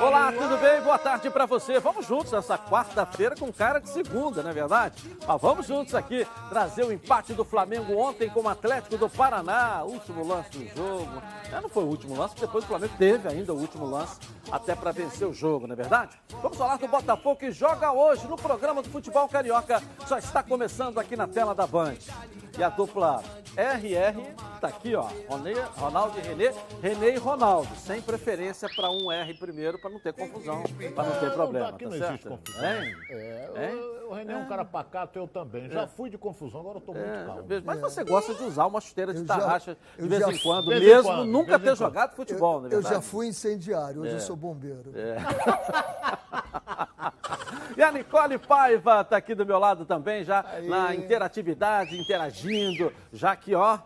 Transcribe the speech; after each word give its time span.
Olá, 0.00 0.30
tudo 0.30 0.58
bem? 0.58 0.80
Boa 0.82 0.98
tarde 0.98 1.30
para 1.30 1.46
você. 1.46 1.80
Vamos 1.80 2.06
juntos 2.06 2.30
nessa 2.32 2.58
quarta-feira 2.58 3.34
com 3.34 3.50
cara 3.52 3.78
de 3.78 3.88
segunda, 3.88 4.42
não 4.42 4.50
é 4.50 4.52
verdade? 4.52 5.02
Mas 5.26 5.40
vamos 5.40 5.66
juntos 5.66 5.94
aqui 5.94 6.26
trazer 6.50 6.84
o 6.84 6.92
empate 6.92 7.32
do 7.32 7.44
Flamengo 7.44 7.96
ontem 7.96 8.28
com 8.28 8.40
o 8.40 8.48
Atlético 8.48 8.98
do 8.98 9.08
Paraná. 9.08 9.82
Último 9.84 10.26
lance 10.26 10.50
do 10.50 10.76
jogo. 10.76 11.22
É, 11.50 11.60
não 11.60 11.68
foi 11.68 11.84
o 11.84 11.88
último 11.88 12.16
lance, 12.16 12.34
depois 12.36 12.64
o 12.64 12.66
Flamengo 12.66 12.94
teve 12.98 13.28
ainda 13.28 13.54
o 13.54 13.58
último 13.58 13.86
lance 13.86 14.18
até 14.50 14.74
para 14.74 14.92
vencer 14.92 15.26
o 15.26 15.32
jogo, 15.32 15.66
não 15.66 15.72
é 15.72 15.76
verdade? 15.76 16.16
Vamos 16.42 16.56
falar 16.56 16.76
do 16.76 16.86
Botafogo 16.88 17.36
que 17.36 17.50
joga 17.50 17.92
hoje 17.92 18.26
no 18.26 18.36
programa 18.36 18.82
do 18.82 18.88
Futebol 18.90 19.28
Carioca. 19.28 19.82
Já 20.08 20.18
está 20.18 20.42
começando 20.42 20.98
aqui 20.98 21.16
na 21.16 21.26
tela 21.26 21.54
da 21.54 21.66
Band. 21.66 21.96
E 22.58 22.62
a 22.62 22.70
dupla 22.70 23.22
RR 23.54 24.34
tá 24.60 24.68
aqui, 24.68 24.94
ó. 24.94 25.08
Ronaldo 25.76 26.18
e 26.18 26.22
Renê. 26.22 26.50
Renê 26.82 27.14
e 27.14 27.18
Ronaldo, 27.18 27.68
sem 27.76 28.00
preferência 28.00 28.68
para 28.74 28.90
um 28.90 29.12
R 29.12 29.34
primeiro 29.34 29.78
para 29.78 29.90
não 29.90 30.00
ter 30.00 30.12
confusão, 30.14 30.62
para 30.94 31.04
não 31.04 31.20
ter 31.20 31.32
problema. 31.32 31.68
Aqui 31.68 31.84
tá 31.84 31.90
não 31.90 31.98
certo? 31.98 32.10
existe 32.12 32.28
confusão. 32.28 32.64
Hein? 32.64 32.96
É, 33.10 33.50
Hein? 33.70 33.74
o, 33.74 34.10
o 34.10 34.14
René 34.14 34.32
é 34.32 34.36
um 34.36 34.46
cara 34.48 34.64
pacato, 34.64 35.18
eu 35.18 35.28
também. 35.28 35.68
Já 35.68 35.86
fui 35.86 36.08
de 36.08 36.16
confusão, 36.16 36.60
agora 36.60 36.78
eu 36.78 36.80
tô 36.80 36.92
muito 36.94 37.06
É, 37.06 37.24
calmo. 37.26 37.44
mas 37.64 37.80
você 37.80 38.04
gosta 38.04 38.34
de 38.34 38.42
usar 38.44 38.66
uma 38.66 38.80
chuteira 38.80 39.12
de 39.12 39.20
Eu 39.20 39.26
já- 39.26 39.36
tarraxa 39.38 39.76
de 39.98 40.02
eu 40.04 40.08
vez 40.08 40.22
já- 40.22 40.32
em 40.32 40.38
quando, 40.38 40.68
mesmo 40.68 41.02
quando, 41.02 41.24
nunca 41.26 41.58
ter 41.58 41.64
quando. 41.66 41.76
jogado 41.78 42.14
futebol, 42.16 42.60
não 42.62 42.70
é 42.70 42.74
eu 42.74 42.82
já 42.82 43.00
fui 43.02 43.26
incendiário, 43.26 44.00
hoje 44.02 44.14
eu 44.14 44.20
sou 44.20 44.35
bombeiro. 44.36 44.92
E 47.76 47.82
a 47.82 47.92
Nicole 47.92 48.38
Paiva 48.38 49.02
está 49.02 49.18
aqui 49.18 49.34
do 49.34 49.44
meu 49.44 49.58
lado 49.58 49.84
também, 49.84 50.24
já 50.24 50.42
na 50.64 50.94
interatividade, 50.94 51.94
interagindo, 51.94 52.90
já 53.12 53.36
que, 53.36 53.54
ó, 53.54 53.78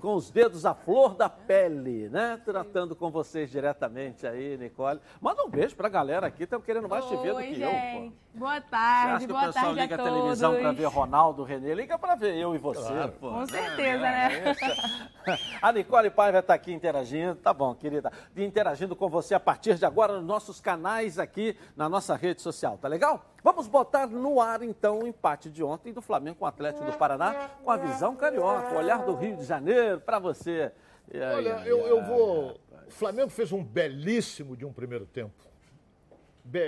com 0.00 0.14
os 0.14 0.30
dedos 0.30 0.66
à 0.66 0.74
flor 0.74 1.14
da 1.14 1.28
pele, 1.28 2.08
né? 2.08 2.40
Tratando 2.44 2.96
com 2.96 3.10
vocês 3.10 3.48
diretamente 3.50 4.26
aí, 4.26 4.56
Nicole. 4.56 5.00
Manda 5.20 5.44
um 5.44 5.48
beijo 5.48 5.76
pra 5.76 5.88
galera 5.88 6.26
aqui, 6.26 6.42
estão 6.44 6.60
querendo 6.60 6.88
mais 6.88 7.04
te 7.04 7.16
ver 7.16 7.30
do 7.32 7.36
Oi, 7.36 7.46
que 7.54 7.60
eu, 7.62 7.68
pô. 7.70 7.74
gente. 7.76 8.14
Boa 8.34 8.54
Você 8.60 8.66
tarde, 8.70 9.10
acha 9.12 9.18
que 9.26 9.32
o 9.32 9.34
boa 9.34 9.46
pessoal 9.46 9.64
tarde 9.64 9.80
liga 9.80 9.96
a 9.96 9.98
a 9.98 10.04
televisão 10.04 10.54
pra 10.56 10.72
ver 10.72 10.84
Ronaldo, 10.84 11.42
Renê? 11.42 11.74
Liga 11.74 11.98
pra 11.98 12.14
ver 12.14 12.36
eu 12.36 12.54
e 12.54 12.58
você, 12.58 12.86
Claro. 12.92 13.12
pô. 13.20 13.30
Com 13.30 13.46
certeza, 13.46 13.98
né? 14.00 14.30
A 15.60 15.72
Nicole 15.72 16.08
Paiva 16.10 16.38
está 16.38 16.54
aqui 16.54 16.72
interagindo, 16.72 17.34
tá 17.36 17.52
bom, 17.52 17.74
querida. 17.74 18.10
Interagindo 18.36 18.94
com 18.96 19.08
você 19.08 19.34
a 19.34 19.40
partir 19.40 19.74
de 19.74 19.84
agora 19.84 20.14
nos 20.14 20.24
nossos 20.24 20.60
canais 20.60 21.18
aqui 21.18 21.56
na 21.76 21.88
nossa 21.88 22.14
rede 22.16 22.40
social, 22.40 22.78
tá 22.78 22.88
legal? 22.88 23.24
Vamos 23.42 23.66
botar 23.68 24.06
no 24.06 24.40
ar 24.40 24.62
então 24.62 25.00
o 25.00 25.06
empate 25.06 25.50
de 25.50 25.62
ontem 25.62 25.92
do 25.92 26.00
Flamengo 26.00 26.36
com 26.38 26.44
o 26.44 26.48
Atlético 26.48 26.84
do 26.84 26.92
Paraná, 26.96 27.50
com 27.62 27.70
a 27.70 27.76
visão 27.76 28.14
carioca, 28.16 28.74
o 28.74 28.78
olhar 28.78 29.04
do 29.04 29.14
Rio 29.14 29.36
de 29.36 29.44
Janeiro 29.44 29.67
para 30.04 30.18
você. 30.18 30.72
Aí, 31.12 31.20
Olha, 31.20 31.62
eu, 31.66 31.86
eu 31.86 32.02
vou. 32.02 32.60
O 32.86 32.90
Flamengo 32.90 33.30
fez 33.30 33.52
um 33.52 33.62
belíssimo 33.62 34.56
de 34.56 34.64
um 34.64 34.72
primeiro 34.72 35.06
tempo. 35.06 35.34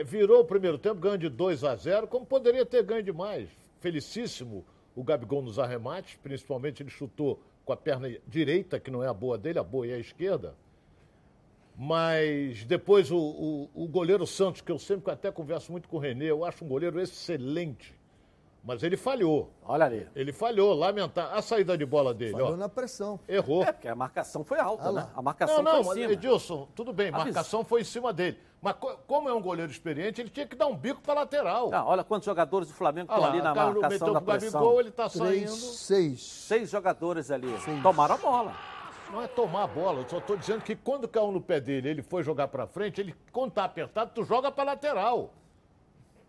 Virou 0.05 0.41
o 0.41 0.45
primeiro 0.45 0.77
tempo, 0.77 1.01
ganhando 1.01 1.21
de 1.21 1.29
2 1.31 1.65
a 1.65 1.75
0, 1.75 2.07
como 2.07 2.27
poderia 2.27 2.67
ter 2.67 2.83
ganho 2.83 3.03
de 3.03 3.13
mais. 3.13 3.49
Felicíssimo 3.81 4.65
o 4.95 5.03
Gabigol 5.03 5.41
nos 5.41 5.59
arremates, 5.59 6.19
principalmente 6.23 6.83
ele 6.83 6.91
chutou 6.91 7.43
com 7.65 7.73
a 7.73 7.77
perna 7.77 8.15
direita, 8.27 8.79
que 8.79 8.91
não 8.91 9.03
é 9.03 9.09
a 9.09 9.15
boa 9.15 9.39
dele, 9.39 9.59
a 9.59 9.63
boa 9.63 9.87
é 9.87 9.95
a 9.95 9.99
esquerda. 9.99 10.55
Mas 11.77 12.65
depois 12.65 13.11
o, 13.11 13.17
o, 13.17 13.71
o 13.75 13.89
goleiro 13.89 14.27
Santos, 14.27 14.61
que 14.61 14.71
eu 14.71 14.79
sempre 14.79 15.11
até 15.11 15.31
converso 15.33 15.73
muito 15.73 15.89
com 15.89 15.97
o 15.97 16.01
Renê, 16.01 16.27
eu 16.27 16.45
acho 16.45 16.65
um 16.65 16.69
goleiro 16.69 17.01
excelente. 17.01 17.99
Mas 18.63 18.83
ele 18.83 18.97
falhou. 18.97 19.51
Olha 19.65 19.87
ali. 19.87 20.07
Ele 20.15 20.33
falhou, 20.33 20.75
lamentável. 20.75 21.35
A 21.37 21.41
saída 21.41 21.79
de 21.79 21.87
bola 21.87 22.13
dele, 22.13 22.33
Falou 22.33 22.53
ó. 22.53 22.57
na 22.57 22.69
pressão. 22.69 23.19
Errou. 23.27 23.63
É, 23.65 23.73
porque 23.73 23.89
a 23.89 23.95
marcação 23.95 24.45
foi 24.45 24.59
alta, 24.61 24.89
Ah 24.89 24.93
né? 24.93 25.09
A 25.17 25.23
marcação 25.23 25.63
Não, 25.63 25.77
não, 25.77 25.85
foi 25.85 25.99
em 25.99 26.03
cima. 26.03 26.13
Edilson, 26.13 26.69
tudo 26.75 26.93
bem, 26.93 27.09
Avisa. 27.09 27.25
marcação 27.25 27.65
foi 27.65 27.81
em 27.81 27.85
cima 27.85 28.13
dele. 28.13 28.39
Mas 28.61 28.75
co- 28.75 28.99
como 29.07 29.27
é 29.31 29.33
um 29.33 29.41
goleiro 29.41 29.73
experiente, 29.73 30.21
ele 30.21 30.29
tinha 30.29 30.47
que 30.47 30.55
dar 30.55 30.67
um 30.67 30.77
bico 30.77 31.01
para 31.01 31.15
lateral. 31.21 31.71
Ah, 31.73 31.83
olha 31.87 32.05
quantos 32.05 32.27
jogadores 32.27 32.69
do 32.69 32.75
Flamengo 32.75 33.07
estão 33.11 33.19
lá, 33.23 33.29
ali 33.31 33.41
na 33.41 33.53
o 33.53 33.55
cara 33.55 33.67
marcação 33.73 33.89
meteu 34.09 34.13
da 34.13 34.21
pressão. 34.21 34.61
Gabigol, 34.61 34.81
ele 34.81 34.91
tá 34.91 35.09
Três, 35.09 35.51
saindo. 35.51 35.51
seis. 35.73 36.23
Seis 36.23 36.71
jogadores 36.71 37.31
ali. 37.31 37.49
Tomaram 37.83 38.17
a 38.17 38.19
bola. 38.19 38.53
Não 39.11 39.23
é 39.23 39.27
tomar 39.27 39.65
a 39.65 39.67
bola, 39.67 40.03
eu 40.03 40.09
só 40.09 40.21
tô 40.21 40.37
dizendo 40.37 40.61
que 40.63 40.77
quando 40.77 41.09
caiu 41.09 41.33
no 41.33 41.41
pé 41.41 41.59
dele, 41.61 41.89
ele 41.89 42.03
foi 42.03 42.23
jogar 42.23 42.47
para 42.49 42.67
frente, 42.67 43.01
ele 43.01 43.13
quando 43.33 43.51
tá 43.53 43.65
apertado, 43.65 44.13
tu 44.15 44.23
joga 44.23 44.53
para 44.53 44.65
lateral. 44.65 45.31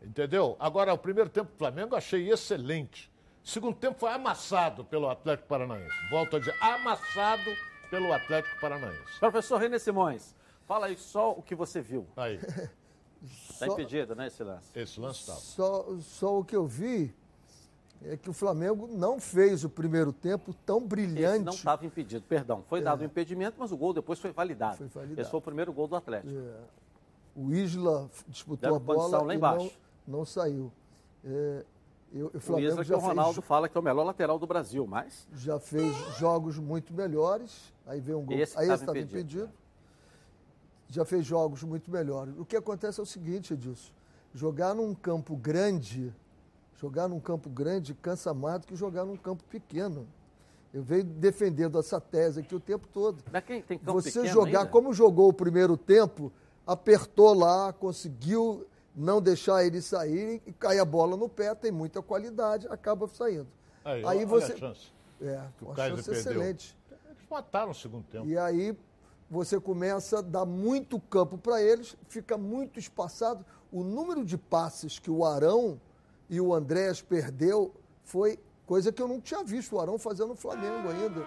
Entendeu? 0.02 0.56
Agora, 0.60 0.94
o 0.94 0.98
primeiro 0.98 1.30
tempo 1.30 1.52
do 1.52 1.58
Flamengo 1.58 1.94
eu 1.94 1.98
achei 1.98 2.30
excelente. 2.32 3.12
O 3.44 3.48
segundo 3.48 3.76
tempo 3.76 4.00
foi 4.00 4.12
amassado 4.12 4.84
pelo 4.86 5.10
Atlético 5.10 5.48
Paranaense. 5.48 5.96
Volto 6.10 6.36
a 6.36 6.40
dizer, 6.40 6.56
amassado 6.62 7.44
pelo 7.90 8.12
Atlético 8.14 8.60
Paranaense. 8.60 9.20
Professor 9.20 9.58
René 9.58 9.80
Simões, 9.80 10.36
fala 10.68 10.88
aí 10.88 10.98
só 10.98 11.32
o 11.32 11.42
que 11.42 11.54
você 11.56 11.82
viu. 11.82 12.08
Aí, 12.16 12.40
Está 13.50 13.68
impedido, 13.68 14.16
né, 14.16 14.28
esse 14.28 14.44
lance? 14.44 14.70
esse 14.76 15.00
lance 15.00 15.20
estava. 15.20 15.40
Só, 15.40 15.86
só 16.00 16.40
o 16.40 16.46
que 16.46 16.56
eu 16.56 16.66
vi 16.66 17.14
é 18.04 18.18
que 18.18 18.30
o 18.30 18.34
Flamengo 18.34 18.88
não 18.88 19.20
fez 19.20 19.64
o 19.64 19.70
primeiro 19.70 20.12
tempo 20.12 20.54
tão 20.66 20.78
Esse 20.80 20.88
brilhante. 20.88 21.44
não 21.46 21.54
estava 21.54 21.86
impedido, 21.86 22.24
perdão. 22.28 22.64
Foi 22.68 22.82
dado 22.82 23.02
o 23.02 23.04
impedimento, 23.06 23.58
mas 23.60 23.72
o 23.72 23.78
gol 23.78 23.94
depois 23.94 24.18
foi 24.20 24.32
validado. 24.32 24.78
Foi 24.78 24.88
validado. 24.88 25.22
Esse 25.22 25.30
foi 25.30 25.40
o 25.40 25.44
primeiro 25.44 25.72
gol 25.72 25.88
do 25.88 25.96
Atlético. 25.96 26.34
O 27.36 27.52
Isla 27.54 28.10
disputou 28.28 28.58
Deram 28.72 28.76
a 28.76 28.80
bola 28.80 29.24
lá 29.24 29.34
e 29.34 29.38
embaixo. 29.38 29.66
não, 29.66 29.72
não 30.08 30.26
saiu. 30.26 30.72
É, 31.24 31.66
eu, 32.14 32.30
o 32.34 32.40
Flamengo 32.40 32.84
já 32.84 32.98
o 32.98 33.00
Ronaldo 33.00 33.36
fez, 33.36 33.46
fala 33.46 33.70
que 33.70 33.78
é 33.78 33.80
o 33.80 33.84
melhor 33.84 34.04
lateral 34.04 34.38
do 34.38 34.46
Brasil, 34.46 34.86
mas 34.86 35.28
já 35.34 35.60
fez 35.60 35.96
jogos 36.18 36.58
muito 36.58 36.94
melhores. 36.94 37.74
Aí 37.86 38.02
veio 38.02 38.20
um 38.20 38.26
gol. 38.26 38.38
Esse 38.38 38.58
aí 38.58 38.70
estava 38.70 38.92
impedido, 38.92 39.18
impedido. 39.18 39.50
Já 40.90 41.06
fez 41.06 41.26
jogos 41.26 41.64
muito 41.64 41.90
melhores. 41.90 42.38
O 42.38 42.44
que 42.44 42.56
acontece 42.58 43.00
é 43.00 43.04
o 43.04 43.06
seguinte, 43.06 43.54
Edilson. 43.54 43.94
Jogar 44.34 44.74
num 44.74 44.94
campo 44.94 45.36
grande, 45.38 46.14
jogar 46.76 47.08
num 47.08 47.20
campo 47.20 47.50
grande 47.50 47.94
cansa 47.94 48.34
mais 48.34 48.60
do 48.60 48.68
que 48.68 48.76
jogar 48.76 49.06
num 49.06 49.16
campo 49.16 49.44
pequeno. 49.46 50.06
Eu 50.74 50.84
venho 50.84 51.04
defendendo 51.04 51.78
essa 51.80 52.00
tese 52.00 52.40
aqui 52.40 52.56
o 52.56 52.60
tempo 52.60 52.88
todo. 52.94 53.24
mas 53.32 53.44
quem 53.44 53.62
tem 53.62 53.78
campo 53.78 54.02
Você 54.02 54.26
jogar 54.28 54.60
ainda? 54.60 54.72
como 54.72 54.94
jogou 54.94 55.30
o 55.30 55.34
primeiro 55.34 55.76
tempo, 55.76 56.32
apertou 56.66 57.34
lá, 57.34 57.74
conseguiu 57.74 58.66
não 58.96 59.22
deixar 59.22 59.66
ele 59.66 59.82
sair 59.82 60.42
e 60.46 60.52
cai 60.52 60.80
a 60.80 60.86
bola 60.86 61.16
no 61.16 61.30
pé, 61.30 61.54
tem 61.56 61.72
muita 61.72 62.02
qualidade, 62.02 62.68
acaba 62.70 63.08
saindo. 63.08 63.48
Aí, 63.84 64.06
Aí 64.06 64.26
você 64.26 64.54
a 64.54 64.58
chance. 64.58 64.92
é, 65.22 65.48
que 65.58 65.64
uma 65.64 65.76
chance 65.76 66.04
perdeu. 66.04 66.14
excelente. 66.14 66.78
Eles 67.10 67.24
mataram 67.30 67.72
o 67.72 67.76
segundo 67.76 68.04
tempo. 68.06 68.28
E 68.28 68.38
aí 68.38 68.78
você 69.30 69.60
começa 69.60 70.20
a 70.20 70.22
dar 70.22 70.46
muito 70.46 71.00
campo 71.00 71.38
para 71.38 71.62
eles, 71.62 71.96
fica 72.10 72.38
muito 72.38 72.80
espaçado. 72.80 73.46
O 73.72 73.84
número 73.84 74.26
de 74.26 74.38
passes 74.38 75.00
que 75.00 75.10
o 75.10 75.24
Arão 75.26 75.80
e 76.30 76.40
o 76.42 76.54
Andrés 76.54 77.02
perdeu 77.02 77.74
foi 78.04 78.38
coisa 78.66 78.92
que 78.92 79.02
eu 79.02 79.08
não 79.08 79.22
tinha 79.22 79.44
visto 79.44 79.76
o 79.76 79.80
Arão 79.80 79.98
fazendo 79.98 80.30
no 80.30 80.36
Flamengo 80.36 80.90
ainda. 80.90 81.26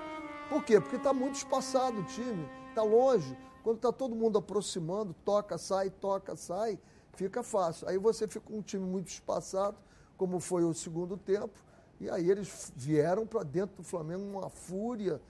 Por 0.50 0.62
quê? 0.62 0.78
Porque 0.78 0.96
está 0.96 1.12
muito 1.14 1.36
espaçado 1.36 2.00
o 2.00 2.04
time, 2.04 2.46
está 2.68 2.82
longe. 2.82 3.36
Quando 3.62 3.76
está 3.76 3.90
todo 3.90 4.14
mundo 4.14 4.36
aproximando, 4.38 5.14
toca, 5.24 5.56
sai, 5.56 5.88
toca, 5.88 6.36
sai, 6.36 6.78
fica 7.14 7.42
fácil. 7.42 7.88
Aí 7.88 7.98
você 7.98 8.26
fica 8.28 8.52
um 8.52 8.62
time 8.62 8.84
muito 8.84 9.08
espaçado, 9.08 9.76
como 10.16 10.40
foi 10.40 10.64
o 10.64 10.74
segundo 10.74 11.16
tempo, 11.16 11.58
e 12.00 12.08
aí 12.10 12.30
eles 12.30 12.72
vieram 12.76 13.26
para 13.26 13.42
dentro 13.42 13.76
do 13.76 13.82
Flamengo 13.82 14.22
uma 14.22 14.48
fúria. 14.48 15.20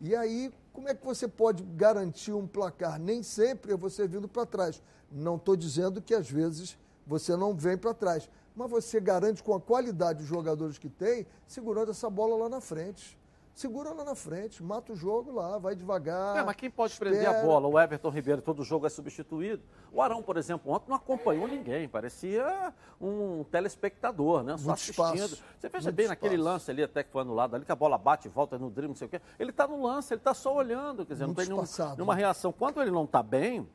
E 0.00 0.16
aí, 0.16 0.52
como 0.72 0.88
é 0.88 0.94
que 0.94 1.04
você 1.04 1.28
pode 1.28 1.62
garantir 1.62 2.32
um 2.32 2.46
placar? 2.46 2.98
Nem 2.98 3.22
sempre 3.22 3.72
é 3.72 3.76
você 3.76 4.06
vindo 4.08 4.26
para 4.26 4.44
trás. 4.44 4.82
Não 5.10 5.36
estou 5.36 5.56
dizendo 5.56 6.00
que 6.00 6.14
às 6.14 6.28
vezes 6.28 6.76
você 7.06 7.36
não 7.36 7.54
vem 7.54 7.76
para 7.76 7.94
trás, 7.94 8.28
mas 8.54 8.70
você 8.70 9.00
garante 9.00 9.42
com 9.42 9.54
a 9.54 9.60
qualidade 9.60 10.20
dos 10.20 10.28
jogadores 10.28 10.78
que 10.78 10.88
tem, 10.88 11.26
segurando 11.46 11.90
essa 11.90 12.08
bola 12.08 12.36
lá 12.36 12.48
na 12.48 12.60
frente. 12.60 13.18
Segura 13.54 13.92
lá 13.92 14.02
na 14.02 14.14
frente, 14.14 14.62
mata 14.62 14.94
o 14.94 14.96
jogo 14.96 15.30
lá, 15.30 15.58
vai 15.58 15.74
devagar. 15.74 16.38
É, 16.38 16.42
mas 16.42 16.56
quem 16.56 16.70
pode 16.70 16.96
prender 16.96 17.20
a 17.20 17.32
espera. 17.32 17.46
bola? 17.46 17.68
O 17.68 17.78
Everton 17.78 18.08
Ribeiro, 18.08 18.40
todo 18.40 18.64
jogo 18.64 18.86
é 18.86 18.88
substituído. 18.88 19.62
O 19.92 20.00
Arão, 20.00 20.22
por 20.22 20.38
exemplo, 20.38 20.72
ontem 20.72 20.88
não 20.88 20.96
acompanhou 20.96 21.46
ninguém, 21.46 21.86
parecia 21.86 22.72
um 22.98 23.44
telespectador, 23.50 24.42
né? 24.42 24.52
Só 24.56 24.64
Muito 24.68 24.72
assistindo. 24.72 24.96
espaço, 25.16 25.42
Você 25.60 25.68
veja 25.68 25.84
muito 25.84 25.96
bem 25.96 26.08
naquele 26.08 26.34
espaço. 26.36 26.50
lance 26.50 26.70
ali, 26.70 26.82
até 26.82 27.04
que 27.04 27.10
foi 27.10 27.20
anulado 27.20 27.54
ali, 27.54 27.64
que 27.66 27.72
a 27.72 27.76
bola 27.76 27.98
bate 27.98 28.26
e 28.26 28.30
volta 28.30 28.58
no 28.58 28.70
drible, 28.70 28.88
não 28.88 28.96
sei 28.96 29.06
o 29.06 29.10
quê. 29.10 29.20
Ele 29.38 29.50
está 29.50 29.68
no 29.68 29.82
lance, 29.82 30.14
ele 30.14 30.20
está 30.20 30.32
só 30.32 30.54
olhando, 30.54 31.04
quer 31.04 31.12
dizer, 31.12 31.26
Muito 31.26 31.36
não 31.38 31.44
tem 31.44 31.54
nenhum- 31.54 31.94
nenhuma 31.96 32.14
reação. 32.14 32.52
Quando 32.52 32.80
ele 32.80 32.90
não 32.90 33.04
está 33.04 33.22
bem, 33.22 33.68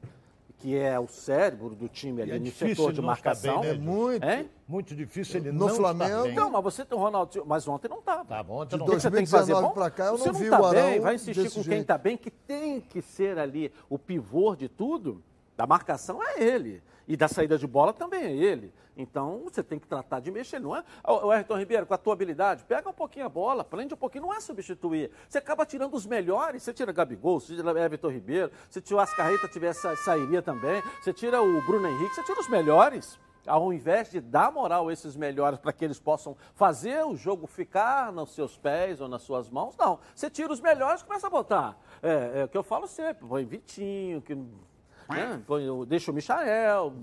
que 0.59 0.75
é 0.75 0.99
o 0.99 1.07
cérebro 1.07 1.69
do 1.75 1.87
time 1.87 2.21
ali 2.21 2.31
é 2.31 2.39
no 2.39 2.47
setor 2.51 2.91
de 2.91 2.99
não 2.99 3.07
marcação. 3.07 3.61
bem, 3.61 3.69
né, 3.69 3.75
É 3.75 3.77
muito. 3.79 4.23
Hein? 4.23 4.49
Muito 4.67 4.95
difícil 4.95 5.39
ele 5.39 5.51
No 5.51 5.59
não 5.59 5.67
estar 5.67 5.77
Flamengo- 5.77 6.23
bem. 6.23 6.31
Então, 6.31 6.49
mas 6.51 6.63
você 6.63 6.83
tem 6.83 6.97
o 6.97 7.01
Ronaldo, 7.01 7.43
mas 7.45 7.67
ontem 7.67 7.87
não 7.87 7.99
estava. 7.99 8.25
Tá 8.25 8.41
bom, 8.43 8.65
De 8.65 8.75
então 8.75 8.87
O 8.87 8.89
que 8.89 8.95
que 8.95 9.01
você 9.01 9.11
tem 9.11 9.23
que 9.23 9.29
fazer? 9.29 9.53
2019 9.53 9.67
Bom, 9.67 9.73
pra 9.73 9.89
cá, 9.91 10.05
eu 10.07 10.17
você 10.17 10.25
não 10.25 10.33
não 10.33 10.39
vi 10.39 10.49
tá 10.49 10.59
o 10.61 10.65
Arão 10.65 10.89
bem, 10.89 10.99
vai 10.99 11.15
insistir 11.15 11.43
desse 11.43 11.55
com 11.55 11.63
quem 11.63 11.81
está 11.81 11.97
bem, 11.97 12.17
que 12.17 12.31
tem 12.31 12.81
que 12.81 13.01
ser 13.01 13.37
ali 13.37 13.71
o 13.89 13.99
pivô 13.99 14.55
de 14.55 14.67
tudo. 14.67 15.23
Da 15.55 15.65
marcação 15.67 16.19
é 16.21 16.43
ele. 16.43 16.81
E 17.07 17.15
da 17.15 17.27
saída 17.27 17.57
de 17.57 17.65
bola 17.65 17.93
também 17.93 18.23
é 18.23 18.31
ele. 18.31 18.73
Então 18.97 19.43
você 19.43 19.63
tem 19.63 19.77
que 19.77 19.87
tratar 19.87 20.19
de 20.19 20.31
mexer, 20.31 20.59
não 20.59 20.75
é? 20.75 20.83
O 21.05 21.29
Ayrton 21.29 21.57
Ribeiro, 21.59 21.85
com 21.85 21.93
a 21.93 21.97
tua 21.97 22.13
habilidade, 22.13 22.63
pega 22.65 22.89
um 22.89 22.93
pouquinho 22.93 23.27
a 23.27 23.29
bola, 23.29 23.63
prende 23.63 23.93
um 23.93 23.97
pouquinho, 23.97 24.23
não 24.23 24.33
é 24.33 24.41
substituir. 24.41 25.11
Você 25.29 25.37
acaba 25.37 25.65
tirando 25.65 25.93
os 25.93 26.05
melhores, 26.05 26.63
você 26.63 26.73
tira 26.73 26.91
Gabigol, 26.91 27.39
você 27.39 27.55
tira 27.55 27.69
Everton 27.85 28.09
Ribeiro, 28.09 28.51
tira 28.71 28.95
o 28.95 28.99
Ascarreta, 28.99 29.47
tivesse, 29.47 29.95
sairia 29.97 30.41
também, 30.41 30.81
você 31.01 31.13
tira 31.13 31.41
o 31.41 31.61
Bruno 31.61 31.87
Henrique, 31.87 32.15
você 32.15 32.23
tira 32.23 32.39
os 32.39 32.49
melhores 32.49 33.19
ao 33.45 33.71
invés 33.71 34.11
de 34.11 34.19
dar 34.19 34.51
moral 34.51 34.89
a 34.89 34.93
esses 34.93 35.15
melhores 35.15 35.57
para 35.57 35.71
que 35.71 35.85
eles 35.85 35.99
possam 35.99 36.35
fazer 36.53 37.05
o 37.05 37.15
jogo 37.15 37.47
ficar 37.47 38.11
nos 38.11 38.35
seus 38.35 38.57
pés 38.57 38.99
ou 38.99 39.07
nas 39.07 39.21
suas 39.21 39.49
mãos, 39.49 39.75
não. 39.77 39.99
Você 40.13 40.29
tira 40.29 40.51
os 40.51 40.59
melhores 40.59 41.01
e 41.01 41.05
começa 41.05 41.27
a 41.27 41.29
botar. 41.29 41.77
É, 42.03 42.41
é 42.41 42.43
o 42.43 42.47
que 42.49 42.57
eu 42.57 42.63
falo 42.63 42.87
sempre, 42.87 43.25
põe 43.25 43.45
Vitinho, 43.45 44.21
que, 44.21 44.35
né, 44.35 45.41
põe, 45.47 45.63
deixa 45.87 46.11
o 46.11 46.13
Michael, 46.13 46.93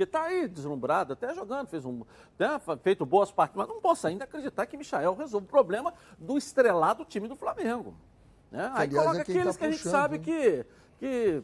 que 0.00 0.04
está 0.04 0.22
aí 0.22 0.48
deslumbrado, 0.48 1.12
até 1.12 1.34
jogando, 1.34 1.66
fez 1.66 1.84
um, 1.84 2.02
né, 2.38 2.58
feito 2.82 3.04
boas 3.04 3.30
partes, 3.30 3.54
mas 3.54 3.68
não 3.68 3.82
posso 3.82 4.06
ainda 4.06 4.24
acreditar 4.24 4.64
que 4.64 4.74
Michael 4.74 5.14
resolve 5.14 5.44
o 5.44 5.48
problema 5.48 5.92
do 6.18 6.38
estrelado 6.38 7.04
time 7.04 7.28
do 7.28 7.36
Flamengo. 7.36 7.94
Né? 8.50 8.70
Aí 8.74 8.88
coloca 8.88 9.18
é 9.18 9.20
aqueles 9.20 9.54
tá 9.54 9.58
que 9.58 9.64
a 9.66 9.70
gente 9.70 9.86
sabe 9.86 10.18
que, 10.18 10.64
que 10.98 11.42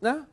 né? 0.00 0.26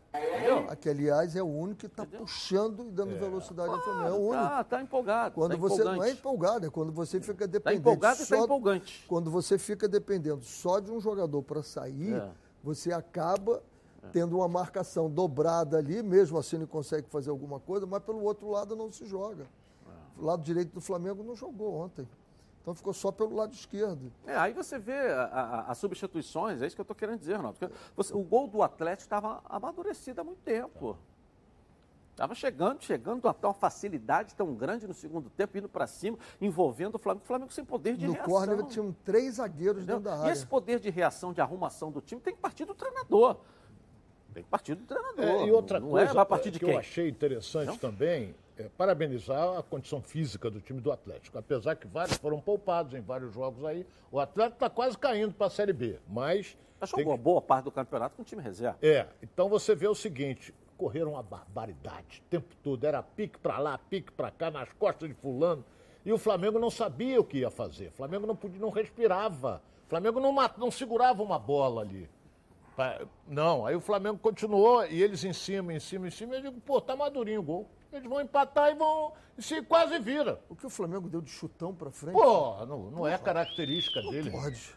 Que, 0.82 0.90
aliás, 0.90 1.36
é 1.36 1.44
o 1.44 1.46
único 1.46 1.82
que 1.82 1.86
está 1.86 2.04
puxando 2.08 2.88
e 2.88 2.92
dando 2.92 3.14
é. 3.14 3.20
velocidade 3.20 3.70
ao 3.70 3.84
Flamengo. 3.84 4.08
É 4.08 4.12
o 4.12 4.30
único. 4.30 4.50
Tá, 4.50 4.64
tá 4.64 4.82
empolgado. 4.82 5.36
Quando 5.36 5.52
tá 5.52 5.58
você 5.58 5.84
não 5.84 6.04
é 6.04 6.10
empolgado, 6.10 6.66
é 6.66 6.70
quando 6.72 6.92
você 6.92 7.20
fica 7.20 7.46
tá 7.46 7.52
dependendo. 7.52 7.78
Está 7.78 7.92
empolgado 7.92 8.20
e 8.20 8.24
está 8.24 8.38
empolgante. 8.40 9.06
Quando 9.08 9.30
você 9.30 9.60
fica 9.60 9.88
dependendo 9.88 10.42
só 10.44 10.80
de 10.80 10.92
um 10.92 11.00
jogador 11.00 11.44
para 11.44 11.62
sair, 11.62 12.16
é. 12.16 12.32
você 12.64 12.92
acaba. 12.92 13.62
Tendo 14.12 14.38
uma 14.38 14.48
marcação 14.48 15.10
dobrada 15.10 15.78
ali, 15.78 16.02
mesmo 16.02 16.38
assim 16.38 16.58
ele 16.58 16.68
consegue 16.68 17.08
fazer 17.10 17.30
alguma 17.30 17.60
coisa, 17.60 17.86
mas 17.86 18.04
pelo 18.04 18.24
outro 18.24 18.50
lado 18.50 18.76
não 18.76 18.92
se 18.92 19.06
joga. 19.06 19.44
É. 19.88 20.22
O 20.22 20.26
lado 20.26 20.44
direito 20.44 20.74
do 20.74 20.82
Flamengo 20.82 21.24
não 21.24 21.36
jogou 21.36 21.74
ontem. 21.74 22.08
Então 22.62 22.76
ficou 22.76 22.94
só 22.94 23.14
pelo 23.14 23.34
lado 23.34 23.54
esquerdo. 23.54 24.12
É, 24.26 24.36
aí 24.36 24.52
você 24.52 24.78
vê 24.78 24.98
as 25.68 25.78
substituições, 25.78 26.62
é 26.62 26.68
isso 26.68 26.76
que 26.76 26.82
eu 26.82 26.84
estou 26.84 26.96
querendo 26.96 27.20
dizer, 27.20 27.36
Ronaldo. 27.36 27.58
Você, 27.96 28.14
o 28.14 28.22
gol 28.22 28.46
do 28.48 28.62
Atlético 28.62 29.04
estava 29.04 29.42
amadurecido 29.46 30.20
há 30.20 30.24
muito 30.24 30.42
tempo. 30.42 30.98
Estava 32.12 32.34
chegando, 32.34 32.84
chegando 32.84 33.28
a 33.30 33.36
uma 33.44 33.54
facilidade 33.54 34.34
tão 34.36 34.54
grande 34.56 34.88
no 34.88 34.94
segundo 34.94 35.30
tempo, 35.30 35.56
indo 35.56 35.70
para 35.70 35.86
cima, 35.86 36.18
envolvendo 36.42 36.96
o 36.96 36.98
Flamengo. 36.98 37.24
O 37.24 37.28
Flamengo 37.28 37.54
sem 37.54 37.64
poder 37.64 37.96
de 37.96 38.08
no 38.08 38.14
reação. 38.14 38.34
No 38.34 38.40
córner 38.40 38.66
tinham 38.66 38.96
três 39.06 39.36
zagueiros 39.36 39.84
Entendeu? 39.84 40.00
dentro 40.00 40.12
da 40.12 40.18
área. 40.24 40.30
E 40.30 40.34
esse 40.34 40.46
poder 40.46 40.80
de 40.80 40.90
reação, 40.90 41.32
de 41.32 41.40
arrumação 41.40 41.92
do 41.92 42.02
time, 42.02 42.20
tem 42.20 42.34
que 42.34 42.42
partir 42.42 42.66
do 42.66 42.74
treinador. 42.74 43.38
Tem 44.38 44.44
que 44.44 44.52
partir 44.52 44.76
do 44.76 44.86
treinador. 44.86 45.26
É, 45.26 45.48
e 45.48 45.52
outra 45.52 45.80
não 45.80 45.90
coisa 45.90 46.22
é, 46.22 46.26
partir 46.26 46.52
de 46.52 46.60
que 46.60 46.66
quem? 46.66 46.76
eu 46.76 46.80
achei 46.80 47.10
interessante 47.10 47.70
não? 47.70 47.78
também 47.78 48.36
é, 48.56 48.70
parabenizar 48.78 49.58
a 49.58 49.64
condição 49.64 50.00
física 50.00 50.48
do 50.48 50.62
time 50.62 50.80
do 50.80 50.92
Atlético. 50.92 51.40
Apesar 51.40 51.76
que 51.76 51.88
vários 51.88 52.18
foram 52.18 52.40
poupados 52.40 52.94
em 52.94 53.02
vários 53.02 53.34
jogos 53.34 53.66
aí, 53.66 53.84
o 54.12 54.20
Atlético 54.20 54.58
está 54.58 54.70
quase 54.70 54.96
caindo 54.96 55.34
para 55.34 55.48
a 55.48 55.50
Série 55.50 55.74
B. 55.74 55.98
Mas. 56.08 56.56
Mas 56.80 56.92
jogou 56.92 57.18
que... 57.18 57.24
boa 57.24 57.42
parte 57.42 57.64
do 57.64 57.72
campeonato 57.72 58.16
com 58.16 58.22
o 58.22 58.26
time 58.26 58.40
reserva. 58.40 58.78
É, 58.80 59.08
então 59.24 59.50
você 59.50 59.74
vê 59.74 59.88
o 59.88 59.96
seguinte: 59.96 60.54
correram 60.78 61.14
uma 61.14 61.24
barbaridade 61.24 62.22
o 62.24 62.30
tempo 62.30 62.56
todo. 62.62 62.84
Era 62.84 63.02
pique 63.02 63.40
para 63.40 63.58
lá, 63.58 63.76
pique 63.76 64.12
para 64.12 64.30
cá, 64.30 64.52
nas 64.52 64.72
costas 64.74 65.10
de 65.10 65.16
Fulano. 65.16 65.66
E 66.06 66.14
o 66.14 66.20
Flamengo 66.20 66.60
não 66.60 66.70
sabia 66.70 67.20
o 67.20 67.24
que 67.24 67.40
ia 67.40 67.50
fazer. 67.50 67.88
O 67.88 67.94
Flamengo 67.94 68.28
não 68.28 68.36
podia, 68.36 68.62
não 68.62 68.70
respirava. 68.70 69.64
O 69.88 69.90
Flamengo 69.90 70.20
não, 70.20 70.36
não 70.60 70.70
segurava 70.70 71.24
uma 71.24 71.40
bola 71.40 71.82
ali. 71.82 72.08
Não, 73.28 73.66
aí 73.66 73.76
o 73.76 73.82
Flamengo 73.82 74.18
continuou 74.18 74.86
e 74.86 75.02
eles 75.02 75.24
em 75.24 75.34
cima, 75.34 75.74
em 75.74 75.80
cima, 75.80 76.08
em 76.08 76.12
cima. 76.12 76.36
Eu 76.36 76.42
digo, 76.42 76.62
pô, 76.62 76.80
tá 76.80 76.96
madurinho 76.96 77.40
o 77.40 77.44
gol. 77.44 77.70
Eles 77.92 78.08
vão 78.08 78.22
empatar 78.22 78.72
e 78.72 78.76
vão. 78.76 79.14
E 79.38 79.42
se 79.42 79.62
quase 79.64 79.98
vira. 80.00 80.42
O 80.50 80.56
que 80.56 80.66
o 80.66 80.70
Flamengo 80.70 81.10
deu 81.10 81.22
de 81.22 81.32
chutão 81.32 81.74
pra 81.74 81.90
frente? 81.90 82.14
Pô, 82.14 82.66
não, 82.66 82.92
não 82.92 83.08
é 83.08 83.18
característica 83.18 84.02
não 84.02 84.12
dele. 84.12 84.30
Pode. 84.30 84.76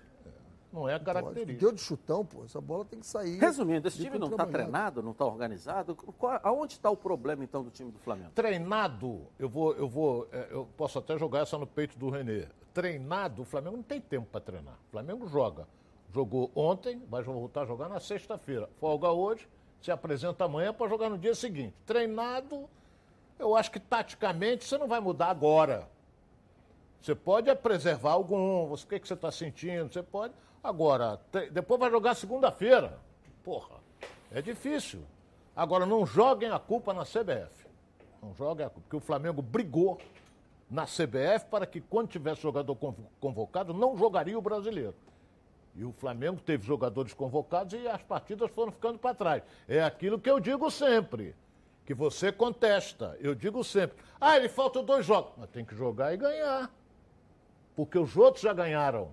Não 0.73 0.89
é 0.89 0.99
característica. 0.99 1.59
Deu 1.59 1.73
de 1.73 1.81
chutão, 1.81 2.25
pô. 2.25 2.45
Essa 2.45 2.61
bola 2.61 2.85
tem 2.85 3.01
que 3.01 3.07
sair. 3.07 3.39
Resumindo, 3.39 3.89
esse 3.89 3.99
time 3.99 4.19
não 4.19 4.29
está 4.29 4.47
treinado, 4.47 5.03
não 5.03 5.11
está 5.11 5.25
organizado. 5.25 5.97
Qual, 5.97 6.39
aonde 6.43 6.75
está 6.75 6.89
o 6.89 6.97
problema, 6.97 7.43
então, 7.43 7.65
do 7.65 7.71
time 7.71 7.91
do 7.91 7.99
Flamengo? 7.99 8.31
Treinado, 8.35 9.27
eu 9.39 9.49
vou, 9.49 9.75
eu 9.75 9.89
vou. 9.89 10.29
É, 10.31 10.49
eu 10.51 10.69
posso 10.77 10.99
até 10.99 11.19
jogar 11.19 11.41
essa 11.41 11.59
no 11.59 11.67
peito 11.67 11.99
do 11.99 12.09
Renê. 12.09 12.47
Treinado, 12.73 13.43
o 13.43 13.45
Flamengo 13.45 13.77
não 13.77 13.83
tem 13.83 14.01
tempo 14.01 14.29
para 14.31 14.41
treinar. 14.41 14.75
O 14.89 14.91
Flamengo 14.93 15.27
joga. 15.27 15.67
Jogou 16.13 16.51
ontem, 16.55 17.03
vai 17.09 17.23
voltar 17.23 17.63
a 17.63 17.67
jogar 17.67 17.89
na 17.89 18.01
sexta-feira. 18.01 18.69
Folga 18.81 19.11
hoje, 19.11 19.49
se 19.81 19.91
apresenta 19.91 20.45
amanhã 20.45 20.73
para 20.73 20.89
jogar 20.89 21.09
no 21.09 21.19
dia 21.19 21.35
seguinte. 21.35 21.75
Treinado 21.87 22.69
eu 23.41 23.57
acho 23.57 23.71
que 23.71 23.81
taticamente 23.81 24.65
você 24.65 24.77
não 24.77 24.87
vai 24.87 25.01
mudar 25.01 25.31
agora. 25.31 25.89
Você 27.01 27.15
pode 27.15 27.53
preservar 27.57 28.13
algum, 28.13 28.71
o 28.71 28.77
que, 28.77 29.01
que 29.01 29.09
você 29.09 29.15
está 29.15 29.33
sentindo, 29.33 29.91
você 29.91 30.03
pode. 30.03 30.35
Agora, 30.63 31.19
depois 31.51 31.81
vai 31.81 31.91
jogar 31.91 32.15
segunda-feira. 32.15 32.99
Porra, 33.43 33.77
é 34.31 34.43
difícil. 34.43 35.01
Agora, 35.57 35.87
não 35.87 36.05
joguem 36.05 36.51
a 36.51 36.59
culpa 36.59 36.93
na 36.93 37.03
CBF. 37.03 37.67
Não 38.23 38.35
joguem 38.35 38.67
a 38.67 38.69
culpa, 38.69 38.83
porque 38.83 38.97
o 38.97 39.01
Flamengo 39.01 39.41
brigou 39.41 39.99
na 40.71 40.85
CBF 40.85 41.47
para 41.51 41.65
que 41.65 41.81
quando 41.81 42.09
tivesse 42.09 42.43
jogador 42.43 42.77
convocado, 43.19 43.73
não 43.73 43.97
jogaria 43.97 44.39
o 44.39 44.43
brasileiro. 44.43 44.95
E 45.75 45.85
o 45.85 45.93
Flamengo 45.93 46.41
teve 46.41 46.67
jogadores 46.67 47.15
convocados 47.15 47.75
e 47.75 47.87
as 47.87 48.03
partidas 48.03 48.51
foram 48.51 48.73
ficando 48.73 48.99
para 48.99 49.15
trás. 49.15 49.43
É 49.69 49.83
aquilo 49.83 50.19
que 50.19 50.29
eu 50.29 50.41
digo 50.41 50.71
sempre 50.71 51.35
que 51.87 51.95
você 51.95 52.33
contesta. 52.33 53.17
Eu 53.21 53.35
digo 53.35 53.63
sempre: 53.63 53.97
ah, 54.21 54.37
ele 54.37 54.49
falta 54.49 54.83
dois 54.83 55.07
jogos. 55.07 55.33
Mas 55.37 55.49
tem 55.51 55.65
que 55.65 55.75
jogar 55.75 56.13
e 56.13 56.17
ganhar. 56.17 56.71
Porque 57.77 57.99
os 57.99 58.17
outros 58.17 58.43
já 58.43 58.53
ganharam. 58.53 59.13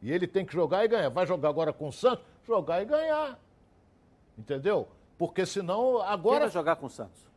E 0.00 0.10
ele 0.10 0.26
tem 0.26 0.44
que 0.44 0.52
jogar 0.52 0.84
e 0.84 0.88
ganhar. 0.88 1.08
Vai 1.10 1.26
jogar 1.26 1.48
agora 1.48 1.72
com 1.72 1.88
o 1.88 1.92
Santos? 1.92 2.24
Jogar 2.46 2.82
e 2.82 2.86
ganhar. 2.86 3.38
Entendeu? 4.36 4.88
Porque 5.18 5.44
senão 5.44 6.00
agora. 6.00 6.36
Quem 6.36 6.46
vai 6.46 6.50
jogar 6.50 6.76
com 6.76 6.86
o 6.86 6.90
Santos? 6.90 7.27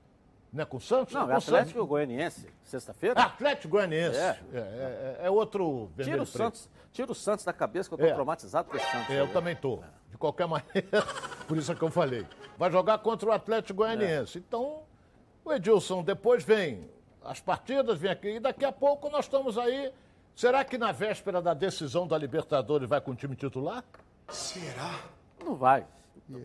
Não 0.51 0.63
é 0.63 0.65
com 0.65 0.77
o 0.77 0.81
Santos? 0.81 1.13
Não, 1.13 1.29
é, 1.29 1.33
é 1.33 1.37
Atlético 1.37 1.71
Santos. 1.71 1.87
Goianiense, 1.87 2.49
sexta-feira. 2.63 3.21
Atlético 3.21 3.69
Goianiense. 3.69 4.17
É. 4.17 4.39
É, 4.53 4.57
é, 4.57 5.19
é 5.23 5.29
outro 5.29 5.89
tira 6.01 6.21
o, 6.21 6.25
Santos, 6.25 6.69
tira 6.91 7.11
o 7.11 7.15
Santos 7.15 7.45
da 7.45 7.53
cabeça 7.53 7.89
que 7.89 7.93
eu 7.93 7.97
estou 7.97 8.09
é. 8.09 8.13
traumatizado 8.13 8.69
com 8.69 8.75
esse 8.75 8.91
Santos. 8.91 9.09
É, 9.09 9.21
eu 9.21 9.31
também 9.31 9.53
estou. 9.53 9.81
De 10.09 10.17
qualquer 10.17 10.47
maneira, 10.47 11.05
por 11.47 11.57
isso 11.57 11.71
é 11.71 11.75
que 11.75 11.81
eu 11.81 11.89
falei. 11.89 12.27
Vai 12.57 12.69
jogar 12.69 12.97
contra 12.99 13.29
o 13.29 13.31
Atlético 13.31 13.77
Goianiense. 13.77 14.39
Então, 14.39 14.83
o 15.45 15.53
Edilson, 15.53 16.03
depois 16.03 16.43
vem 16.43 16.89
as 17.23 17.39
partidas, 17.39 17.97
vem 17.97 18.11
aqui, 18.11 18.35
e 18.35 18.39
daqui 18.39 18.65
a 18.65 18.71
pouco 18.71 19.09
nós 19.09 19.25
estamos 19.25 19.57
aí. 19.57 19.93
Será 20.35 20.63
que 20.65 20.77
na 20.77 20.91
véspera 20.91 21.41
da 21.41 21.53
decisão 21.53 22.07
da 22.07 22.17
Libertadores 22.17 22.89
vai 22.89 22.99
com 22.99 23.11
o 23.11 23.15
time 23.15 23.35
titular? 23.35 23.83
Será? 24.29 24.99
Não 25.43 25.55
vai. 25.55 25.85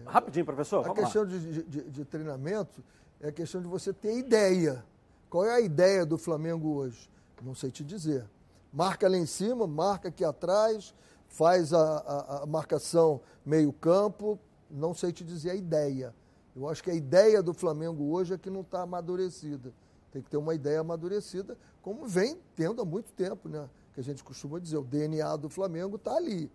Rapidinho, 0.07 0.45
professor. 0.45 0.89
A 0.89 0.95
questão 0.95 1.25
de, 1.25 1.63
de, 1.63 1.91
de, 1.91 2.05
treinamento 2.05 2.83
é 3.21 3.33
questão 3.33 3.61
de 3.61 3.69
você 3.69 3.93
ter 3.93 4.17
ideia. 4.19 4.85
Qual 5.29 5.45
é 5.45 5.55
a 5.55 5.61
ideia 5.61 6.05
do 6.05 6.17
Flamengo 6.19 6.75
hoje? 6.75 7.11
Não 7.43 7.55
sei 7.55 7.71
te 7.71 7.85
dizer. 7.85 8.25
Marca 8.73 9.09
lá 9.09 9.17
em 9.17 9.27
cima, 9.27 9.67
marca 9.67 10.09
aqui 10.09 10.25
atrás, 10.25 10.95
faz 11.29 11.73
a, 11.73 11.99
a, 11.99 12.43
a 12.43 12.47
marcação 12.47 13.21
meio-campo. 13.45 14.39
Não 14.71 14.95
sei 14.95 15.13
te 15.13 15.25
dizer 15.25 15.51
a 15.51 15.55
ideia. 15.55 16.15
Eu 16.55 16.69
acho 16.69 16.83
que 16.83 16.91
a 16.91 16.95
ideia 16.95 17.43
do 17.43 17.53
Flamengo 17.53 18.05
hoje 18.13 18.35
é 18.35 18.39
que 18.39 18.51
não 18.51 18.63
está 18.63 18.83
amadurecida. 18.83 19.73
Tem 20.11 20.23
que 20.23 20.31
ter 20.31 20.39
uma 20.39 20.55
ideia 20.55 20.81
amadurecida, 20.81 21.59
como 21.83 22.07
vem 22.07 22.41
tendo 22.55 22.81
há 22.81 22.85
muito 22.85 23.13
tempo, 23.13 23.49
né? 23.49 23.69
Que 23.93 24.01
a 24.01 24.03
gente 24.03 24.25
costuma 24.25 24.59
dizer, 24.59 24.79
o 24.79 24.85
DNA 24.85 25.37
do 25.37 25.51
Flamengo 25.51 25.97
está 25.97 26.17
ali, 26.17 26.51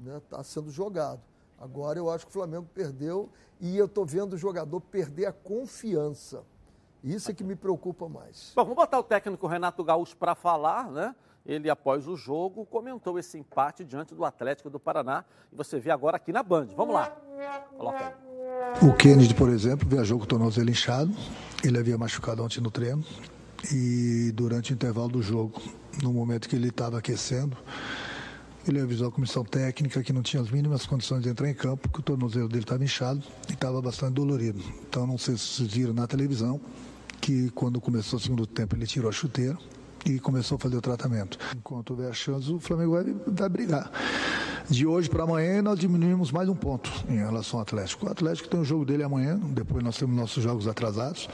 está 0.00 0.12
né? 0.12 0.22
Tá 0.28 0.42
sendo 0.42 0.70
jogado. 0.70 1.20
Agora 1.58 1.98
eu 1.98 2.10
acho 2.10 2.26
que 2.26 2.30
o 2.30 2.32
Flamengo 2.32 2.66
perdeu 2.74 3.30
e 3.60 3.76
eu 3.76 3.86
estou 3.86 4.04
vendo 4.04 4.34
o 4.34 4.38
jogador 4.38 4.80
perder 4.80 5.26
a 5.26 5.32
confiança. 5.32 6.42
Isso 7.02 7.30
é 7.30 7.34
que 7.34 7.44
me 7.44 7.54
preocupa 7.54 8.08
mais. 8.08 8.52
Bom, 8.56 8.62
vamos 8.62 8.76
botar 8.76 8.98
o 8.98 9.02
técnico 9.02 9.46
Renato 9.46 9.84
Gaúcho 9.84 10.16
para 10.16 10.34
falar, 10.34 10.90
né? 10.90 11.14
Ele, 11.44 11.68
após 11.68 12.08
o 12.08 12.16
jogo, 12.16 12.64
comentou 12.64 13.18
esse 13.18 13.36
empate 13.36 13.84
diante 13.84 14.14
do 14.14 14.24
Atlético 14.24 14.70
do 14.70 14.80
Paraná. 14.80 15.24
E 15.52 15.56
você 15.56 15.78
vê 15.78 15.90
agora 15.90 16.16
aqui 16.16 16.32
na 16.32 16.42
Band. 16.42 16.68
Vamos 16.74 16.94
lá. 16.94 17.14
Coloca 17.76 17.98
aí. 18.06 18.88
O 18.88 18.94
Kennedy, 18.94 19.34
por 19.34 19.50
exemplo, 19.50 19.86
viajou 19.86 20.18
com 20.18 20.24
o 20.24 20.26
tornozelo 20.26 20.70
inchado. 20.70 21.14
Ele 21.62 21.78
havia 21.78 21.98
machucado 21.98 22.42
ontem 22.42 22.62
no 22.62 22.70
treino. 22.70 23.04
E 23.70 24.32
durante 24.32 24.72
o 24.72 24.74
intervalo 24.74 25.08
do 25.08 25.22
jogo, 25.22 25.60
no 26.02 26.12
momento 26.12 26.48
que 26.48 26.56
ele 26.56 26.68
estava 26.68 26.98
aquecendo, 26.98 27.56
ele 28.66 28.80
avisou 28.80 29.08
a 29.08 29.12
comissão 29.12 29.44
técnica 29.44 30.02
que 30.02 30.12
não 30.12 30.22
tinha 30.22 30.42
as 30.42 30.50
mínimas 30.50 30.86
condições 30.86 31.22
de 31.22 31.28
entrar 31.28 31.48
em 31.48 31.54
campo, 31.54 31.88
que 31.88 32.00
o 32.00 32.02
tornozelo 32.02 32.48
dele 32.48 32.62
estava 32.62 32.82
inchado 32.82 33.22
e 33.48 33.52
estava 33.52 33.80
bastante 33.80 34.14
dolorido. 34.14 34.62
Então, 34.88 35.06
não 35.06 35.18
sei 35.18 35.36
se 35.36 35.44
vocês 35.44 35.72
viram 35.72 35.92
na 35.92 36.06
televisão 36.06 36.60
que 37.20 37.50
quando 37.50 37.80
começou 37.80 38.18
o 38.18 38.22
segundo 38.22 38.46
tempo 38.46 38.76
ele 38.76 38.86
tirou 38.86 39.08
a 39.08 39.12
chuteira 39.12 39.56
e 40.04 40.18
começou 40.18 40.56
a 40.56 40.58
fazer 40.58 40.76
o 40.76 40.80
tratamento. 40.80 41.38
Enquanto 41.56 41.90
houver 41.90 42.12
chance, 42.14 42.50
o 42.50 42.58
Flamengo 42.58 42.92
vai, 42.92 43.14
vai 43.26 43.48
brigar. 43.48 43.90
de 44.68 44.86
hoje 44.86 45.08
para 45.08 45.24
amanhã 45.24 45.60
nós 45.62 45.78
diminuímos 45.78 46.30
mais 46.32 46.48
um 46.48 46.54
ponto 46.54 46.90
em 47.08 47.16
relação 47.16 47.58
ao 47.58 47.62
Atlético. 47.62 48.06
O 48.06 48.10
Atlético 48.10 48.48
tem 48.48 48.60
o 48.60 48.64
jogo 48.64 48.84
dele 48.84 49.02
amanhã, 49.02 49.38
depois 49.38 49.82
nós 49.84 49.96
temos 49.96 50.16
nossos 50.16 50.42
jogos 50.42 50.66
atrasados. 50.66 51.28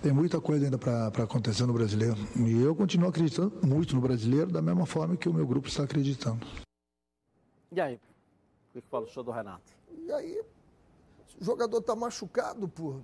Tem 0.00 0.12
muita 0.12 0.40
coisa 0.40 0.64
ainda 0.64 0.78
para 0.78 1.24
acontecer 1.24 1.66
no 1.66 1.72
brasileiro. 1.72 2.16
E 2.36 2.62
eu 2.62 2.74
continuo 2.74 3.08
acreditando 3.08 3.66
muito 3.66 3.94
no 3.94 4.00
brasileiro, 4.00 4.50
da 4.50 4.62
mesma 4.62 4.86
forma 4.86 5.16
que 5.16 5.28
o 5.28 5.34
meu 5.34 5.46
grupo 5.46 5.68
está 5.68 5.84
acreditando. 5.84 6.46
E 7.70 7.80
aí? 7.80 7.94
O 7.94 8.72
que 8.72 8.80
fala 8.88 9.04
o 9.04 9.08
show 9.08 9.22
do 9.22 9.30
Renato? 9.30 9.72
E 10.06 10.10
aí, 10.12 10.40
o 11.40 11.44
jogador 11.44 11.78
está 11.78 11.94
machucado, 11.94 12.68
por 12.68 13.00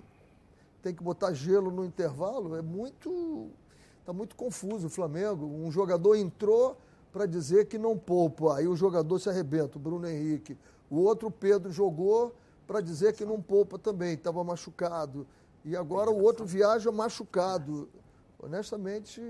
tem 0.81 0.93
que 0.93 1.03
botar 1.03 1.33
gelo 1.33 1.71
no 1.71 1.85
intervalo, 1.85 2.55
é 2.55 2.61
muito. 2.61 3.49
Está 3.99 4.13
muito 4.13 4.35
confuso 4.35 4.87
o 4.87 4.89
Flamengo. 4.89 5.45
Um 5.45 5.71
jogador 5.71 6.15
entrou 6.15 6.77
para 7.11 7.25
dizer 7.25 7.65
que 7.65 7.77
não 7.77 7.97
poupa, 7.97 8.57
aí 8.57 8.67
o 8.67 8.75
jogador 8.75 9.19
se 9.19 9.29
arrebenta, 9.29 9.77
o 9.77 9.81
Bruno 9.81 10.07
Henrique. 10.07 10.57
O 10.89 10.97
outro, 10.97 11.29
Pedro, 11.29 11.71
jogou 11.71 12.35
para 12.65 12.81
dizer 12.81 13.13
que 13.13 13.25
não 13.25 13.41
poupa 13.41 13.77
também, 13.77 14.13
estava 14.13 14.43
machucado. 14.43 15.27
E 15.65 15.75
agora 15.75 16.09
o 16.09 16.21
outro 16.21 16.45
viaja 16.45 16.91
machucado. 16.91 17.89
Honestamente, 18.41 19.21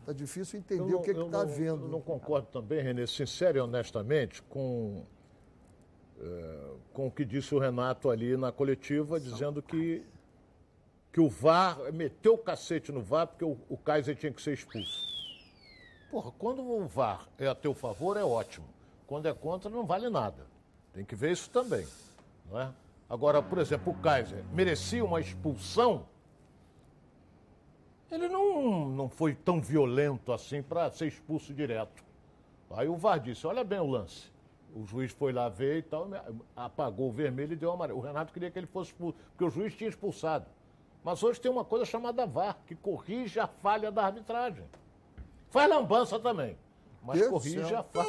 está 0.00 0.12
difícil 0.12 0.58
entender 0.58 0.92
não, 0.92 1.00
o 1.00 1.02
que 1.02 1.10
está 1.10 1.40
havendo. 1.40 1.86
Eu 1.86 1.88
não 1.88 2.00
concordo 2.00 2.48
também, 2.48 2.82
Renê, 2.82 3.06
sincero 3.06 3.58
e 3.58 3.60
honestamente, 3.60 4.42
com, 4.42 5.04
é, 6.20 6.70
com 6.92 7.06
o 7.06 7.10
que 7.10 7.24
disse 7.24 7.54
o 7.54 7.58
Renato 7.58 8.10
ali 8.10 8.36
na 8.36 8.52
coletiva, 8.52 9.18
dizendo 9.18 9.62
que, 9.62 10.06
que 11.12 11.20
o 11.20 11.28
VAR 11.28 11.92
meteu 11.92 12.34
o 12.34 12.38
cacete 12.38 12.92
no 12.92 13.00
VAR 13.00 13.26
porque 13.26 13.44
o, 13.44 13.56
o 13.68 13.76
Kaiser 13.76 14.16
tinha 14.16 14.32
que 14.32 14.42
ser 14.42 14.52
expulso. 14.52 15.08
Porra, 16.10 16.32
quando 16.32 16.60
o 16.62 16.86
VAR 16.86 17.28
é 17.38 17.46
a 17.46 17.54
teu 17.54 17.72
favor, 17.72 18.16
é 18.16 18.24
ótimo. 18.24 18.66
Quando 19.06 19.26
é 19.26 19.32
contra, 19.32 19.70
não 19.70 19.86
vale 19.86 20.10
nada. 20.10 20.46
Tem 20.92 21.04
que 21.04 21.14
ver 21.14 21.32
isso 21.32 21.48
também. 21.50 21.86
Não 22.50 22.60
é? 22.60 22.72
Agora, 23.10 23.42
por 23.42 23.58
exemplo, 23.58 23.92
o 23.92 23.96
Kaiser 23.96 24.44
merecia 24.52 25.04
uma 25.04 25.20
expulsão. 25.20 26.06
Ele 28.08 28.28
não, 28.28 28.88
não 28.88 29.08
foi 29.08 29.34
tão 29.34 29.60
violento 29.60 30.32
assim 30.32 30.62
para 30.62 30.88
ser 30.92 31.08
expulso 31.08 31.52
direto. 31.52 32.04
Aí 32.70 32.88
o 32.88 32.96
VAR 32.96 33.18
disse: 33.18 33.48
olha 33.48 33.64
bem 33.64 33.80
o 33.80 33.86
lance. 33.86 34.30
O 34.76 34.86
juiz 34.86 35.10
foi 35.10 35.32
lá 35.32 35.48
ver 35.48 35.78
e 35.78 35.82
tal, 35.82 36.08
apagou 36.54 37.08
o 37.08 37.12
vermelho 37.12 37.54
e 37.54 37.56
deu 37.56 37.72
amarelo. 37.72 37.98
O 37.98 38.02
Renato 38.02 38.32
queria 38.32 38.48
que 38.48 38.56
ele 38.56 38.68
fosse 38.68 38.92
expulso, 38.92 39.18
porque 39.30 39.44
o 39.44 39.50
juiz 39.50 39.74
tinha 39.74 39.90
expulsado. 39.90 40.46
Mas 41.02 41.20
hoje 41.24 41.40
tem 41.40 41.50
uma 41.50 41.64
coisa 41.64 41.84
chamada 41.84 42.24
VAR, 42.24 42.56
que 42.64 42.76
corrige 42.76 43.40
a 43.40 43.48
falha 43.48 43.90
da 43.90 44.04
arbitragem. 44.04 44.64
Faz 45.48 45.68
lambança 45.68 46.20
também. 46.20 46.56
Mas 47.02 47.18
Deus 47.18 47.30
corrige 47.30 47.74
a 47.74 47.82
falha. 47.82 48.08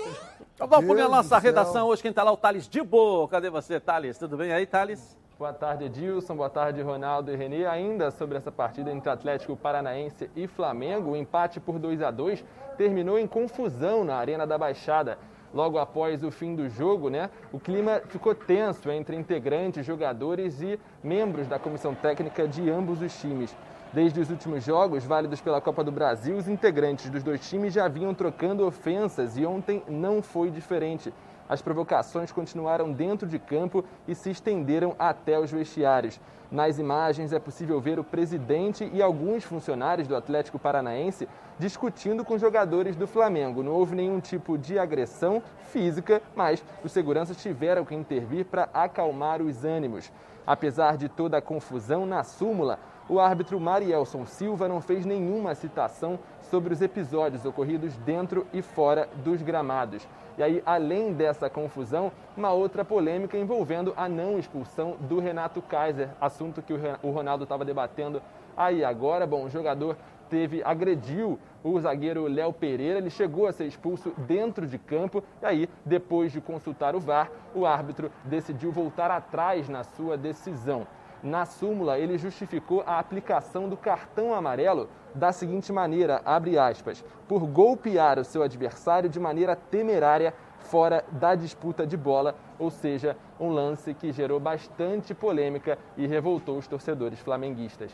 Então 0.54 0.68
vamos 0.68 0.94
para 0.94 1.06
a 1.06 1.10
nossa 1.10 1.38
redação 1.38 1.88
hoje. 1.88 2.02
Quem 2.02 2.10
está 2.10 2.24
lá? 2.24 2.32
O 2.32 2.38
Thales 2.38 2.68
de 2.68 2.82
Boa. 2.82 3.28
Cadê 3.28 3.50
você, 3.50 3.80
Thales? 3.80 4.18
Tudo 4.18 4.38
bem 4.38 4.52
aí, 4.52 4.66
Thales? 4.66 5.18
Boa 5.40 5.54
tarde, 5.54 5.86
Edilson. 5.86 6.36
Boa 6.36 6.50
tarde, 6.50 6.82
Ronaldo 6.82 7.32
e 7.32 7.36
Renê. 7.36 7.66
Ainda 7.66 8.12
sobre 8.12 8.38
essa 8.38 8.52
partida 8.52 8.92
entre 8.92 9.10
Atlético 9.10 9.56
Paranaense 9.56 10.30
e 10.36 10.46
Flamengo, 10.46 11.12
o 11.12 11.16
empate 11.16 11.60
por 11.60 11.80
2 11.80 12.02
a 12.02 12.12
2 12.12 12.44
terminou 12.78 13.18
em 13.18 13.26
confusão 13.26 14.04
na 14.04 14.18
Arena 14.18 14.46
da 14.46 14.58
Baixada. 14.58 15.18
Logo 15.54 15.78
após 15.80 16.24
o 16.24 16.32
fim 16.32 16.56
do 16.56 16.70
jogo, 16.70 17.10
né, 17.10 17.30
o 17.52 17.60
clima 17.60 18.02
ficou 18.08 18.34
tenso 18.34 18.90
entre 18.90 19.16
integrantes, 19.16 19.86
jogadores 19.86 20.62
e 20.62 20.80
membros 21.04 21.48
da 21.48 21.60
comissão 21.60 21.94
técnica 21.94 22.48
de 22.48 22.70
ambos 22.70 23.02
os 23.02 23.20
times. 23.20 23.56
Desde 23.94 24.22
os 24.22 24.30
últimos 24.30 24.64
jogos, 24.64 25.04
válidos 25.04 25.42
pela 25.42 25.60
Copa 25.60 25.84
do 25.84 25.92
Brasil, 25.92 26.38
os 26.38 26.48
integrantes 26.48 27.10
dos 27.10 27.22
dois 27.24 27.42
times 27.50 27.74
já 27.74 27.90
vinham 27.90 28.14
trocando 28.14 28.66
ofensas 28.66 29.36
e 29.36 29.46
ontem 29.46 29.84
não 29.86 30.22
foi 30.22 30.50
diferente. 30.50 31.14
As 31.50 31.62
provocações 31.62 32.32
continuaram 32.32 32.94
dentro 32.94 33.28
de 33.28 33.38
campo 33.38 33.84
e 34.08 34.16
se 34.16 34.30
estenderam 34.30 34.96
até 34.98 35.38
os 35.38 35.52
vestiários. 35.52 36.22
Nas 36.50 36.80
imagens 36.80 37.34
é 37.34 37.40
possível 37.40 37.82
ver 37.82 38.00
o 38.00 38.04
presidente 38.04 38.90
e 38.94 39.02
alguns 39.02 39.44
funcionários 39.44 40.08
do 40.08 40.16
Atlético 40.16 40.58
Paranaense 40.58 41.28
discutindo 41.60 42.24
com 42.24 42.38
jogadores 42.38 42.96
do 42.96 43.06
Flamengo. 43.06 43.62
Não 43.62 43.74
houve 43.74 43.94
nenhum 43.94 44.22
tipo 44.22 44.58
de 44.58 44.80
agressão 44.80 45.44
física, 45.68 46.22
mas 46.34 46.64
os 46.82 46.94
seguranças 46.94 47.36
tiveram 47.36 47.84
que 47.84 47.94
intervir 47.94 48.46
para 48.46 48.70
acalmar 48.74 49.42
os 49.42 49.66
ânimos. 49.66 50.10
Apesar 50.48 50.96
de 50.96 51.10
toda 51.10 51.38
a 51.38 51.42
confusão 51.42 52.06
na 52.06 52.24
súmula, 52.24 52.80
o 53.10 53.20
árbitro 53.20 53.60
Marielson 53.60 54.26
Silva 54.26 54.68
não 54.68 54.82
fez 54.82 55.06
nenhuma 55.06 55.54
citação 55.56 56.20
sobre 56.42 56.74
os 56.74 56.82
episódios 56.82 57.46
ocorridos 57.46 57.96
dentro 57.98 58.46
e 58.54 58.62
fora 58.62 59.08
dos 59.24 59.42
gramados. 59.42 60.08
E 60.38 60.44
aí, 60.44 60.64
além 60.66 61.14
dessa 61.14 61.50
confusão, 61.50 62.12
uma 62.36 62.52
outra 62.52 62.86
polêmica 62.86 63.38
envolvendo 63.38 63.94
a 63.98 64.08
não 64.08 64.40
expulsão 64.40 64.96
do 65.02 65.20
Renato 65.20 65.62
Kaiser, 65.62 66.10
assunto 66.20 66.62
que 66.62 66.74
o 66.74 67.12
Ronaldo 67.12 67.44
estava 67.44 67.66
debatendo 67.66 68.22
aí 68.56 68.84
agora. 68.84 69.28
Bom, 69.28 69.46
o 69.46 69.50
jogador 69.50 69.98
teve 70.30 70.64
agrediu 70.64 71.38
o 71.62 71.78
zagueiro 71.80 72.26
Léo 72.28 72.54
Pereira, 72.54 73.00
ele 73.00 73.10
chegou 73.10 73.48
a 73.48 73.52
ser 73.52 73.66
expulso 73.66 74.14
dentro 74.18 74.66
de 74.66 74.78
campo 74.78 75.22
e 75.42 75.46
aí, 75.46 75.70
depois 75.86 76.32
de 76.32 76.40
consultar 76.40 76.96
o 76.96 77.00
VAR, 77.00 77.30
o 77.54 77.66
árbitro 77.66 78.10
decidiu 78.24 78.72
voltar 78.72 79.12
atrás 79.12 79.68
na 79.68 79.84
sua 79.84 80.18
decisão. 80.18 80.88
Na 81.24 81.46
súmula, 81.46 82.00
ele 82.00 82.18
justificou 82.18 82.84
a 82.86 82.98
aplicação 82.98 83.70
do 83.70 83.78
cartão 83.78 84.34
amarelo 84.34 84.90
da 85.14 85.32
seguinte 85.32 85.72
maneira, 85.72 86.20
abre 86.26 86.58
aspas, 86.58 87.04
por 87.28 87.46
golpear 87.46 88.18
o 88.18 88.26
seu 88.26 88.42
adversário 88.42 89.08
de 89.10 89.20
maneira 89.20 89.56
temerária 89.56 90.34
fora 90.62 91.04
da 91.12 91.36
disputa 91.36 91.86
de 91.86 91.96
bola, 91.96 92.36
ou 92.58 92.72
seja, 92.72 93.16
um 93.40 93.50
lance 93.50 93.94
que 93.94 94.12
gerou 94.12 94.40
bastante 94.40 95.14
polêmica 95.14 95.78
e 95.96 96.08
revoltou 96.08 96.58
os 96.58 96.68
torcedores 96.68 97.20
flamenguistas. 97.20 97.92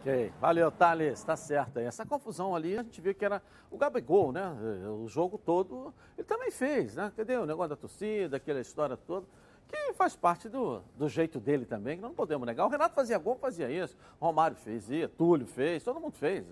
Ok, 0.00 0.32
valeu, 0.40 0.70
Thales, 0.70 1.22
tá 1.22 1.36
certo. 1.36 1.78
Essa 1.78 2.04
confusão 2.04 2.56
ali, 2.56 2.76
a 2.76 2.82
gente 2.82 3.00
viu 3.00 3.14
que 3.14 3.24
era 3.24 3.42
o 3.70 3.76
Gabigol, 3.76 4.32
né? 4.32 4.52
O 5.00 5.06
jogo 5.06 5.38
todo, 5.38 5.94
ele 6.16 6.26
também 6.26 6.50
fez, 6.50 6.96
né? 6.96 7.12
Entendeu? 7.12 7.42
O 7.42 7.46
negócio 7.46 7.70
da 7.70 7.76
torcida, 7.76 8.38
aquela 8.38 8.60
história 8.60 8.96
toda 8.96 9.26
que 9.72 9.92
faz 9.94 10.14
parte 10.14 10.48
do, 10.48 10.80
do 10.96 11.08
jeito 11.08 11.40
dele 11.40 11.64
também, 11.64 11.96
que 11.96 12.02
não 12.02 12.14
podemos 12.14 12.46
negar. 12.46 12.66
O 12.66 12.68
Renato 12.68 12.94
fazia 12.94 13.18
gol, 13.18 13.36
fazia 13.36 13.70
isso, 13.70 13.96
o 14.20 14.24
Romário 14.24 14.56
fez 14.56 14.90
isso, 14.90 15.08
Túlio 15.08 15.46
fez, 15.46 15.82
todo 15.82 15.98
mundo 15.98 16.14
fez. 16.14 16.46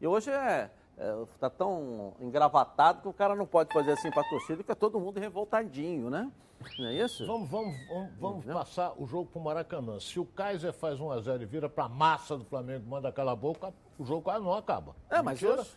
E 0.00 0.06
hoje 0.06 0.30
é, 0.30 0.70
está 1.34 1.46
é, 1.46 1.50
tão 1.50 2.14
engravatado 2.20 3.02
que 3.02 3.08
o 3.08 3.12
cara 3.12 3.34
não 3.34 3.46
pode 3.46 3.72
fazer 3.72 3.92
assim 3.92 4.10
para 4.10 4.22
a 4.22 4.28
torcida, 4.28 4.58
porque 4.58 4.72
é 4.72 4.74
todo 4.74 5.00
mundo 5.00 5.18
revoltadinho, 5.18 6.10
né? 6.10 6.30
Não 6.78 6.86
é 6.86 6.94
isso? 6.94 7.26
Vamos, 7.26 7.48
vamos, 7.48 7.74
vamos, 7.88 8.14
vamos 8.18 8.44
passar 8.44 8.92
o 8.98 9.06
jogo 9.06 9.30
para 9.30 9.40
o 9.40 9.44
Maracanã. 9.44 9.98
Se 9.98 10.20
o 10.20 10.26
Kaiser 10.26 10.74
faz 10.74 10.98
1x0 10.98 11.40
e 11.40 11.46
vira 11.46 11.68
para 11.70 11.84
a 11.84 11.88
massa 11.88 12.36
do 12.36 12.44
Flamengo, 12.44 12.86
manda 12.86 13.08
aquela 13.08 13.34
boca, 13.34 13.72
o 13.98 14.04
jogo 14.04 14.22
quase 14.22 14.44
não 14.44 14.52
acaba. 14.52 14.94
É, 15.08 15.22
mas 15.22 15.42
hoje... 15.42 15.70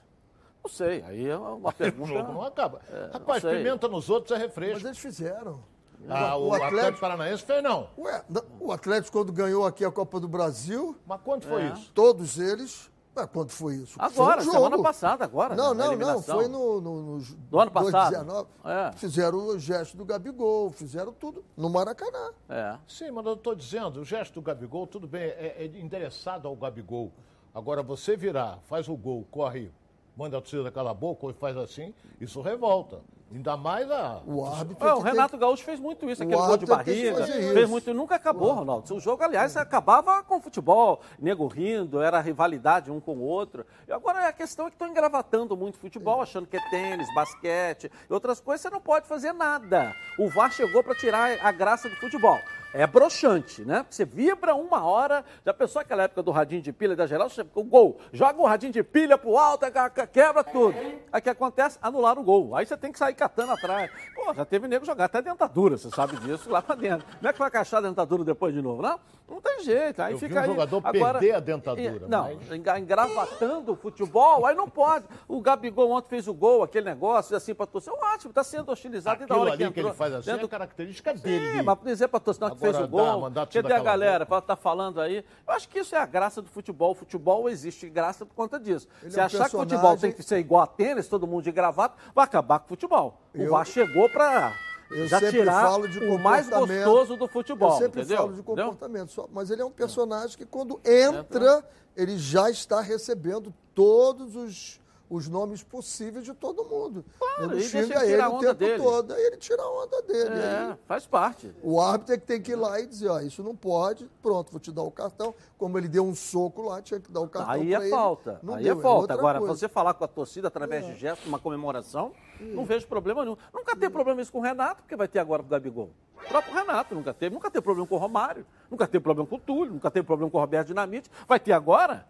Não 0.62 0.70
sei, 0.70 1.04
aí 1.04 1.28
é 1.28 1.38
uma 1.38 1.74
pergunta... 1.74 2.04
o 2.12 2.14
jogo 2.14 2.34
não 2.34 2.42
acaba. 2.42 2.82
É, 2.90 3.12
Rapaz, 3.14 3.44
pimenta 3.44 3.88
nos 3.88 4.10
outros 4.10 4.38
é 4.38 4.42
refresco. 4.42 4.76
Mas 4.76 4.86
eles 4.86 5.00
fizeram. 5.00 5.62
Ah, 6.10 6.36
o, 6.36 6.48
o 6.48 6.54
Atlético... 6.54 6.78
Atlético 6.78 7.00
Paranaense 7.00 7.44
fez 7.44 7.64
não. 7.64 7.90
Ué, 7.98 8.24
o 8.60 8.72
Atlético, 8.72 9.18
quando 9.18 9.32
ganhou 9.32 9.66
aqui 9.66 9.86
a 9.86 9.92
Copa 9.92 10.20
do 10.20 10.28
Brasil. 10.28 10.98
Mas 11.06 11.22
quando 11.24 11.44
foi 11.44 11.64
é. 11.64 11.74
isso? 11.74 11.92
Todos 11.94 12.38
eles. 12.38 12.92
Ué, 13.16 13.28
quando 13.28 13.52
foi 13.52 13.76
isso? 13.76 13.96
Agora, 14.00 14.42
foi 14.42 14.50
um 14.50 14.54
semana 14.54 14.82
passada, 14.82 15.24
agora. 15.24 15.56
Não, 15.56 15.74
não, 15.74 15.96
não. 15.96 16.22
Foi 16.22 16.48
no, 16.48 16.82
no, 16.82 17.02
no 17.02 17.20
do 17.20 17.60
ano 17.60 17.72
passado. 17.72 18.10
19, 18.12 18.50
é. 18.66 18.92
Fizeram 18.98 19.38
o 19.38 19.60
gesto 19.60 19.96
do 19.96 20.04
Gabigol, 20.04 20.72
fizeram 20.72 21.14
tudo 21.14 21.44
no 21.56 21.70
Maracanã. 21.70 22.32
É. 22.50 22.78
Sim, 22.88 23.12
mas 23.12 23.26
eu 23.26 23.34
estou 23.34 23.54
dizendo, 23.54 24.02
o 24.02 24.06
gesto 24.06 24.34
do 24.34 24.42
Gabigol, 24.42 24.88
tudo 24.88 25.08
bem, 25.08 25.22
é, 25.22 25.56
é 25.60 25.66
endereçado 25.66 26.48
ao 26.48 26.56
Gabigol. 26.56 27.12
Agora, 27.54 27.84
você 27.84 28.18
virar, 28.18 28.58
faz 28.64 28.88
o 28.88 28.98
gol, 28.98 29.28
corre, 29.30 29.72
manda 30.18 30.38
a 30.38 30.42
torcida 30.42 30.72
calar 30.72 30.92
a 30.92 30.96
boca 30.96 31.28
ou 31.28 31.34
faz 31.34 31.56
assim, 31.56 31.94
isso 32.20 32.42
revolta. 32.42 33.00
Ainda 33.32 33.58
mais 33.58 33.90
a. 33.90 34.22
O 34.26 34.46
árbitro. 34.46 34.88
É 34.88 34.94
o 34.94 35.00
Renato 35.00 35.32
tem... 35.32 35.40
Gaúcho 35.40 35.64
fez 35.64 35.80
muito 35.80 36.10
isso, 36.10 36.24
aquele 36.24 36.38
gol 36.38 36.58
de 36.58 36.66
barriga. 36.66 37.26
Fez 37.26 37.70
muito. 37.70 37.94
Nunca 37.94 38.16
acabou, 38.16 38.52
o 38.52 38.54
Ronaldo. 38.54 38.96
O 38.96 39.00
jogo, 39.00 39.24
aliás, 39.24 39.58
acabava 39.58 40.22
com 40.24 40.38
o 40.38 40.40
futebol, 40.40 41.02
nego 41.20 41.48
rindo, 41.48 42.02
era 42.02 42.20
rivalidade 42.20 42.92
um 42.92 43.00
com 43.00 43.16
o 43.16 43.22
outro. 43.22 43.66
E 43.88 43.92
agora 43.92 44.28
a 44.28 44.34
questão 44.34 44.68
é 44.68 44.70
que 44.70 44.76
estão 44.76 44.88
engravatando 44.88 45.58
muito 45.58 45.78
futebol, 45.78 46.22
achando 46.22 46.48
que 46.48 46.58
é 46.58 46.70
tênis, 46.70 47.08
basquete 47.16 47.92
e 48.10 48.14
outras 48.14 48.40
coisas, 48.40 48.62
você 48.62 48.70
não 48.70 48.82
pode 48.82 49.08
fazer 49.08 49.34
nada. 49.34 49.94
O 50.20 50.30
VAR 50.30 50.52
chegou 50.52 50.84
para 50.84 50.96
tirar 50.96 51.38
a 51.42 51.52
graça 51.52 51.90
do 51.90 51.96
futebol 51.96 52.40
é 52.74 52.88
broxante, 52.88 53.64
né? 53.64 53.86
Você 53.90 54.04
vibra 54.06 54.56
uma 54.56 54.84
hora, 54.84 55.24
já 55.46 55.54
pensou 55.54 55.82
aquela 55.82 56.04
época 56.04 56.24
do 56.24 56.32
radinho 56.32 56.62
de 56.62 56.72
pilha 56.74 56.96
da 56.96 57.06
geral, 57.06 57.28
o 57.56 57.64
gol, 57.64 58.00
joga 58.12 58.42
o 58.42 58.46
radinho 58.46 58.74
de 58.74 58.84
pilha 58.84 59.18
pro 59.18 59.38
alto, 59.38 59.66
quebra 60.12 60.44
tudo. 60.44 60.76
Aí 61.12 61.20
o 61.20 61.22
que 61.22 61.30
acontece? 61.30 61.78
Anular 61.82 62.18
o 62.18 62.24
gol. 62.24 62.56
Aí 62.56 62.66
você 62.66 62.76
tem 62.76 62.92
que 62.92 62.98
sair 63.00 63.14
catando 63.14 63.52
atrás. 63.52 63.92
Pô, 64.16 64.34
já 64.34 64.44
teve 64.46 64.68
nego 64.68 64.86
jogar 64.86 65.06
até 65.06 65.22
dentadura, 65.22 65.78
você 65.78 65.90
sabe 65.90 66.18
disso, 66.18 66.50
lá 66.50 66.62
pra 66.62 66.76
dentro. 66.76 67.06
Como 67.18 67.28
é 67.28 67.34
que 67.34 67.40
vai 67.40 67.52
caixar 67.52 67.84
a 67.84 67.88
dentadura 67.88 68.24
depois 68.24 68.54
de 68.54 68.62
novo, 68.62 68.82
não? 68.82 69.00
Não 69.30 69.40
tem 69.42 69.64
jeito. 69.64 70.02
Aí 70.02 70.14
Eu 70.14 70.18
vi 70.18 70.28
fica 70.28 70.40
um 70.40 70.44
aí. 70.44 70.48
jogador 70.50 70.82
Agora, 70.84 71.20
perder 71.20 71.36
a 71.36 71.40
dentadura, 71.40 72.08
Não, 72.08 72.30
mas- 72.36 72.80
engravatando 72.80 73.72
o 73.72 73.76
futebol, 73.76 74.46
aí 74.46 74.56
não 74.56 74.70
pode. 74.70 75.06
O 75.28 75.42
Gabigol 75.42 75.92
ontem 75.92 76.10
fez 76.10 76.28
o 76.28 76.34
gol, 76.34 76.64
aquele 76.64 76.86
negócio, 76.86 77.36
assim, 77.36 77.54
pra 77.54 77.66
torcer. 77.66 77.94
Ótimo, 77.94 78.34
tá 78.34 78.44
sendo 78.44 78.72
hostilizado 78.72 79.24
e 79.24 79.26
da 79.26 79.34
Aquilo 79.34 79.40
hora 79.42 79.50
ali 79.54 79.58
que 79.66 79.72
que, 79.72 79.80
entrou. 79.80 79.88
ele 79.92 79.98
faz 79.98 80.14
assim 80.14 80.32
dentro 80.32 80.46
é 80.46 80.50
característica 80.50 81.14
dele. 81.14 81.58
Sim, 81.58 81.62
mas 81.64 81.80
dizer 81.84 82.08
pra 82.08 82.20
que 82.20 82.58
Agora 82.58 82.63
fez 82.72 82.80
o 82.80 82.88
gol, 82.88 83.32
tem 83.50 83.62
a 83.72 83.80
galera 83.80 84.26
boca. 84.26 84.42
tá 84.42 84.56
falando 84.56 85.00
aí. 85.02 85.24
Eu 85.48 85.54
acho 85.54 85.68
que 85.70 85.80
isso 85.80 85.96
é 85.96 86.00
a 86.00 86.06
graça 86.06 86.42
do 86.42 86.50
futebol. 86.50 86.92
O 86.92 86.96
futebol 86.96 87.50
existe 87.50 87.90
graça 87.90 88.26
por 88.26 88.34
conta 88.34 88.60
disso. 88.60 88.88
Ele 89.02 89.12
Se 89.12 89.20
é 89.20 89.24
um 89.24 89.26
achar 89.26 89.50
que 89.50 89.56
o 89.56 89.60
futebol 89.60 89.68
personagem- 89.68 90.00
tem 90.02 90.12
que 90.12 90.24
ser 90.24 90.38
igual 90.40 90.62
a 90.64 90.68
tênis, 90.68 91.08
todo 91.08 91.28
mundo 91.28 91.44
de 91.44 91.52
gravata, 91.52 91.96
vai 92.14 92.26
acabar 92.26 92.60
com 92.60 92.66
o 92.66 92.70
futebol. 92.70 93.20
O 93.34 93.38
Eu- 93.42 93.52
VAR 93.52 93.66
chegou 93.66 94.10
para 94.10 94.54
Eu 94.92 95.08
já 95.08 95.20
sempre 95.20 95.40
tirar 95.40 95.62
falo 95.62 95.88
de 95.88 96.00
o 96.00 96.20
mais 96.20 96.50
gostoso 96.50 97.16
do 97.18 97.28
futebol, 97.28 97.72
Eu 97.72 97.78
sempre 97.78 98.02
entendeu? 98.02 98.18
falo 98.18 98.34
de 98.34 98.44
comportamento, 98.44 99.12
só- 99.12 99.28
mas 99.32 99.50
ele 99.50 99.62
é 99.62 99.66
um 99.66 99.72
personagem 99.72 100.38
que 100.38 100.46
quando 100.46 100.80
entra, 100.86 101.64
ele 101.98 102.18
já 102.18 102.50
está 102.50 102.80
recebendo 102.82 103.54
todos 103.74 104.36
os, 104.36 104.80
os 105.16 105.28
nomes 105.28 105.62
possíveis 105.62 106.26
de 106.26 106.34
todo 106.34 106.64
mundo. 106.66 107.06
Claro, 107.20 107.54
Ele 107.54 107.62
xinga 107.62 108.04
ele 108.04 108.14
ele 108.14 108.24
o 108.24 108.40
tempo 108.40 108.54
dele. 108.56 108.84
todo, 108.84 109.14
aí 109.14 109.24
ele 109.24 109.38
tira 109.38 109.62
a 109.62 109.70
onda 109.70 110.02
dele. 110.02 110.30
aí 110.34 110.72
É, 110.72 110.78
faz 110.88 111.06
parte. 111.06 111.54
o 111.62 111.80
árbitro 111.80 112.16
é 112.16 112.18
que 112.18 112.26
tem 112.26 112.42
que 112.42 112.52
ir 112.52 112.56
lá 112.56 112.80
e 112.80 112.88
dizer, 112.88 113.10
ó, 113.10 113.20
isso 113.20 113.44
não 113.44 113.56
pode, 113.56 114.10
pronto, 114.22 114.52
vou 114.52 114.60
te 114.60 114.72
dar 114.72 114.82
o 114.84 114.92
cartão. 114.92 115.36
Como 115.58 115.78
ele 115.78 115.88
deu 115.88 116.04
um 116.04 116.16
soco 116.16 116.64
lá, 116.64 116.82
tinha 116.82 117.00
que 117.00 117.12
dar 117.12 117.22
o 117.22 117.28
cartão 117.30 117.52
Aí 117.54 117.74
é 117.74 117.78
ele. 117.80 117.90
falta. 117.90 118.40
Não 118.42 118.56
aí 118.56 118.64
deu, 118.64 118.80
é 118.80 118.82
falta. 118.82 119.14
Agora, 119.14 119.40
coisa. 119.40 119.54
você 119.56 119.68
falar 119.68 119.94
com 119.94 120.04
a 120.04 120.08
torcida 120.08 120.48
através 120.48 120.86
de 120.86 120.96
gestos, 120.96 121.28
uma 121.28 121.40
comemoração, 121.40 122.12
não 122.40 122.66
vejo 122.66 122.88
problema 122.88 123.24
nenhum. 123.24 123.38
Nunca 123.54 123.76
teve 123.76 123.90
problema 123.92 124.22
isso 124.22 124.32
com 124.32 124.40
o 124.40 124.42
Renato, 124.42 124.82
porque 124.82 124.96
vai 124.96 125.08
ter 125.08 125.20
agora 125.20 125.42
com 125.44 125.48
o 125.48 125.52
Gabigol. 125.52 125.92
O 126.26 126.28
próprio 126.28 126.54
Renato 126.54 126.96
nunca 126.96 127.14
teve. 127.14 127.36
Nunca 127.36 127.52
teve 127.52 127.62
problema 127.64 127.86
com 127.88 127.96
o 127.96 127.98
Romário. 127.98 128.46
Nunca 128.72 128.88
teve 128.88 129.04
problema 129.04 129.28
com 129.30 129.36
o 129.36 129.40
Túlio. 129.40 129.74
Nunca 129.74 129.92
teve 129.92 130.06
problema 130.08 130.32
com 130.32 130.38
o 130.38 130.42
Roberto 130.42 130.68
Dinamite. 130.68 131.12
Vai 131.28 131.40
ter 131.40 131.52
agora? 131.52 132.08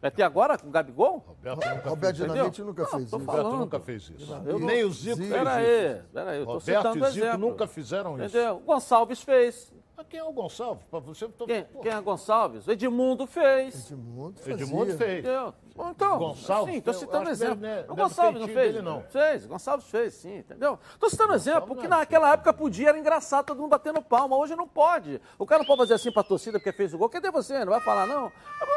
Vai 0.00 0.10
ter 0.12 0.22
agora 0.22 0.56
com 0.56 0.68
o 0.68 0.70
Gabigol? 0.70 1.24
Roberto 1.26 1.56
nunca 1.56 1.88
Roberto 1.88 2.16
fez, 2.16 2.16
Dinamite 2.16 2.46
Entendeu? 2.60 2.66
nunca 2.66 2.82
Não, 2.82 2.88
fez 2.90 3.02
isso. 3.02 3.10
falando. 3.20 3.26
Roberto 3.44 3.56
nunca 3.58 3.80
fez 3.80 4.02
isso. 4.16 4.32
Eu 4.46 4.58
não- 4.60 4.66
Nem 4.66 4.84
o 4.84 4.92
Zico 4.92 5.16
fez 5.16 5.28
Pera 5.28 5.42
isso. 5.62 5.70
aí, 5.96 6.02
pera 6.14 6.30
aí. 6.30 6.38
Eu 6.38 6.46
tô 6.46 6.52
Roberto 6.52 6.76
citando 6.76 6.98
e 6.98 7.10
Zico 7.10 7.26
exemplo. 7.26 7.38
nunca 7.50 7.66
fizeram 7.66 8.16
isso. 8.16 8.36
Entendeu? 8.36 8.56
O 8.56 8.60
Gonçalves 8.60 9.20
fez. 9.22 9.72
Mas 9.96 10.06
quem 10.08 10.20
é 10.20 10.22
o 10.24 10.30
Gonçalves? 10.32 10.84
Para 10.88 11.00
você, 11.00 11.24
eu 11.24 11.28
tô... 11.30 11.44
Quem, 11.44 11.66
quem 11.82 11.90
é 11.90 12.00
Gonçalves? 12.00 12.68
O 12.68 12.70
Edmundo 12.70 13.26
fez. 13.26 13.90
Edmundo 13.90 14.38
fazia. 14.38 14.54
Edmundo 14.54 14.96
fez. 14.96 15.18
Entendeu? 15.24 15.52
Bom, 15.74 15.90
Então, 15.90 16.18
Gonçalves, 16.20 16.74
sim, 16.74 16.80
tô 16.80 16.92
citando 16.92 17.28
exemplo. 17.30 17.54
ele 17.54 17.60
não 17.62 17.68
é- 17.68 17.82
o 17.84 17.86
não 17.88 17.96
Gonçalves 17.96 18.40
não 18.40 18.46
fez? 18.48 18.72
dele, 18.74 18.82
não. 18.82 19.02
Fez, 19.02 19.44
o 19.44 19.48
Gonçalves 19.48 19.86
fez, 19.88 20.14
sim, 20.14 20.36
entendeu? 20.38 20.78
Tô 21.00 21.10
citando 21.10 21.34
exemplo, 21.34 21.66
porque 21.66 21.88
não 21.88 21.96
é 21.96 22.00
naquela 22.00 22.32
época 22.32 22.52
podia, 22.52 22.90
era 22.90 22.98
engraçado, 22.98 23.46
todo 23.46 23.60
mundo 23.60 23.70
batendo 23.70 24.00
palma. 24.00 24.36
Hoje 24.36 24.54
não 24.54 24.68
pode. 24.68 25.20
O 25.36 25.44
cara 25.44 25.62
não 25.62 25.66
pode 25.66 25.80
fazer 25.80 25.94
assim 25.94 26.12
pra 26.12 26.22
torcida 26.22 26.60
porque 26.60 26.70
fez 26.72 26.94
o 26.94 26.98
gol. 26.98 27.08
Cadê 27.08 27.32
você? 27.32 27.64
Não 27.64 27.72
vai 27.72 27.80
falar, 27.80 28.06
não? 28.06 28.30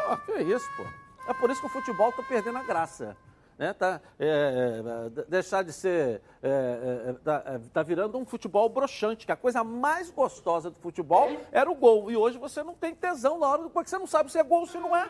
Ah, 0.10 0.18
que 0.18 0.32
é 0.32 0.42
isso, 0.42 0.66
pô? 0.75 0.84
É 1.28 1.34
por 1.34 1.50
isso 1.50 1.62
que 1.62 1.68
o 1.68 1.70
futebol 1.70 2.12
tá 2.12 2.24
perdendo 2.24 2.58
a 2.58 2.63
graça. 2.63 3.16
Né? 3.58 3.74
Tá, 3.74 4.01
é, 4.20 4.82
é, 5.06 5.10
de- 5.10 5.25
deixar 5.30 5.63
de 5.63 5.72
ser. 5.72 6.22
é, 6.42 7.10
é, 7.10 7.13
tá, 7.24 7.44
é, 7.46 7.60
tá 7.72 7.84
virando 7.84 8.18
um 8.18 8.25
futebol 8.25 8.68
broxante, 8.68 9.25
que 9.25 9.32
a 9.32 9.36
coisa 9.36 9.63
mais 9.63 10.10
gostosa 10.10 10.72
do 10.72 10.80
futebol 10.80 11.30
era 11.51 11.70
o 11.70 11.75
gol. 11.75 12.10
E 12.10 12.18
hoje 12.18 12.38
você 12.40 12.63
não 12.63 12.74
tem 12.74 12.96
tesão 12.96 13.40
na 13.40 13.48
hora. 13.48 13.70
Porque 13.70 13.90
você 13.90 14.00
não 14.00 14.08
sabe 14.08 14.32
se 14.32 14.40
é 14.40 14.44
gol 14.44 14.62
ou 14.62 14.68
se 14.68 14.78
não 14.80 14.96
é. 14.96 15.08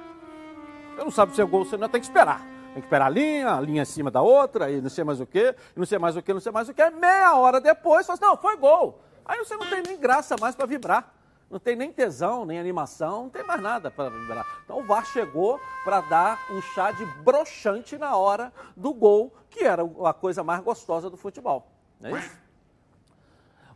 Você 0.96 1.04
não 1.04 1.12
sabe 1.12 1.34
se 1.34 1.42
é 1.42 1.46
gol 1.46 1.62
ou 1.62 1.66
se 1.66 1.78
não 1.78 1.86
é, 1.86 1.90
tem 1.90 2.02
que 2.02 2.08
esperar. 2.08 2.42
Tem 2.74 2.82
que 2.82 2.88
esperar 2.88 3.06
a 3.06 3.10
linha, 3.10 3.54
a 3.56 3.62
linha 3.62 3.82
acima 3.82 4.10
da 4.12 4.22
outra, 4.22 4.70
e 4.72 4.82
não 4.82 4.90
sei 4.90 5.04
mais 5.04 5.20
o 5.20 5.26
quê, 5.26 5.54
não 5.76 5.86
sei 5.86 5.98
mais 6.00 6.16
o 6.16 6.22
quê, 6.22 6.34
não 6.34 6.40
sei 6.40 6.52
mais 6.52 6.70
o 6.70 6.74
quê. 6.74 6.82
Aí 6.82 6.94
meia 6.94 7.36
hora 7.36 7.60
depois, 7.60 8.06
você 8.06 8.16
fala 8.16 8.18
assim, 8.18 8.26
não, 8.26 8.38
foi 8.42 8.58
gol. 8.58 9.02
Aí 9.26 9.38
você 9.40 9.56
não 9.58 9.70
tem 9.70 9.82
nem 9.86 9.98
graça 9.98 10.36
mais 10.40 10.56
para 10.56 10.66
vibrar. 10.66 11.14
Não 11.52 11.60
tem 11.60 11.76
nem 11.76 11.92
tesão, 11.92 12.46
nem 12.46 12.58
animação, 12.58 13.24
não 13.24 13.30
tem 13.30 13.44
mais 13.44 13.62
nada 13.62 13.92
para 13.92 14.10
vibrar. 14.10 14.48
Então 14.64 14.80
o 14.80 14.84
VAR 14.86 15.06
chegou 15.06 15.60
para 15.84 16.00
dar 16.00 16.40
um 16.50 16.62
chá 16.62 16.92
de 16.94 17.06
broxante 17.06 17.98
na 17.98 18.16
hora 18.16 18.54
do 18.76 18.94
gol, 18.94 19.36
que 19.50 19.66
era 19.66 19.84
a 20.06 20.14
coisa 20.14 20.46
mais 20.46 20.64
gostosa 20.64 21.10
do 21.10 21.18
futebol. 21.18 21.68
Não 22.00 22.16
é 22.16 22.20
isso? 22.20 22.42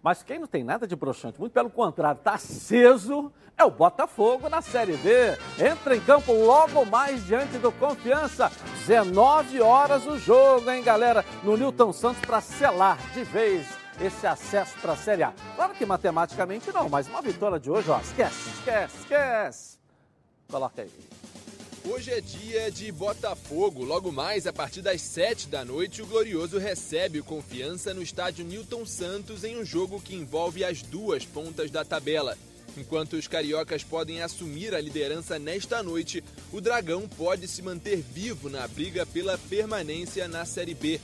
Mas 0.02 0.24
quem 0.24 0.40
não 0.40 0.48
tem 0.48 0.64
nada 0.64 0.88
de 0.88 0.96
broxante, 0.96 1.38
muito 1.38 1.52
pelo 1.52 1.70
contrário, 1.70 2.20
está 2.20 2.36
aceso, 2.36 3.34
é 3.58 3.64
o 3.66 3.72
Botafogo 3.72 4.48
na 4.48 4.62
Série 4.62 4.96
B. 4.96 5.38
Entra 5.60 5.98
em 5.98 6.00
campo 6.00 6.32
logo 6.32 6.86
mais 6.86 7.26
diante 7.26 7.58
do 7.58 7.72
Confiança. 7.74 8.52
19 8.86 9.62
horas 9.62 10.06
o 10.06 10.18
jogo, 10.18 10.70
hein, 10.70 10.82
galera? 10.82 11.26
No 11.44 11.58
Newton 11.58 11.92
Santos 11.92 12.22
para 12.22 12.40
selar 12.40 12.98
de 13.14 13.24
vez 13.24 13.68
esse 14.00 14.28
acesso 14.28 14.78
para 14.82 14.94
a 14.94 14.98
Série 14.98 15.24
A. 15.24 15.34
Claro 15.56 15.74
que 15.74 15.86
matematicamente 15.86 16.72
não, 16.72 16.90
mas 16.90 17.08
uma 17.08 17.22
vitória 17.22 17.60
de 17.60 17.70
hoje, 17.70 17.90
ó, 17.90 18.00
esquece, 18.00 18.50
esquece, 18.50 18.98
esquece. 19.00 19.78
Coloca 20.50 20.82
aí. 20.82 20.92
Hoje 21.88 22.12
é 22.12 22.20
dia 22.20 22.72
de 22.72 22.92
Botafogo. 22.92 23.84
Logo 23.84 24.12
mais, 24.12 24.48
a 24.48 24.54
partir 24.54 24.82
das 24.82 25.02
7 25.02 25.48
da 25.48 25.64
noite, 25.64 26.02
o 26.02 26.08
Glorioso 26.08 26.58
recebe 26.58 27.22
Confiança 27.22 27.94
no 27.94 28.02
estádio 28.02 28.44
Newton 28.44 28.86
Santos 28.88 29.44
em 29.44 29.56
um 29.56 29.64
jogo 29.64 30.02
que 30.02 30.16
envolve 30.16 30.64
as 30.66 30.82
duas 30.82 31.26
pontas 31.26 31.70
da 31.70 31.86
tabela. 31.86 32.36
Enquanto 32.76 33.14
os 33.14 33.28
cariocas 33.28 33.84
podem 33.84 34.22
assumir 34.22 34.74
a 34.74 34.82
liderança 34.82 35.38
nesta 35.38 35.84
noite, 35.84 36.24
o 36.52 36.60
Dragão 36.60 37.08
pode 37.08 37.48
se 37.48 37.62
manter 37.62 37.98
vivo 37.98 38.50
na 38.50 38.68
briga 38.68 39.06
pela 39.06 39.38
permanência 39.38 40.28
na 40.28 40.44
Série 40.44 40.74
B. 40.74 41.00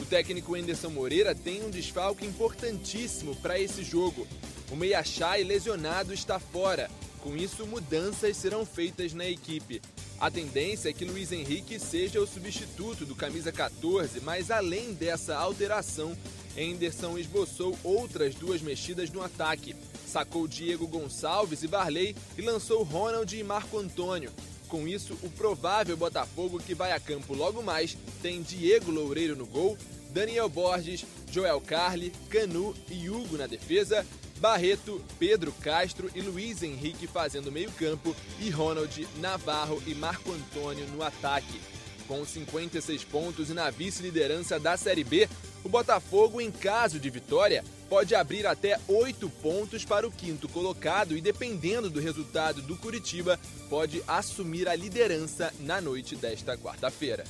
O 0.00 0.04
técnico 0.06 0.56
Enderson 0.56 0.88
Moreira 0.88 1.34
tem 1.34 1.62
um 1.62 1.68
desfalque 1.68 2.24
importantíssimo 2.24 3.36
para 3.36 3.60
esse 3.60 3.84
jogo. 3.84 4.26
O 4.70 4.74
Meia 4.74 5.04
Chay 5.04 5.44
lesionado 5.44 6.14
está 6.14 6.38
fora. 6.38 6.90
Com 7.22 7.36
isso, 7.36 7.66
mudanças 7.66 8.38
serão 8.38 8.64
feitas 8.64 9.12
na 9.12 9.26
equipe. 9.26 9.82
A 10.18 10.30
tendência 10.30 10.88
é 10.88 10.92
que 10.94 11.04
Luiz 11.04 11.32
Henrique 11.32 11.78
seja 11.78 12.18
o 12.18 12.26
substituto 12.26 13.04
do 13.04 13.14
camisa 13.14 13.52
14, 13.52 14.20
mas 14.20 14.50
além 14.50 14.94
dessa 14.94 15.36
alteração, 15.36 16.16
Henderson 16.56 17.18
esboçou 17.18 17.78
outras 17.84 18.34
duas 18.34 18.62
mexidas 18.62 19.10
no 19.10 19.22
ataque. 19.22 19.76
Sacou 20.06 20.48
Diego 20.48 20.86
Gonçalves 20.86 21.62
e 21.62 21.68
Barley 21.68 22.16
e 22.38 22.42
lançou 22.42 22.82
Ronald 22.84 23.38
e 23.38 23.44
Marco 23.44 23.76
Antônio. 23.76 24.32
Com 24.70 24.86
isso, 24.86 25.18
o 25.24 25.28
provável 25.28 25.96
Botafogo 25.96 26.60
que 26.60 26.76
vai 26.76 26.92
a 26.92 27.00
campo 27.00 27.34
logo 27.34 27.60
mais 27.60 27.98
tem 28.22 28.40
Diego 28.40 28.92
Loureiro 28.92 29.34
no 29.34 29.44
gol, 29.44 29.76
Daniel 30.10 30.48
Borges, 30.48 31.04
Joel 31.28 31.60
Carli, 31.60 32.12
Canu 32.30 32.72
e 32.88 33.10
Hugo 33.10 33.36
na 33.36 33.48
defesa, 33.48 34.06
Barreto, 34.38 35.04
Pedro 35.18 35.52
Castro 35.60 36.08
e 36.14 36.20
Luiz 36.20 36.62
Henrique 36.62 37.08
fazendo 37.08 37.50
meio-campo 37.50 38.14
e 38.38 38.48
Ronald, 38.48 39.08
Navarro 39.16 39.82
e 39.88 39.94
Marco 39.94 40.30
Antônio 40.30 40.86
no 40.86 41.02
ataque. 41.02 41.60
Com 42.06 42.24
56 42.24 43.02
pontos 43.04 43.50
e 43.50 43.54
na 43.54 43.70
vice-liderança 43.70 44.58
da 44.60 44.76
Série 44.76 45.04
B, 45.04 45.28
o 45.64 45.68
Botafogo, 45.68 46.40
em 46.40 46.50
caso 46.50 47.00
de 47.00 47.10
vitória, 47.10 47.64
pode 47.90 48.14
abrir 48.14 48.46
até 48.46 48.78
8 48.88 49.28
pontos 49.42 49.84
para 49.84 50.06
o 50.06 50.12
quinto 50.12 50.48
colocado 50.48 51.16
e, 51.16 51.20
dependendo 51.20 51.90
do 51.90 51.98
resultado 51.98 52.62
do 52.62 52.76
Curitiba, 52.76 53.36
pode 53.68 54.00
assumir 54.06 54.68
a 54.68 54.76
liderança 54.76 55.52
na 55.58 55.80
noite 55.80 56.14
desta 56.14 56.56
quarta-feira. 56.56 57.24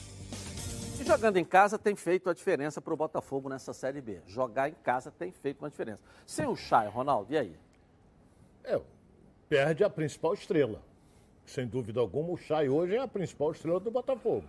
E 1.00 1.04
jogando 1.04 1.38
em 1.38 1.44
casa 1.46 1.78
tem 1.78 1.96
feito 1.96 2.28
a 2.28 2.34
diferença 2.34 2.78
para 2.78 2.92
o 2.92 2.96
Botafogo 2.96 3.48
nessa 3.48 3.72
Série 3.72 4.02
B. 4.02 4.20
Jogar 4.26 4.68
em 4.68 4.74
casa 4.74 5.10
tem 5.10 5.32
feito 5.32 5.62
uma 5.62 5.70
diferença. 5.70 6.02
Sem 6.26 6.46
o 6.46 6.54
Chay, 6.54 6.88
Ronaldo, 6.88 7.32
e 7.32 7.38
aí? 7.38 7.56
É, 8.62 8.78
perde 9.48 9.82
a 9.82 9.88
principal 9.88 10.34
estrela. 10.34 10.82
Sem 11.46 11.66
dúvida 11.66 12.00
alguma, 12.00 12.32
o 12.32 12.36
Chay 12.36 12.68
hoje 12.68 12.96
é 12.96 13.00
a 13.00 13.08
principal 13.08 13.52
estrela 13.52 13.80
do 13.80 13.90
Botafogo. 13.90 14.46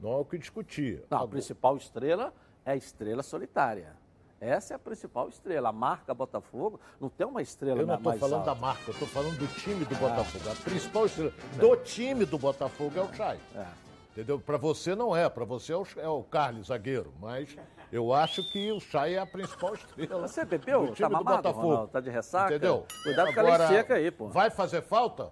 Não 0.00 0.10
há 0.10 0.18
o 0.18 0.24
que 0.24 0.36
discutir. 0.36 1.04
Não, 1.08 1.22
a 1.22 1.28
principal 1.28 1.76
estrela 1.76 2.34
é 2.64 2.72
a 2.72 2.76
estrela 2.76 3.22
solitária. 3.22 3.99
Essa 4.40 4.72
é 4.72 4.76
a 4.76 4.78
principal 4.78 5.28
estrela. 5.28 5.68
A 5.68 5.72
marca 5.72 6.14
Botafogo 6.14 6.80
não 6.98 7.10
tem 7.10 7.26
uma 7.26 7.42
estrela 7.42 7.80
Eu 7.80 7.86
não 7.86 7.96
estou 7.96 8.14
falando 8.14 8.38
alta. 8.48 8.54
da 8.54 8.60
marca, 8.60 8.82
eu 8.88 8.92
estou 8.92 9.06
falando 9.08 9.36
do 9.38 9.46
time 9.60 9.84
Ah. 9.84 9.88
do 9.88 9.96
Botafogo. 9.96 10.50
A 10.50 10.54
principal 10.64 11.06
estrela 11.06 11.32
do 11.58 11.76
time 11.76 12.24
do 12.24 12.38
Botafogo 12.38 12.98
é 12.98 13.02
o 13.02 13.12
Chay. 13.14 13.38
É. 13.54 13.66
Entendeu? 14.12 14.40
Para 14.40 14.56
você 14.56 14.94
não 14.94 15.14
é, 15.14 15.28
para 15.28 15.44
você 15.44 15.72
é 15.72 15.76
o, 15.76 15.86
é 15.96 16.08
o 16.08 16.22
Carlos, 16.22 16.68
zagueiro. 16.68 17.12
Mas 17.20 17.54
eu 17.92 18.12
acho 18.14 18.42
que 18.50 18.72
o 18.72 18.80
Chay 18.80 19.14
é 19.14 19.18
a 19.18 19.26
principal 19.26 19.74
estrela. 19.74 20.26
Você 20.26 20.44
bebeu? 20.44 20.82
do 20.82 20.88
Tá 20.88 20.94
time 20.94 21.08
do 21.08 21.12
mamado, 21.12 21.36
Botafogo. 21.36 21.66
Ronaldo? 21.68 21.88
Tá 21.92 22.00
de 22.00 22.10
ressaca? 22.10 22.50
Entendeu? 22.54 22.86
Cuidado 23.02 23.34
com 23.34 23.40
a 23.46 23.68
seca 23.68 23.94
aí, 23.94 24.10
pô. 24.10 24.28
Vai 24.28 24.48
fazer 24.50 24.82
falta? 24.82 25.30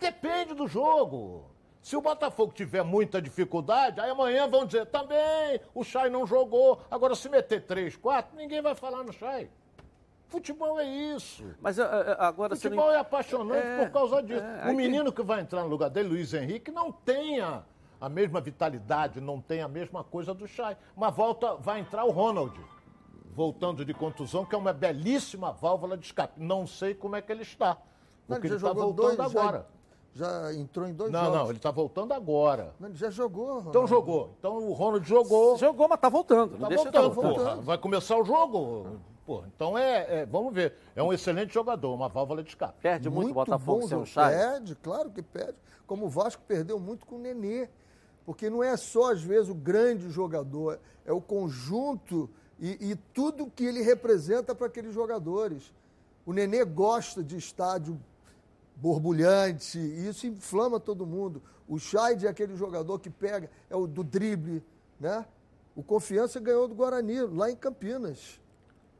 Depende 0.00 0.54
do 0.54 0.66
jogo. 0.66 1.44
Se 1.82 1.96
o 1.96 2.00
Botafogo 2.00 2.52
tiver 2.52 2.82
muita 2.82 3.22
dificuldade, 3.22 4.00
aí 4.00 4.10
amanhã 4.10 4.46
vão 4.48 4.66
dizer 4.66 4.86
também 4.86 5.60
o 5.74 5.82
Chay 5.82 6.10
não 6.10 6.26
jogou. 6.26 6.82
Agora, 6.90 7.14
se 7.14 7.28
meter 7.28 7.62
três, 7.62 7.96
quatro, 7.96 8.36
ninguém 8.36 8.60
vai 8.60 8.74
falar 8.74 9.02
no 9.02 9.12
Chay. 9.12 9.50
Futebol 10.28 10.78
é 10.78 10.84
isso. 10.84 11.44
Mas 11.60 11.78
eh, 11.78 11.82
eh, 11.82 12.16
agora 12.18 12.54
Futebol 12.54 12.86
não... 12.86 12.92
é 12.92 12.98
apaixonante 12.98 13.66
É, 13.66 13.84
por 13.84 13.90
causa 13.92 14.22
disso. 14.22 14.40
é, 14.40 14.70
o 14.70 14.76
menino 14.76 15.12
que 15.12 15.22
vai 15.22 15.40
entrar 15.40 15.62
no 15.62 15.68
lugar 15.68 15.90
dele, 15.90 16.10
Luiz 16.10 16.32
Henrique, 16.32 16.70
não 16.70 16.92
tenha 16.92 17.64
a 18.00 18.08
mesma 18.08 18.40
vitalidade, 18.40 19.20
não 19.20 19.40
tem 19.40 19.60
a 19.60 19.68
mesma 19.68 20.04
coisa 20.04 20.32
do 20.32 20.46
Chay. 20.46 20.76
Mas 20.94 21.14
volta, 21.14 21.56
vai 21.56 21.80
entrar 21.80 22.04
o 22.04 22.10
Ronald, 22.10 22.54
voltando 23.34 23.84
de 23.84 23.92
contusão, 23.92 24.44
que 24.44 24.54
é 24.54 24.58
uma 24.58 24.72
belíssima 24.72 25.50
válvula 25.50 25.96
de 25.96 26.06
escape. 26.06 26.34
Não 26.40 26.66
sei 26.66 26.94
como 26.94 27.16
é 27.16 27.22
que 27.22 27.32
ele 27.32 27.42
está. 27.42 27.78
Porque 28.28 28.46
ele 28.46 28.54
está 28.54 28.72
voltando 28.72 29.16
dois, 29.16 29.18
agora. 29.18 29.58
Já 29.58 29.79
entrou 30.56 30.86
em 30.88 30.92
dois 30.92 31.10
Não, 31.12 31.20
jogos. 31.24 31.38
não, 31.38 31.44
ele 31.48 31.56
está 31.58 31.70
voltando 31.70 32.12
agora. 32.12 32.74
Não, 32.80 32.88
ele 32.88 32.96
já 32.96 33.10
jogou, 33.10 33.46
Ronaldo. 33.46 33.68
Então 33.70 33.86
jogou. 33.86 34.30
Então 34.38 34.56
o 34.58 34.72
Ronald 34.72 35.06
jogou. 35.08 35.56
Jogou, 35.56 35.88
mas 35.88 36.00
tá 36.00 36.08
voltando. 36.08 36.52
Não 36.52 36.58
Tá 36.60 36.68
deixa 36.68 36.84
voltando, 36.84 37.02
tá 37.08 37.14
voltando. 37.14 37.34
porra. 37.44 37.56
Vai 37.62 37.78
começar 37.78 38.16
o 38.16 38.24
jogo. 38.24 38.98
Pô, 39.24 39.44
então 39.54 39.78
é, 39.78 40.22
é- 40.22 40.26
Vamos 40.26 40.52
ver. 40.52 40.74
É 40.96 41.02
um 41.02 41.12
excelente 41.12 41.54
jogador, 41.54 41.94
uma 41.94 42.08
válvula 42.08 42.42
de 42.42 42.48
escape. 42.48 42.74
Perde 42.82 43.08
muito, 43.08 43.30
o 43.30 43.34
Botafogo 43.34 43.86
sem 43.86 43.96
o. 43.96 44.04
Perde, 44.04 44.74
claro 44.76 45.10
que 45.10 45.22
perde. 45.22 45.54
Como 45.86 46.06
o 46.06 46.08
Vasco 46.08 46.42
perdeu 46.46 46.78
muito 46.80 47.06
com 47.06 47.16
o 47.16 47.18
Nenê. 47.18 47.68
Porque 48.26 48.50
não 48.50 48.62
é 48.62 48.76
só, 48.76 49.12
às 49.12 49.22
vezes, 49.22 49.48
o 49.48 49.54
grande 49.54 50.08
jogador, 50.10 50.78
é 51.06 51.12
o 51.12 51.20
conjunto 51.20 52.28
e, 52.60 52.90
e 52.90 52.94
tudo 53.14 53.46
que 53.50 53.64
ele 53.64 53.80
representa 53.82 54.54
para 54.54 54.66
aqueles 54.66 54.92
jogadores. 54.94 55.72
O 56.26 56.32
Nenê 56.32 56.64
gosta 56.64 57.24
de 57.24 57.36
estádio 57.36 57.98
borbulhante, 58.80 59.78
e 59.78 60.08
isso 60.08 60.26
inflama 60.26 60.80
todo 60.80 61.06
mundo. 61.06 61.42
O 61.68 61.78
Scheid 61.78 62.26
é 62.26 62.30
aquele 62.30 62.56
jogador 62.56 62.98
que 62.98 63.10
pega, 63.10 63.50
é 63.68 63.76
o 63.76 63.86
do 63.86 64.02
drible, 64.02 64.64
né? 64.98 65.24
O 65.76 65.82
Confiança 65.82 66.40
ganhou 66.40 66.66
do 66.66 66.74
Guarani, 66.74 67.20
lá 67.20 67.50
em 67.50 67.56
Campinas. 67.56 68.40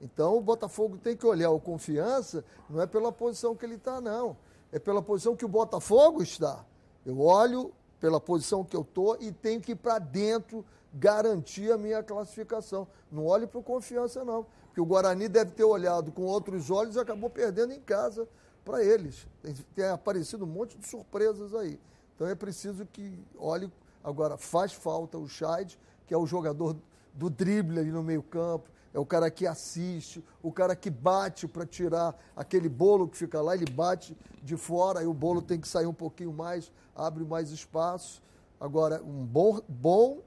Então 0.01 0.37
o 0.37 0.41
Botafogo 0.41 0.99
tem 0.99 1.17
que 1.17 1.27
olhar 1.27 1.51
o 1.51 1.61
Confiança, 1.61 2.45
não 2.69 2.81
é 2.81 2.87
pela 2.87 3.11
posição 3.11 3.57
que 3.57 3.65
ele 3.65 3.75
está, 3.75 4.01
não. 4.01 4.37
É 4.71 4.79
pela 4.79 5.03
posição 5.03 5.35
que 5.35 5.45
o 5.45 5.49
Botafogo 5.49 6.23
está. 6.23 6.65
Eu 7.05 7.21
olho 7.21 7.73
pela 7.99 8.21
posição 8.21 8.65
que 8.65 8.77
eu 8.77 8.83
estou 8.83 9.17
e 9.21 9.33
tenho 9.33 9.61
que 9.61 9.73
ir 9.73 9.77
para 9.77 9.99
dentro 9.99 10.65
garantir 10.95 11.73
a 11.73 11.79
minha 11.79 12.03
classificação. 12.03 12.87
Não 13.11 13.27
olhe 13.27 13.47
para 13.47 13.59
o 13.59 13.63
Confiança, 13.63 14.25
não. 14.25 14.47
Porque 14.67 14.81
o 14.81 14.87
Guarani 14.87 15.29
deve 15.29 15.51
ter 15.53 15.65
olhado 15.65 16.13
com 16.13 16.23
outros 16.23 16.71
olhos 16.71 16.97
e 16.97 17.01
acabou 17.01 17.29
perdendo 17.29 17.73
em 17.73 17.81
casa 17.81 18.29
para 18.65 18.85
eles. 18.85 19.27
Tem, 19.43 19.55
tem 19.75 19.85
aparecido 19.87 20.45
um 20.45 20.49
monte 20.49 20.77
de 20.79 20.89
surpresas 20.89 21.55
aí. 21.55 21.79
Então 22.15 22.27
é 22.27 22.35
preciso 22.35 22.87
que 22.87 23.19
olhe. 23.39 23.71
Agora, 24.03 24.37
faz 24.37 24.73
falta 24.73 25.19
o 25.19 25.29
Scheid, 25.29 25.79
que 26.07 26.15
é 26.15 26.17
o 26.17 26.27
jogador 26.27 26.77
do 27.15 27.29
drible 27.29 27.79
ali 27.79 27.91
no 27.91 28.03
meio-campo, 28.03 28.71
é 28.93 28.99
o 28.99 29.07
cara 29.07 29.31
que 29.31 29.47
assiste, 29.47 30.25
o 30.43 30.51
cara 30.51 30.75
que 30.75 30.91
bate 30.91 31.47
para 31.47 31.65
tirar 31.65 32.19
aquele 32.35 32.69
bolo 32.69 33.09
que 33.09 33.17
fica 33.17 33.41
lá, 33.41 33.55
ele 33.55 33.71
bate 33.71 34.17
de 34.43 34.57
fora, 34.57 35.01
aí 35.01 35.07
o 35.07 35.15
bolo 35.15 35.41
tem 35.41 35.61
que 35.61 35.69
sair 35.69 35.87
um 35.87 35.95
pouquinho 35.95 36.33
mais, 36.33 36.73
abre 36.95 37.25
mais 37.25 37.51
espaço. 37.51 38.23
Agora, 38.59 39.03
um 39.03 39.25
bom, 39.25 39.61
bom 39.69 40.19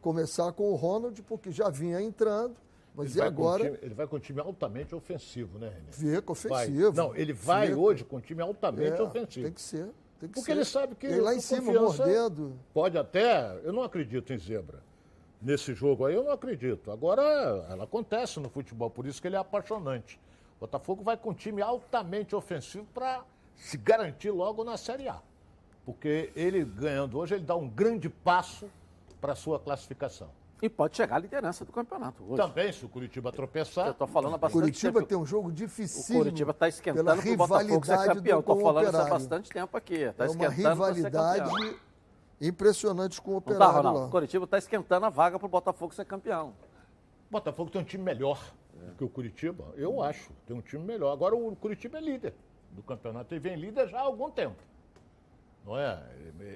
começar 0.00 0.52
com 0.52 0.70
o 0.70 0.74
Ronald, 0.74 1.22
porque 1.22 1.50
já 1.50 1.68
vinha 1.70 2.00
entrando, 2.00 2.56
mas 2.98 3.10
Ele 3.16 3.18
e 3.18 3.22
vai 3.22 3.32
com 3.32 3.42
um 3.42 3.46
agora? 3.46 3.64
time- 3.64 3.78
ele 3.82 3.94
vai 3.94 4.06
com 4.06 4.16
um 4.16 4.20
time 4.20 4.40
altamente 4.40 4.94
ofensivo, 4.94 5.58
né, 5.58 5.68
René? 5.68 5.92
Fica 5.92 6.48
Vai. 6.48 6.66
ofensivo. 6.66 6.92
Não, 6.96 7.14
ele 7.16 7.32
vai 7.32 7.68
Fica. 7.68 7.78
hoje 7.78 8.04
com 8.04 8.16
um 8.16 8.20
time 8.20 8.42
altamente 8.42 9.00
É, 9.00 9.02
ofensivo. 9.02 9.44
Tem 9.46 9.52
que 9.52 9.62
ser. 9.62 9.84
Tem 10.18 10.28
que 10.28 10.34
Porque 10.34 10.40
ser. 10.40 10.52
ele 10.52 10.64
sabe 10.64 10.94
que. 10.96 11.06
Ele 11.06 11.20
lá 11.20 11.32
em 11.34 11.40
cima, 11.40 11.72
mordendo. 11.72 12.58
Pode 12.74 12.98
até. 12.98 13.58
Eu 13.62 13.72
não 13.72 13.82
acredito 13.84 14.32
em 14.32 14.38
zebra. 14.38 14.82
Nesse 15.40 15.72
jogo 15.72 16.04
aí 16.04 16.14
eu 16.16 16.24
não 16.24 16.32
acredito. 16.32 16.90
Agora, 16.90 17.22
ela 17.70 17.84
acontece 17.84 18.40
no 18.40 18.48
futebol, 18.50 18.90
por 18.90 19.06
isso 19.06 19.22
que 19.22 19.28
ele 19.28 19.36
é 19.36 19.38
apaixonante. 19.38 20.18
O 20.56 20.60
Botafogo 20.60 21.04
vai 21.04 21.16
com 21.16 21.30
um 21.30 21.34
time 21.34 21.62
altamente 21.62 22.34
ofensivo 22.34 22.84
para 22.92 23.22
se 23.54 23.76
garantir 23.78 24.30
logo 24.32 24.64
na 24.64 24.76
Série 24.76 25.08
A. 25.08 25.22
Porque 25.86 26.32
ele 26.34 26.64
ganhando 26.64 27.16
hoje, 27.16 27.36
ele 27.36 27.44
dá 27.44 27.54
um 27.54 27.68
grande 27.68 28.08
passo 28.08 28.68
para 29.20 29.32
a 29.34 29.36
sua 29.36 29.60
classificação. 29.60 30.30
E 30.60 30.68
pode 30.68 30.96
chegar 30.96 31.16
à 31.16 31.18
liderança 31.20 31.64
do 31.64 31.70
campeonato 31.70 32.24
hoje. 32.24 32.36
Também, 32.36 32.72
se 32.72 32.84
o 32.84 32.88
Curitiba 32.88 33.30
tropeçar. 33.30 33.86
Eu 33.86 33.94
tô 33.94 34.06
falando 34.08 34.34
há 34.34 34.38
bastante 34.38 34.60
Curitiba 34.60 35.00
tempo. 35.00 35.08
tem 35.08 35.16
um 35.18 35.24
jogo 35.24 35.48
O 35.48 35.52
difícil. 35.52 36.16
Curitiba 36.16 36.50
está 36.50 36.68
esquentando 36.68 37.04
pela 37.04 37.22
para 37.22 37.32
o 37.32 37.36
Botafogo 37.36 37.86
ser 37.86 37.92
rivalidade 37.92 38.14
campeão. 38.18 38.40
Estou 38.40 38.56
o 38.56 38.60
falando 38.60 38.86
isso 38.86 38.96
há 38.96 39.00
Operário. 39.00 39.10
bastante 39.28 39.50
tempo 39.50 39.76
aqui. 39.76 39.94
Está 39.94 40.24
É 40.24 40.28
uma 40.28 40.50
ser 40.50 40.56
rivalidade 40.56 41.76
impressionante 42.40 43.20
com 43.20 43.30
o 43.30 43.34
Não 43.34 43.40
tá, 43.40 43.54
Operário 43.54 43.82
lá. 43.92 44.06
O 44.06 44.10
Curitiba 44.10 44.44
está 44.44 44.58
esquentando 44.58 45.06
a 45.06 45.10
vaga 45.10 45.38
para 45.38 45.46
o 45.46 45.48
Botafogo 45.48 45.94
ser 45.94 46.04
campeão. 46.04 46.48
O 47.28 47.32
Botafogo 47.32 47.70
tem 47.70 47.80
um 47.80 47.84
time 47.84 48.02
melhor 48.02 48.40
do 48.74 48.94
que 48.96 49.04
o 49.04 49.08
Curitiba, 49.08 49.64
eu 49.76 50.02
acho. 50.02 50.32
Tem 50.46 50.56
um 50.56 50.60
time 50.60 50.84
melhor. 50.84 51.12
Agora 51.12 51.36
o 51.36 51.54
Curitiba 51.54 51.98
é 51.98 52.00
líder 52.00 52.34
do 52.72 52.82
campeonato. 52.82 53.32
Ele 53.32 53.40
vem 53.40 53.56
líder 53.56 53.88
já 53.88 53.98
há 53.98 54.02
algum 54.02 54.30
tempo. 54.30 54.56
Não 55.64 55.76
é? 55.78 56.02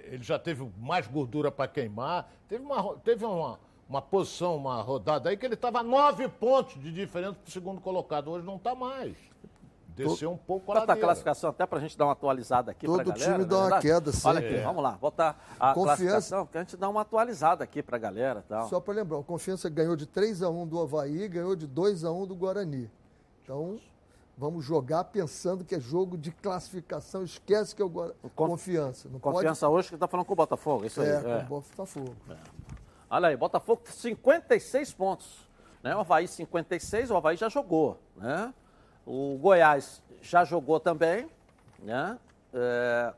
Ele 0.04 0.22
já 0.22 0.38
teve 0.38 0.68
mais 0.78 1.06
gordura 1.06 1.50
para 1.52 1.68
queimar. 1.68 2.32
Teve, 2.48 2.64
uma, 2.64 2.96
teve 2.98 3.24
uma, 3.24 3.58
uma 3.92 4.00
posição, 4.00 4.56
uma 4.56 4.80
rodada 4.80 5.28
aí 5.28 5.36
que 5.36 5.44
ele 5.44 5.52
estava 5.54 5.80
a 5.80 5.82
nove 5.82 6.26
pontos 6.26 6.80
de 6.80 6.90
diferença 6.90 7.34
para 7.34 7.48
o 7.48 7.52
segundo 7.52 7.78
colocado. 7.80 8.28
Hoje 8.30 8.44
não 8.46 8.56
está 8.56 8.74
mais. 8.74 9.14
Desceu 9.94 10.32
um 10.32 10.36
pouco 10.38 10.72
a 10.72 10.80
Bota 10.80 10.94
a 10.94 10.96
classificação 10.96 11.50
até 11.50 11.66
para 11.66 11.76
a 11.76 11.80
gente 11.82 11.98
dar 11.98 12.06
uma 12.06 12.12
atualizada 12.12 12.70
aqui 12.70 12.86
Todo 12.86 13.04
para 13.04 13.12
a 13.12 13.14
galera. 13.14 13.24
time 13.24 13.38
não 13.38 13.44
é 13.44 13.48
dá 13.48 13.56
uma 13.56 13.62
verdade? 13.64 13.86
queda 13.86 14.10
Olha 14.24 14.40
sempre. 14.40 14.54
aqui, 14.54 14.64
vamos 14.64 14.82
lá. 14.82 14.92
Botar 14.92 15.44
a 15.60 15.74
Confiança- 15.74 15.82
classificação, 15.84 16.46
que 16.46 16.56
a 16.56 16.60
gente 16.62 16.76
dá 16.78 16.88
uma 16.88 17.02
atualizada 17.02 17.62
aqui 17.62 17.82
para 17.82 17.96
a 17.96 17.98
galera 18.00 18.42
tal. 18.48 18.68
Só 18.70 18.80
para 18.80 18.94
lembrar, 18.94 19.18
o 19.18 19.22
Confiança 19.22 19.68
ganhou 19.68 19.94
de 19.94 20.06
3 20.06 20.42
a 20.42 20.48
1 20.48 20.66
do 20.66 20.80
Havaí, 20.80 21.28
ganhou 21.28 21.54
de 21.54 21.66
2 21.66 22.04
a 22.06 22.10
1 22.10 22.26
do 22.26 22.34
Guarani. 22.34 22.90
Então, 23.44 23.78
vamos 24.38 24.64
jogar 24.64 25.04
pensando 25.04 25.62
que 25.62 25.74
é 25.74 25.80
jogo 25.80 26.16
de 26.16 26.30
classificação. 26.30 27.22
Esquece 27.22 27.76
que 27.76 27.82
é 27.82 27.84
o 27.84 27.88
Gua- 27.90 28.14
Con- 28.34 28.48
Confiança. 28.48 29.10
Não 29.12 29.20
Confiança 29.20 29.68
hoje 29.68 29.88
que 29.90 29.94
está 29.94 30.08
falando 30.08 30.24
com 30.24 30.32
o 30.32 30.36
Botafogo, 30.36 30.86
isso 30.86 31.02
pode... 31.02 31.10
aí. 31.10 31.16
É, 31.16 31.36
é. 31.36 31.38
com 31.40 31.56
o 31.56 31.60
Botafogo. 31.60 32.14
Olha 33.12 33.28
aí, 33.28 33.36
Botafogo 33.36 33.82
56 33.84 34.94
pontos. 34.94 35.46
Né? 35.82 35.94
O 35.94 36.00
Havaí 36.00 36.26
56, 36.26 37.10
o 37.10 37.16
Havaí 37.18 37.36
já 37.36 37.50
jogou. 37.50 37.98
Né? 38.16 38.54
O 39.04 39.36
Goiás 39.38 40.02
já 40.22 40.46
jogou 40.46 40.80
também, 40.80 41.28
né? 41.78 42.18
É, 42.54 43.12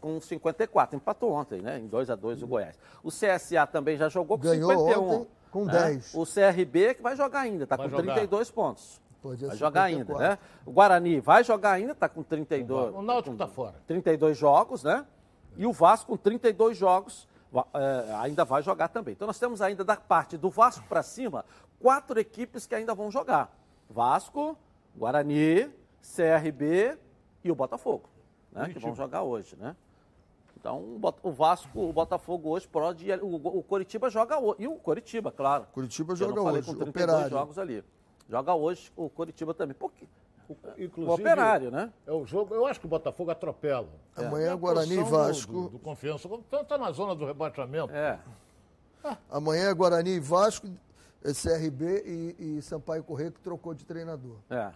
com 0.00 0.18
54, 0.18 0.96
empatou 0.96 1.32
ontem, 1.32 1.60
né? 1.60 1.78
Em 1.78 1.86
2 1.86 2.08
a 2.08 2.14
2 2.14 2.42
o 2.42 2.46
Goiás. 2.46 2.78
O 3.02 3.10
CSA 3.10 3.66
também 3.66 3.98
já 3.98 4.08
jogou 4.08 4.38
com 4.38 4.44
Ganhou 4.44 4.70
51. 4.70 5.02
ontem 5.02 5.26
com 5.50 5.64
né? 5.66 5.72
10. 5.72 6.14
O 6.14 6.24
CRB 6.24 6.94
que 6.94 7.02
vai 7.02 7.14
jogar 7.14 7.40
ainda, 7.40 7.64
está 7.64 7.76
Vai 7.76 7.86
com 7.86 7.96
jogar. 7.98 8.14
32 8.14 8.50
pontos. 8.50 8.98
Vai 9.22 9.36
jogar 9.56 9.90
54. 9.90 9.90
ainda, 9.90 10.16
né? 10.18 10.38
O 10.64 10.72
Guarani 10.72 11.20
vai 11.20 11.44
jogar 11.44 11.72
ainda, 11.72 11.92
está 11.92 12.08
com 12.08 12.22
32. 12.22 12.94
O 12.94 13.02
Náutico 13.02 13.34
está 13.34 13.46
fora. 13.46 13.74
32 13.86 14.38
jogos, 14.38 14.82
né? 14.82 15.04
E 15.54 15.66
o 15.66 15.72
Vasco, 15.72 16.12
com 16.12 16.16
32 16.16 16.78
jogos, 16.78 17.27
ainda 18.20 18.44
vai 18.44 18.62
jogar 18.62 18.88
também. 18.88 19.12
Então 19.12 19.26
nós 19.26 19.38
temos 19.38 19.60
ainda 19.62 19.84
da 19.84 19.96
parte 19.96 20.36
do 20.36 20.50
Vasco 20.50 20.84
para 20.88 21.02
cima, 21.02 21.44
quatro 21.80 22.18
equipes 22.18 22.66
que 22.66 22.74
ainda 22.74 22.94
vão 22.94 23.10
jogar: 23.10 23.54
Vasco, 23.88 24.56
Guarani, 24.96 25.70
CRB 26.00 26.98
e 27.42 27.50
o 27.50 27.54
Botafogo, 27.54 28.08
né? 28.52 28.68
Que 28.72 28.78
vão 28.78 28.94
jogar 28.94 29.22
hoje, 29.22 29.56
né? 29.56 29.74
Então 30.60 30.98
o 31.22 31.30
Vasco, 31.32 31.78
o 31.80 31.92
Botafogo 31.92 32.50
hoje 32.50 32.66
pode. 32.66 33.10
O, 33.22 33.58
o 33.58 33.62
Coritiba 33.62 34.10
joga 34.10 34.38
hoje. 34.38 34.56
E 34.58 34.66
o 34.68 34.74
Coritiba, 34.76 35.30
claro. 35.30 35.66
Não 36.12 36.16
joga 36.16 36.42
hoje, 36.42 36.66
Com 36.66 36.74
32 36.74 36.88
Operário. 36.90 37.30
jogos 37.30 37.58
ali. 37.58 37.84
Joga 38.28 38.54
hoje 38.54 38.92
o 38.96 39.08
Coritiba 39.08 39.54
também. 39.54 39.74
Por 39.74 39.92
quê? 39.92 40.06
Inclusive, 40.78 41.10
O 41.10 41.14
Operário, 41.14 41.70
né? 41.70 41.92
É 42.06 42.12
o 42.12 42.24
jogo. 42.24 42.54
Eu 42.54 42.66
acho 42.66 42.80
que 42.80 42.86
o 42.86 42.88
Botafogo 42.88 43.30
atropela. 43.30 43.88
Amanhã 44.16 44.52
É 44.52 44.56
Guarani 44.56 44.94
e 44.94 45.02
Vasco. 45.02 45.52
Do, 45.52 45.68
do 45.70 45.78
Confiança. 45.78 46.26
O 46.26 46.30
Confiança 46.30 46.62
está 46.62 46.78
na 46.78 46.90
zona 46.92 47.14
do 47.14 47.26
rebaixamento. 47.26 47.92
É. 47.92 48.18
Amanhã 49.30 49.70
é 49.70 49.74
Guarani 49.74 50.10
e 50.10 50.20
Vasco, 50.20 50.66
é 51.22 51.32
CRB 51.32 52.02
e, 52.38 52.58
e 52.58 52.62
Sampaio 52.62 53.02
Corrêa 53.04 53.30
que 53.30 53.40
trocou 53.40 53.72
de 53.74 53.84
treinador. 53.84 54.36
É. 54.50 54.70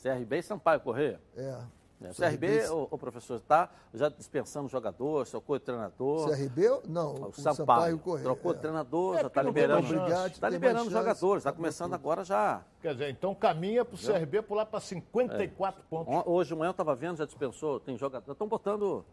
CRB 0.00 0.38
e 0.38 0.42
Sampaio 0.42 0.80
Corrêa. 0.80 1.20
É. 1.36 1.58
É, 2.02 2.10
o 2.10 2.14
CRB, 2.14 2.68
o, 2.70 2.88
o 2.92 2.98
professor, 2.98 3.36
está 3.36 3.68
já 3.92 4.08
dispensando 4.08 4.68
jogador, 4.70 5.26
trocou 5.26 5.58
de 5.58 5.64
treinador. 5.66 6.30
CRB, 6.30 6.80
não, 6.88 7.14
O 7.14 7.28
o 7.28 7.32
Sampaio, 7.34 7.54
Sampaio 7.56 7.98
Corrêa. 7.98 8.24
trocou 8.24 8.52
é. 8.52 8.54
de 8.54 8.60
treinador, 8.60 9.16
É, 9.16 9.20
já 9.20 9.26
está 9.26 9.42
liberando, 9.42 10.26
está 10.26 10.48
liberando 10.48 10.90
jogadores, 10.90 11.40
está 11.42 11.52
começando 11.52 11.92
agora 11.92 12.24
já. 12.24 12.62
Quer 12.80 12.92
dizer, 12.94 13.10
então 13.10 13.34
caminha 13.34 13.84
para 13.84 13.94
o 13.94 13.98
CRB 13.98 14.40
pular 14.42 14.64
para 14.64 14.80
54 14.80 15.82
pontos. 15.90 16.14
On- 16.14 16.22
Hoje 16.26 16.48
de 16.48 16.56
manhã 16.56 16.68
eu 16.68 16.72
estava 16.72 16.94
vendo, 16.94 17.18
já 17.18 17.26
dispensou, 17.26 17.78
tem 17.78 17.98
jogador, 17.98 18.32
estão 18.32 18.48
botando, 18.48 19.04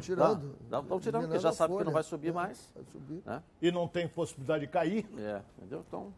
Tirando. 0.00 0.54
estão 0.62 1.00
tirando, 1.00 1.22
porque 1.24 1.38
já 1.40 1.48
a 1.48 1.52
sabe 1.52 1.72
que 1.72 1.78
não 1.78 1.84
folha. 1.86 1.94
vai 1.94 2.02
subir 2.04 2.28
É, 2.28 2.32
mais. 2.32 2.70
Vai 2.74 2.84
subir. 2.92 3.22
Né? 3.24 3.42
E 3.60 3.72
não 3.72 3.88
tem 3.88 4.06
possibilidade 4.06 4.60
de 4.66 4.70
cair. 4.70 5.08
É, 5.18 5.40
entendeu? 5.56 5.82
Então, 5.88 6.12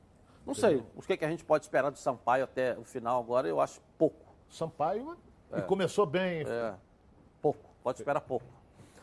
não 0.45 0.55
sei, 0.55 0.83
o 0.97 1.01
que, 1.03 1.17
que 1.17 1.25
a 1.25 1.31
gente 1.31 1.45
pode 1.45 1.65
esperar 1.65 1.91
do 1.91 1.99
Sampaio 1.99 2.45
até 2.45 2.77
o 2.77 2.85
final 2.85 3.23
agora, 3.23 3.47
eu 3.49 3.61
acho 3.61 3.81
pouco. 3.97 4.27
Sampaio. 4.51 5.17
E 5.57 5.63
começou 5.63 6.07
bem. 6.07 6.45
É, 6.47 6.75
pouco, 7.43 7.59
pode 7.83 7.99
esperar 7.99 8.21
pouco. 8.21 8.47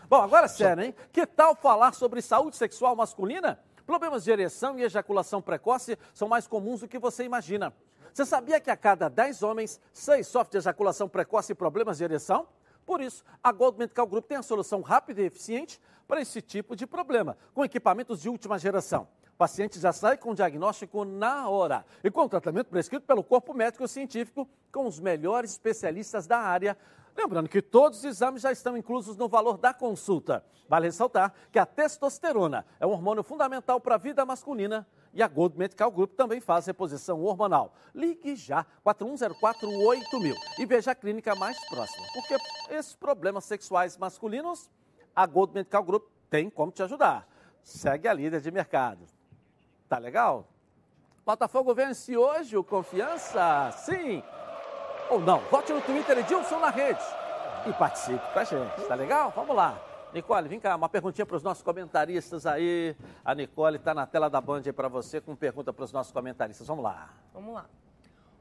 Bom, 0.10 0.22
agora 0.22 0.48
sério, 0.48 0.84
hein? 0.84 0.96
Que 1.12 1.26
tal 1.26 1.56
falar 1.56 1.94
sobre 1.94 2.22
saúde 2.22 2.56
sexual 2.56 2.96
masculina? 2.96 3.60
Problemas 3.86 4.24
de 4.24 4.32
ereção 4.32 4.80
e 4.80 4.84
ejaculação 4.84 5.42
precoce 5.42 5.98
são 6.14 6.28
mais 6.28 6.48
comuns 6.48 6.82
do 6.82 6.88
que 6.88 6.98
você 6.98 7.24
imagina. 7.24 7.74
Você 8.14 8.26
sabia 8.26 8.60
que 8.60 8.70
a 8.70 8.78
cada 8.78 9.10
10 9.10 9.44
homens, 9.44 9.80
6 9.94 10.26
sofrem 10.26 10.52
de 10.52 10.58
ejaculação 10.58 11.10
precoce 11.10 11.52
e 11.52 11.56
problemas 11.56 11.98
de 11.98 12.04
ereção? 12.04 12.48
Por 12.86 13.02
isso, 13.02 13.24
a 13.44 13.52
Gold 13.52 13.78
Medical 13.78 14.08
Group 14.08 14.26
tem 14.26 14.38
a 14.38 14.42
solução 14.42 14.82
rápida 14.82 15.22
e 15.22 15.26
eficiente 15.26 15.80
para 16.08 16.22
esse 16.22 16.42
tipo 16.42 16.76
de 16.76 16.88
problema, 16.88 17.38
com 17.54 17.66
equipamentos 17.66 18.22
de 18.22 18.30
última 18.30 18.58
geração. 18.58 19.08
O 19.38 19.46
paciente 19.48 19.80
já 19.80 19.94
sai 19.94 20.18
com 20.18 20.32
o 20.32 20.36
diagnóstico 20.36 21.06
na 21.06 21.48
hora 21.48 21.86
e 22.04 22.10
com 22.10 22.22
o 22.22 22.28
tratamento 22.28 22.70
prescrito 22.70 23.06
pelo 23.06 23.24
corpo 23.24 23.54
médico 23.54 23.88
científico 23.88 24.50
com 24.72 24.88
os 24.88 25.00
melhores 25.00 25.52
especialistas 25.52 26.26
da 26.26 26.40
área. 26.40 26.76
Lembrando 27.16 27.48
que 27.48 27.62
todos 27.62 28.00
os 28.00 28.06
exames 28.06 28.42
já 28.42 28.52
estão 28.52 28.76
inclusos 28.76 29.16
no 29.16 29.28
valor 29.30 29.60
da 29.60 29.76
consulta. 29.76 30.44
Vale 30.68 30.88
ressaltar 30.88 31.32
que 31.52 31.60
a 31.60 31.68
testosterona 31.68 32.66
é 32.80 32.88
um 32.88 32.90
hormônio 32.90 33.22
fundamental 33.22 33.80
para 33.80 33.94
a 33.94 34.00
vida 34.00 34.26
masculina 34.26 34.88
e 35.14 35.22
a 35.22 35.28
Gold 35.28 35.56
Medical 35.56 35.92
Group 35.92 36.16
também 36.16 36.42
faz 36.42 36.66
reposição 36.66 37.22
hormonal. 37.22 37.76
Ligue 37.94 38.36
já 38.36 38.66
41048000 38.84 40.34
e 40.58 40.66
veja 40.66 40.94
a 40.94 40.96
clínica 40.96 41.36
mais 41.36 41.64
próxima, 41.70 42.08
porque 42.12 42.36
esses 42.72 42.96
problemas 42.96 43.46
sexuais 43.46 44.00
masculinos, 44.00 44.68
a 45.16 45.28
Gold 45.28 45.54
Medical 45.54 45.84
Group 45.84 46.08
tem 46.28 46.50
como 46.50 46.72
te 46.72 46.82
ajudar. 46.82 47.28
Segue 47.62 48.08
a 48.08 48.14
líder 48.14 48.42
de 48.42 48.50
mercado. 48.50 49.17
Tá 49.88 49.98
legal? 49.98 50.48
Botafogo 51.26 51.74
vence 51.74 52.16
hoje 52.16 52.58
o 52.58 52.64
Confiança? 52.64 53.72
Sim 53.72 54.24
ou 55.10 55.20
não? 55.20 55.40
Vote 55.50 55.72
no 55.74 55.82
Twitter 55.82 56.18
Edilson 56.20 56.60
na 56.60 56.70
rede 56.70 57.04
e 57.66 57.74
participe 57.74 58.22
com 58.34 58.40
a 58.40 58.44
gente. 58.44 58.88
Tá 58.88 58.96
legal? 58.96 59.32
Vamos 59.36 59.56
lá. 59.56 59.82
Nicole, 60.14 60.48
vem 60.48 60.60
cá, 60.60 60.76
uma 60.76 60.88
perguntinha 60.88 61.26
para 61.26 61.36
os 61.36 61.44
nossos 61.44 61.64
comentaristas 61.64 62.46
aí. 62.46 62.96
A 63.24 63.36
Nicole 63.36 63.78
está 63.78 63.94
na 63.94 64.06
tela 64.06 64.30
da 64.30 64.40
Band 64.40 64.62
aí 64.66 64.74
para 64.74 64.88
você 64.88 65.20
com 65.20 65.36
pergunta 65.36 65.74
para 65.74 65.84
os 65.84 65.92
nossos 65.92 66.12
comentaristas. 66.12 66.66
Vamos 66.68 66.84
lá. 66.84 67.10
Vamos 67.34 67.54
lá. 67.54 67.66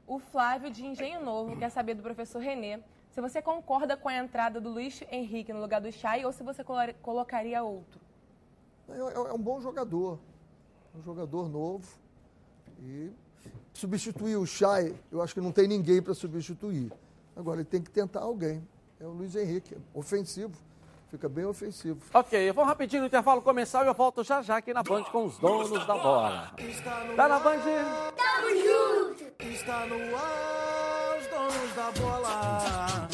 O 0.05 0.19
Flávio 0.19 0.69
de 0.71 0.85
Engenho 0.85 1.21
Novo 1.21 1.57
quer 1.57 1.69
saber 1.69 1.93
do 1.93 2.01
professor 2.01 2.39
Renê 2.39 2.79
se 3.09 3.19
você 3.19 3.41
concorda 3.41 3.97
com 3.97 4.07
a 4.07 4.15
entrada 4.15 4.61
do 4.61 4.69
Luiz 4.69 5.03
Henrique 5.11 5.51
no 5.51 5.59
lugar 5.59 5.81
do 5.81 5.91
Chay 5.91 6.25
ou 6.25 6.31
se 6.31 6.43
você 6.43 6.63
colocaria 7.01 7.61
outro. 7.63 7.99
É, 8.89 8.93
é, 8.93 9.29
é 9.29 9.33
um 9.33 9.39
bom 9.39 9.59
jogador 9.59 10.19
um 10.97 11.03
jogador 11.03 11.47
novo. 11.47 11.87
E 12.81 13.11
substituir 13.73 14.35
o 14.35 14.45
Chay, 14.45 14.95
eu 15.11 15.21
acho 15.21 15.33
que 15.33 15.41
não 15.41 15.51
tem 15.51 15.67
ninguém 15.67 16.01
para 16.01 16.13
substituir. 16.13 16.91
Agora 17.35 17.57
ele 17.57 17.65
tem 17.65 17.81
que 17.81 17.91
tentar 17.91 18.21
alguém. 18.21 18.67
É 18.99 19.05
o 19.05 19.11
Luiz 19.11 19.35
Henrique, 19.35 19.77
ofensivo. 19.93 20.57
Fica 21.09 21.29
bem 21.29 21.45
ofensivo. 21.45 22.01
Ok, 22.13 22.51
vamos 22.51 22.67
rapidinho 22.67 23.03
no 23.03 23.07
intervalo 23.07 23.41
começar 23.41 23.85
e 23.85 23.87
eu 23.87 23.93
volto 23.93 24.23
já 24.23 24.41
já 24.41 24.57
aqui 24.57 24.73
na 24.73 24.83
Band 24.83 25.03
com 25.05 25.25
os 25.25 25.37
donos 25.37 25.85
da 25.85 25.97
bola. 25.97 26.53
Tá 27.15 27.27
na 27.29 27.39
Band? 27.39 27.61
Tamo 28.17 28.49
junto! 28.49 29.43
Está 29.43 29.85
no 29.85 29.95
ar, 30.15 31.17
os 31.17 31.27
donos 31.27 31.75
da 31.75 31.91
bola. 31.91 33.07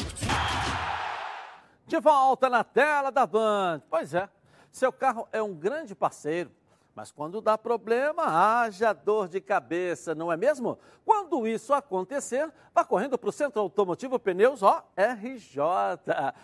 De 1.86 2.00
volta 2.00 2.48
na 2.48 2.64
tela 2.64 3.12
da 3.12 3.26
Band. 3.26 3.82
Pois 3.88 4.12
é, 4.12 4.28
seu 4.72 4.92
carro 4.92 5.28
é 5.30 5.40
um 5.40 5.54
grande 5.54 5.94
parceiro 5.94 6.50
mas 6.94 7.10
quando 7.10 7.40
dá 7.40 7.58
problema, 7.58 8.62
haja 8.62 8.92
dor 8.92 9.28
de 9.28 9.40
cabeça, 9.40 10.14
não 10.14 10.30
é 10.30 10.36
mesmo? 10.36 10.78
Quando 11.04 11.46
isso 11.46 11.74
acontecer, 11.74 12.52
vá 12.72 12.84
correndo 12.84 13.18
para 13.18 13.28
o 13.28 13.32
Centro 13.32 13.60
Automotivo 13.60 14.18
Pneus 14.18 14.62
ORJ. 14.62 15.58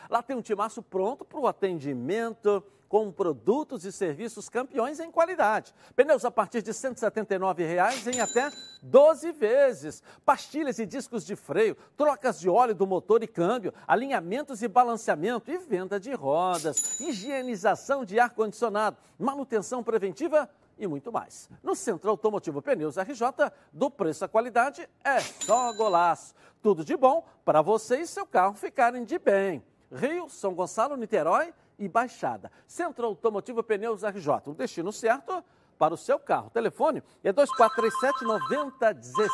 Lá 0.08 0.22
tem 0.22 0.36
um 0.36 0.42
timaço 0.42 0.82
pronto 0.82 1.24
para 1.24 1.38
o 1.38 1.46
atendimento 1.46 2.62
com 2.90 3.12
produtos 3.12 3.84
e 3.84 3.92
serviços 3.92 4.48
campeões 4.48 4.98
em 4.98 5.12
qualidade. 5.12 5.72
Pneus 5.94 6.24
a 6.24 6.30
partir 6.30 6.60
de 6.60 6.74
179 6.74 7.64
reais 7.64 8.04
em 8.08 8.20
até 8.20 8.50
12 8.82 9.30
vezes. 9.30 10.02
Pastilhas 10.24 10.80
e 10.80 10.84
discos 10.84 11.24
de 11.24 11.36
freio, 11.36 11.76
trocas 11.96 12.40
de 12.40 12.50
óleo 12.50 12.74
do 12.74 12.88
motor 12.88 13.22
e 13.22 13.28
câmbio, 13.28 13.72
alinhamentos 13.86 14.60
e 14.60 14.66
balanceamento 14.66 15.52
e 15.52 15.56
venda 15.56 16.00
de 16.00 16.12
rodas, 16.12 16.98
higienização 17.00 18.04
de 18.04 18.18
ar-condicionado, 18.18 18.96
manutenção 19.16 19.84
preventiva 19.84 20.50
e 20.76 20.84
muito 20.88 21.12
mais. 21.12 21.48
No 21.62 21.76
Centro 21.76 22.10
Automotivo 22.10 22.60
Pneus 22.60 22.96
RJ, 22.96 23.52
do 23.72 23.88
preço 23.88 24.24
à 24.24 24.28
qualidade 24.28 24.88
é 25.04 25.20
só 25.20 25.72
golaço. 25.74 26.34
Tudo 26.60 26.84
de 26.84 26.96
bom 26.96 27.24
para 27.44 27.62
você 27.62 28.00
e 28.00 28.06
seu 28.06 28.26
carro 28.26 28.54
ficarem 28.54 29.04
de 29.04 29.16
bem. 29.16 29.62
Rio, 29.92 30.28
São 30.28 30.54
Gonçalo, 30.54 30.96
Niterói 30.96 31.54
e 31.80 31.88
Baixada. 31.88 32.52
Centro 32.66 33.06
Automotivo 33.06 33.62
Pneus 33.62 34.02
RJ, 34.04 34.28
o 34.46 34.54
destino 34.54 34.92
certo 34.92 35.42
para 35.78 35.94
o 35.94 35.96
seu 35.96 36.18
carro. 36.18 36.48
O 36.48 36.50
telefone 36.50 37.02
é 37.24 37.32
2437-9016. 37.32 39.28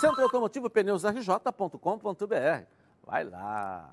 Centro 0.00 0.22
Automotivo 0.22 0.70
Pneus 0.70 1.02
RJ.com.br. 1.04 1.76
Vai 3.04 3.24
lá. 3.24 3.92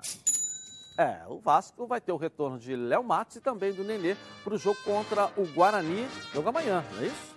É, 0.96 1.22
o 1.28 1.40
Vasco 1.40 1.86
vai 1.86 2.00
ter 2.00 2.12
o 2.12 2.16
retorno 2.16 2.58
de 2.58 2.76
Léo 2.76 3.02
Matos 3.02 3.36
e 3.36 3.40
também 3.40 3.72
do 3.72 3.82
Nenê 3.82 4.16
para 4.44 4.54
o 4.54 4.58
jogo 4.58 4.78
contra 4.84 5.32
o 5.36 5.44
Guarani. 5.46 6.06
Jogo 6.32 6.48
amanhã, 6.48 6.84
não 6.92 7.02
é 7.02 7.06
isso? 7.06 7.34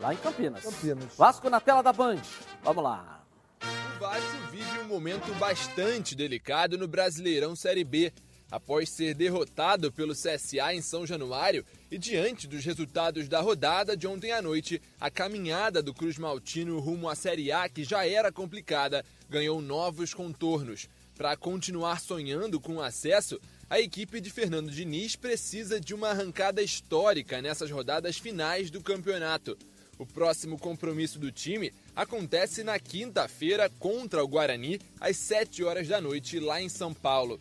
Lá 0.00 0.12
em 0.12 0.16
Campinas. 0.16 0.64
Campinas. 0.64 1.14
Vasco 1.16 1.48
na 1.48 1.60
tela 1.60 1.80
da 1.82 1.92
Band. 1.92 2.18
Vamos 2.62 2.82
lá. 2.82 3.22
O 3.62 4.00
Vasco 4.00 4.36
vive 4.50 4.80
um 4.80 4.86
momento 4.86 5.32
bastante 5.38 6.16
delicado 6.16 6.76
no 6.76 6.88
Brasileirão 6.88 7.54
Série 7.54 7.84
B 7.84 8.12
após 8.52 8.90
ser 8.90 9.14
derrotado 9.14 9.90
pelo 9.90 10.12
CSA 10.12 10.74
em 10.74 10.82
São 10.82 11.06
Januário 11.06 11.64
e 11.90 11.96
diante 11.96 12.46
dos 12.46 12.62
resultados 12.62 13.26
da 13.26 13.40
rodada 13.40 13.96
de 13.96 14.06
ontem 14.06 14.30
à 14.30 14.42
noite, 14.42 14.80
a 15.00 15.10
caminhada 15.10 15.82
do 15.82 15.94
Cruz 15.94 16.18
Maltino 16.18 16.78
rumo 16.78 17.08
à 17.08 17.14
Série 17.14 17.50
A, 17.50 17.66
que 17.66 17.82
já 17.82 18.06
era 18.06 18.30
complicada, 18.30 19.02
ganhou 19.30 19.62
novos 19.62 20.12
contornos. 20.12 20.86
Para 21.16 21.34
continuar 21.34 21.98
sonhando 21.98 22.60
com 22.60 22.76
o 22.76 22.82
acesso, 22.82 23.40
a 23.70 23.80
equipe 23.80 24.20
de 24.20 24.28
Fernando 24.28 24.70
Diniz 24.70 25.16
precisa 25.16 25.80
de 25.80 25.94
uma 25.94 26.10
arrancada 26.10 26.62
histórica 26.62 27.40
nessas 27.40 27.70
rodadas 27.70 28.18
finais 28.18 28.70
do 28.70 28.82
campeonato. 28.82 29.56
O 29.98 30.04
próximo 30.04 30.58
compromisso 30.58 31.18
do 31.18 31.32
time 31.32 31.72
acontece 31.96 32.62
na 32.62 32.78
quinta-feira 32.78 33.70
contra 33.78 34.22
o 34.22 34.28
Guarani, 34.28 34.78
às 35.00 35.16
7 35.16 35.64
horas 35.64 35.88
da 35.88 36.02
noite, 36.02 36.38
lá 36.38 36.60
em 36.60 36.68
São 36.68 36.92
Paulo. 36.92 37.38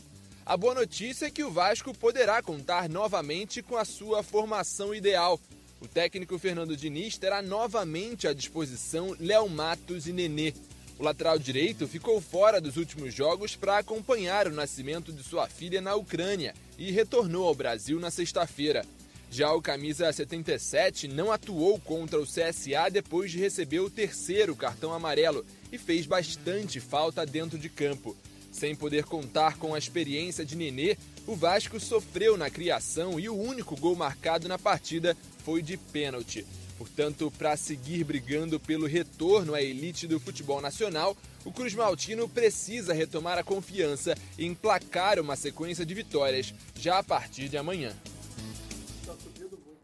A 0.51 0.57
boa 0.57 0.75
notícia 0.75 1.27
é 1.27 1.31
que 1.31 1.45
o 1.45 1.49
Vasco 1.49 1.97
poderá 1.97 2.41
contar 2.41 2.89
novamente 2.89 3.61
com 3.61 3.77
a 3.77 3.85
sua 3.85 4.21
formação 4.21 4.93
ideal. 4.93 5.39
O 5.79 5.87
técnico 5.87 6.37
Fernando 6.37 6.75
Diniz 6.75 7.17
terá 7.17 7.41
novamente 7.41 8.27
à 8.27 8.33
disposição 8.33 9.15
Léo 9.17 9.47
Matos 9.47 10.07
e 10.07 10.11
Nenê. 10.11 10.53
O 10.99 11.03
lateral 11.03 11.39
direito 11.39 11.87
ficou 11.87 12.19
fora 12.19 12.59
dos 12.59 12.75
últimos 12.75 13.13
jogos 13.13 13.55
para 13.55 13.77
acompanhar 13.77 14.45
o 14.45 14.51
nascimento 14.51 15.13
de 15.13 15.23
sua 15.23 15.47
filha 15.47 15.79
na 15.79 15.95
Ucrânia 15.95 16.53
e 16.77 16.91
retornou 16.91 17.47
ao 17.47 17.55
Brasil 17.55 17.97
na 17.97 18.11
sexta-feira. 18.11 18.85
Já 19.31 19.53
o 19.53 19.61
camisa 19.61 20.11
77 20.11 21.07
não 21.07 21.31
atuou 21.31 21.79
contra 21.79 22.19
o 22.19 22.25
CSA 22.25 22.89
depois 22.91 23.31
de 23.31 23.39
receber 23.39 23.79
o 23.79 23.89
terceiro 23.89 24.53
cartão 24.53 24.91
amarelo 24.91 25.45
e 25.71 25.77
fez 25.77 26.05
bastante 26.05 26.81
falta 26.81 27.25
dentro 27.25 27.57
de 27.57 27.69
campo. 27.69 28.17
Sem 28.51 28.75
poder 28.75 29.05
contar 29.05 29.57
com 29.57 29.73
a 29.73 29.77
experiência 29.77 30.45
de 30.45 30.55
Nenê, 30.55 30.97
o 31.25 31.35
Vasco 31.35 31.79
sofreu 31.79 32.37
na 32.37 32.49
criação 32.49 33.19
e 33.19 33.29
o 33.29 33.35
único 33.35 33.75
gol 33.77 33.95
marcado 33.95 34.47
na 34.47 34.59
partida 34.59 35.15
foi 35.39 35.61
de 35.61 35.77
pênalti. 35.77 36.45
Portanto, 36.77 37.31
para 37.37 37.55
seguir 37.55 38.03
brigando 38.03 38.59
pelo 38.59 38.87
retorno 38.87 39.53
à 39.53 39.61
elite 39.61 40.07
do 40.07 40.19
futebol 40.19 40.59
nacional, 40.59 41.15
o 41.45 41.51
Cruz 41.51 41.73
Maltino 41.73 42.27
precisa 42.27 42.93
retomar 42.93 43.37
a 43.37 43.43
confiança 43.43 44.15
e 44.37 44.45
emplacar 44.45 45.19
uma 45.19 45.35
sequência 45.35 45.85
de 45.85 45.93
vitórias 45.93 46.53
já 46.75 46.99
a 46.99 47.03
partir 47.03 47.49
de 47.49 47.57
amanhã. 47.57 47.95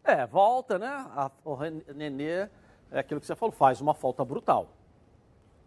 É, 0.04 0.26
volta, 0.26 0.78
né? 0.78 1.06
O 1.44 1.56
Nenê, 1.94 2.48
é 2.90 2.98
aquilo 2.98 3.20
que 3.20 3.26
você 3.26 3.36
falou, 3.36 3.52
faz 3.52 3.80
uma 3.80 3.94
falta 3.94 4.24
brutal. 4.24 4.68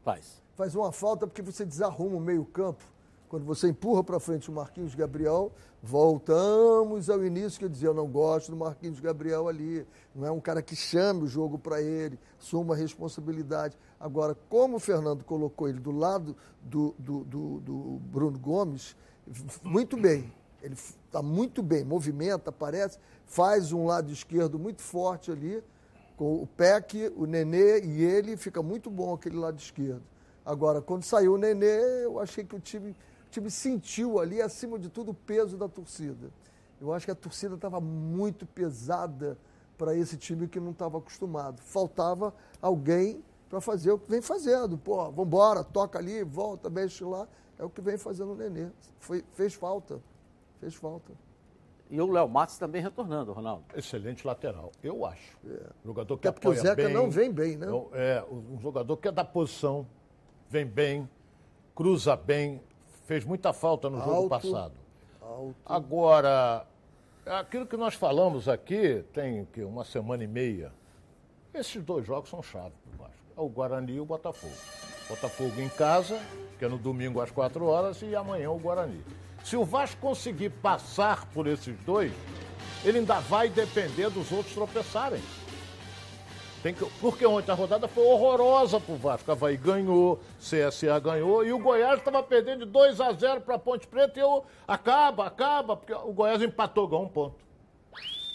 Faz 0.03 0.40
faz 0.55 0.75
uma 0.75 0.91
falta 0.91 1.27
porque 1.27 1.41
você 1.41 1.65
desarruma 1.65 2.17
o 2.17 2.19
meio-campo. 2.19 2.83
Quando 3.31 3.45
você 3.45 3.69
empurra 3.69 4.03
para 4.03 4.19
frente 4.19 4.49
o 4.49 4.53
Marquinhos 4.53 4.93
Gabriel, 4.93 5.53
voltamos 5.81 7.09
ao 7.09 7.23
início 7.23 7.57
que 7.57 7.63
eu 7.63 7.69
dizia, 7.69 7.87
eu 7.87 7.93
não 7.93 8.07
gosto 8.07 8.51
do 8.51 8.57
Marquinhos 8.57 8.99
Gabriel 8.99 9.47
ali. 9.47 9.87
Não 10.13 10.27
é 10.27 10.31
um 10.31 10.41
cara 10.41 10.61
que 10.61 10.75
chame 10.75 11.23
o 11.23 11.27
jogo 11.27 11.57
para 11.57 11.81
ele, 11.81 12.19
suma 12.37 12.75
responsabilidade. 12.75 13.77
Agora, 13.97 14.35
como 14.49 14.75
o 14.75 14.79
Fernando 14.81 15.23
colocou 15.23 15.69
ele 15.69 15.79
do 15.79 15.91
lado 15.91 16.35
do, 16.61 16.93
do, 16.99 17.23
do, 17.23 17.59
do 17.61 17.73
Bruno 18.11 18.37
Gomes, 18.37 18.97
muito 19.63 19.95
bem. 19.95 20.33
Ele 20.61 20.73
está 20.73 21.21
muito 21.21 21.63
bem, 21.63 21.85
movimenta, 21.85 22.49
aparece, 22.49 22.99
faz 23.25 23.71
um 23.71 23.85
lado 23.85 24.11
esquerdo 24.11 24.59
muito 24.59 24.81
forte 24.81 25.31
ali, 25.31 25.63
com 26.17 26.35
o 26.35 26.45
Peck, 26.45 27.11
o 27.15 27.25
Nenê 27.25 27.79
e 27.81 28.03
ele, 28.03 28.35
fica 28.35 28.61
muito 28.61 28.89
bom 28.91 29.13
aquele 29.13 29.37
lado 29.37 29.57
esquerdo. 29.57 30.10
Agora, 30.45 30.81
quando 30.81 31.03
saiu 31.03 31.33
o 31.33 31.37
Nenê, 31.37 32.05
eu 32.05 32.19
achei 32.19 32.43
que 32.43 32.55
o 32.55 32.59
time, 32.59 32.91
o 32.91 33.29
time 33.29 33.49
sentiu 33.49 34.19
ali, 34.19 34.41
acima 34.41 34.79
de 34.79 34.89
tudo, 34.89 35.11
o 35.11 35.13
peso 35.13 35.57
da 35.57 35.67
torcida. 35.67 36.31
Eu 36.79 36.91
acho 36.93 37.05
que 37.05 37.11
a 37.11 37.15
torcida 37.15 37.55
estava 37.55 37.79
muito 37.79 38.45
pesada 38.45 39.37
para 39.77 39.95
esse 39.95 40.17
time 40.17 40.47
que 40.47 40.59
não 40.59 40.71
estava 40.71 40.97
acostumado. 40.97 41.61
Faltava 41.61 42.33
alguém 42.61 43.23
para 43.49 43.61
fazer 43.61 43.91
o 43.91 43.99
que 43.99 44.09
vem 44.09 44.21
fazendo. 44.21 44.77
Pô, 44.77 45.11
vambora, 45.11 45.63
toca 45.63 45.99
ali, 45.99 46.23
volta, 46.23 46.69
mexe 46.69 47.03
lá. 47.03 47.27
É 47.59 47.63
o 47.63 47.69
que 47.69 47.81
vem 47.81 47.97
fazendo 47.97 48.31
o 48.31 48.35
Nenê. 48.35 48.69
Foi, 48.99 49.23
fez 49.33 49.53
falta. 49.53 50.01
Fez 50.59 50.73
falta. 50.73 51.11
E 51.91 51.99
o 51.99 52.09
Léo 52.09 52.29
Matos 52.29 52.57
também 52.57 52.81
retornando, 52.81 53.33
Ronaldo. 53.33 53.65
Excelente 53.75 54.25
lateral, 54.25 54.71
eu 54.81 55.05
acho. 55.05 55.37
Jogador 55.83 56.17
que 56.17 56.27
Até 56.27 56.39
porque 56.39 56.47
o 56.47 56.53
Zeca 56.61 56.75
bem, 56.85 56.93
não 56.93 57.11
vem 57.11 57.31
bem, 57.31 57.57
né? 57.57 57.67
É, 57.91 58.23
um 58.31 58.57
jogador 58.61 58.95
que 58.95 59.09
é 59.09 59.11
da 59.11 59.25
posição, 59.25 59.85
vem 60.51 60.65
bem, 60.65 61.09
cruza 61.73 62.13
bem, 62.13 62.61
fez 63.05 63.23
muita 63.23 63.53
falta 63.53 63.89
no 63.89 63.99
jogo 63.99 64.11
Alto. 64.11 64.29
passado. 64.29 64.73
Alto. 65.21 65.55
Agora, 65.65 66.67
aquilo 67.25 67.65
que 67.65 67.77
nós 67.77 67.93
falamos 67.93 68.49
aqui 68.49 69.01
tem 69.13 69.45
que 69.45 69.63
uma 69.63 69.85
semana 69.85 70.25
e 70.25 70.27
meia. 70.27 70.73
Esses 71.53 71.81
dois 71.81 72.05
jogos 72.05 72.29
são 72.29 72.43
chaves 72.43 72.77
para 72.83 72.93
o 72.93 72.97
Vasco. 72.97 73.23
É 73.37 73.41
o 73.41 73.47
Guarani 73.47 73.93
e 73.93 73.99
o 74.01 74.05
Botafogo. 74.05 74.53
Botafogo 75.07 75.61
em 75.61 75.69
casa, 75.69 76.19
que 76.59 76.65
é 76.65 76.67
no 76.67 76.77
domingo 76.77 77.21
às 77.21 77.31
quatro 77.31 77.65
horas, 77.65 78.01
e 78.01 78.13
amanhã 78.13 78.51
o 78.51 78.59
Guarani. 78.59 79.01
Se 79.45 79.55
o 79.55 79.63
Vasco 79.63 80.01
conseguir 80.01 80.49
passar 80.49 81.25
por 81.27 81.47
esses 81.47 81.77
dois, 81.85 82.11
ele 82.83 82.99
ainda 82.99 83.21
vai 83.21 83.47
depender 83.47 84.09
dos 84.09 84.29
outros 84.33 84.53
tropeçarem. 84.53 85.21
Tem 86.61 86.73
que- 86.75 86.85
porque 86.99 87.25
ontem 87.25 87.51
a 87.51 87.55
rodada 87.55 87.87
foi 87.87 88.03
horrorosa 88.05 88.79
pro 88.79 88.95
Vasco. 88.95 89.31
Havaí 89.31 89.57
ganhou, 89.57 90.19
CSA 90.39 90.99
ganhou 90.99 91.43
e 91.43 91.51
o 91.51 91.57
Goiás 91.57 91.97
estava 91.97 92.21
perdendo 92.21 92.65
de 92.65 92.71
2 92.71 93.01
a 93.01 93.11
0 93.13 93.41
para 93.41 93.57
Ponte 93.57 93.87
Preta 93.87 94.19
e 94.19 94.21
eu 94.21 94.45
acaba, 94.67 95.25
acaba, 95.25 95.75
porque 95.75 95.93
o 95.93 96.13
Goiás 96.13 96.41
empatou, 96.41 96.87
ganhou 96.87 97.05
um 97.05 97.09
ponto. 97.09 97.35